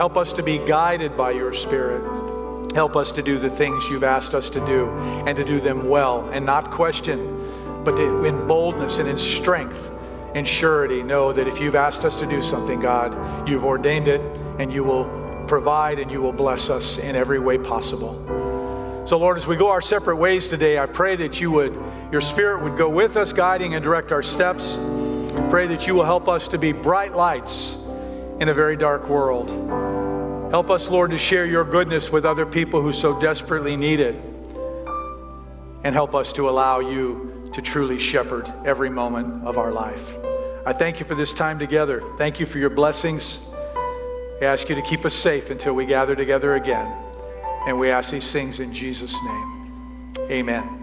Help 0.00 0.16
us 0.16 0.32
to 0.32 0.42
be 0.42 0.56
guided 0.56 1.14
by 1.14 1.30
your 1.30 1.52
spirit. 1.52 2.02
Help 2.72 2.96
us 2.96 3.12
to 3.12 3.22
do 3.22 3.38
the 3.38 3.50
things 3.50 3.90
you've 3.90 4.02
asked 4.02 4.32
us 4.32 4.48
to 4.48 4.58
do 4.64 4.88
and 5.26 5.36
to 5.36 5.44
do 5.44 5.60
them 5.60 5.90
well 5.90 6.26
and 6.30 6.46
not 6.46 6.70
question, 6.70 7.84
but 7.84 7.96
to, 7.96 8.24
in 8.24 8.46
boldness 8.46 8.98
and 8.98 9.06
in 9.06 9.18
strength 9.18 9.90
and 10.34 10.48
surety 10.48 11.02
know 11.02 11.34
that 11.34 11.46
if 11.46 11.60
you've 11.60 11.74
asked 11.74 12.06
us 12.06 12.18
to 12.18 12.24
do 12.24 12.40
something, 12.40 12.80
God, 12.80 13.46
you've 13.46 13.66
ordained 13.66 14.08
it 14.08 14.22
and 14.58 14.72
you 14.72 14.84
will 14.84 15.04
provide 15.46 15.98
and 15.98 16.10
you 16.10 16.22
will 16.22 16.32
bless 16.32 16.70
us 16.70 16.96
in 16.96 17.14
every 17.14 17.38
way 17.38 17.58
possible. 17.58 18.14
So, 19.06 19.18
Lord, 19.18 19.36
as 19.36 19.46
we 19.46 19.54
go 19.54 19.68
our 19.68 19.82
separate 19.82 20.16
ways 20.16 20.48
today, 20.48 20.78
I 20.78 20.86
pray 20.86 21.14
that 21.16 21.42
you 21.42 21.50
would, 21.50 21.78
your 22.10 22.22
spirit 22.22 22.62
would 22.62 22.78
go 22.78 22.88
with 22.88 23.18
us, 23.18 23.34
guiding 23.34 23.74
and 23.74 23.84
direct 23.84 24.12
our 24.12 24.22
steps. 24.22 24.76
Pray 25.50 25.66
that 25.66 25.86
you 25.86 25.94
will 25.94 26.06
help 26.06 26.26
us 26.26 26.48
to 26.48 26.56
be 26.56 26.72
bright 26.72 27.14
lights 27.14 27.79
in 28.40 28.48
a 28.48 28.54
very 28.54 28.76
dark 28.76 29.08
world. 29.08 29.50
Help 30.50 30.70
us, 30.70 30.88
Lord, 30.88 31.12
to 31.12 31.18
share 31.18 31.46
your 31.46 31.62
goodness 31.62 32.10
with 32.10 32.24
other 32.24 32.44
people 32.44 32.82
who 32.82 32.92
so 32.92 33.18
desperately 33.20 33.76
need 33.76 34.00
it. 34.00 34.16
And 35.84 35.94
help 35.94 36.14
us 36.14 36.32
to 36.32 36.48
allow 36.48 36.80
you 36.80 37.50
to 37.54 37.62
truly 37.62 37.98
shepherd 37.98 38.52
every 38.64 38.90
moment 38.90 39.44
of 39.44 39.58
our 39.58 39.70
life. 39.70 40.16
I 40.66 40.72
thank 40.72 41.00
you 41.00 41.06
for 41.06 41.14
this 41.14 41.32
time 41.32 41.58
together. 41.58 42.02
Thank 42.18 42.40
you 42.40 42.46
for 42.46 42.58
your 42.58 42.70
blessings. 42.70 43.40
I 44.40 44.46
ask 44.46 44.68
you 44.68 44.74
to 44.74 44.82
keep 44.82 45.04
us 45.04 45.14
safe 45.14 45.50
until 45.50 45.74
we 45.74 45.86
gather 45.86 46.16
together 46.16 46.54
again. 46.54 46.90
And 47.66 47.78
we 47.78 47.90
ask 47.90 48.10
these 48.10 48.32
things 48.32 48.60
in 48.60 48.72
Jesus' 48.72 49.14
name. 49.22 50.14
Amen. 50.30 50.79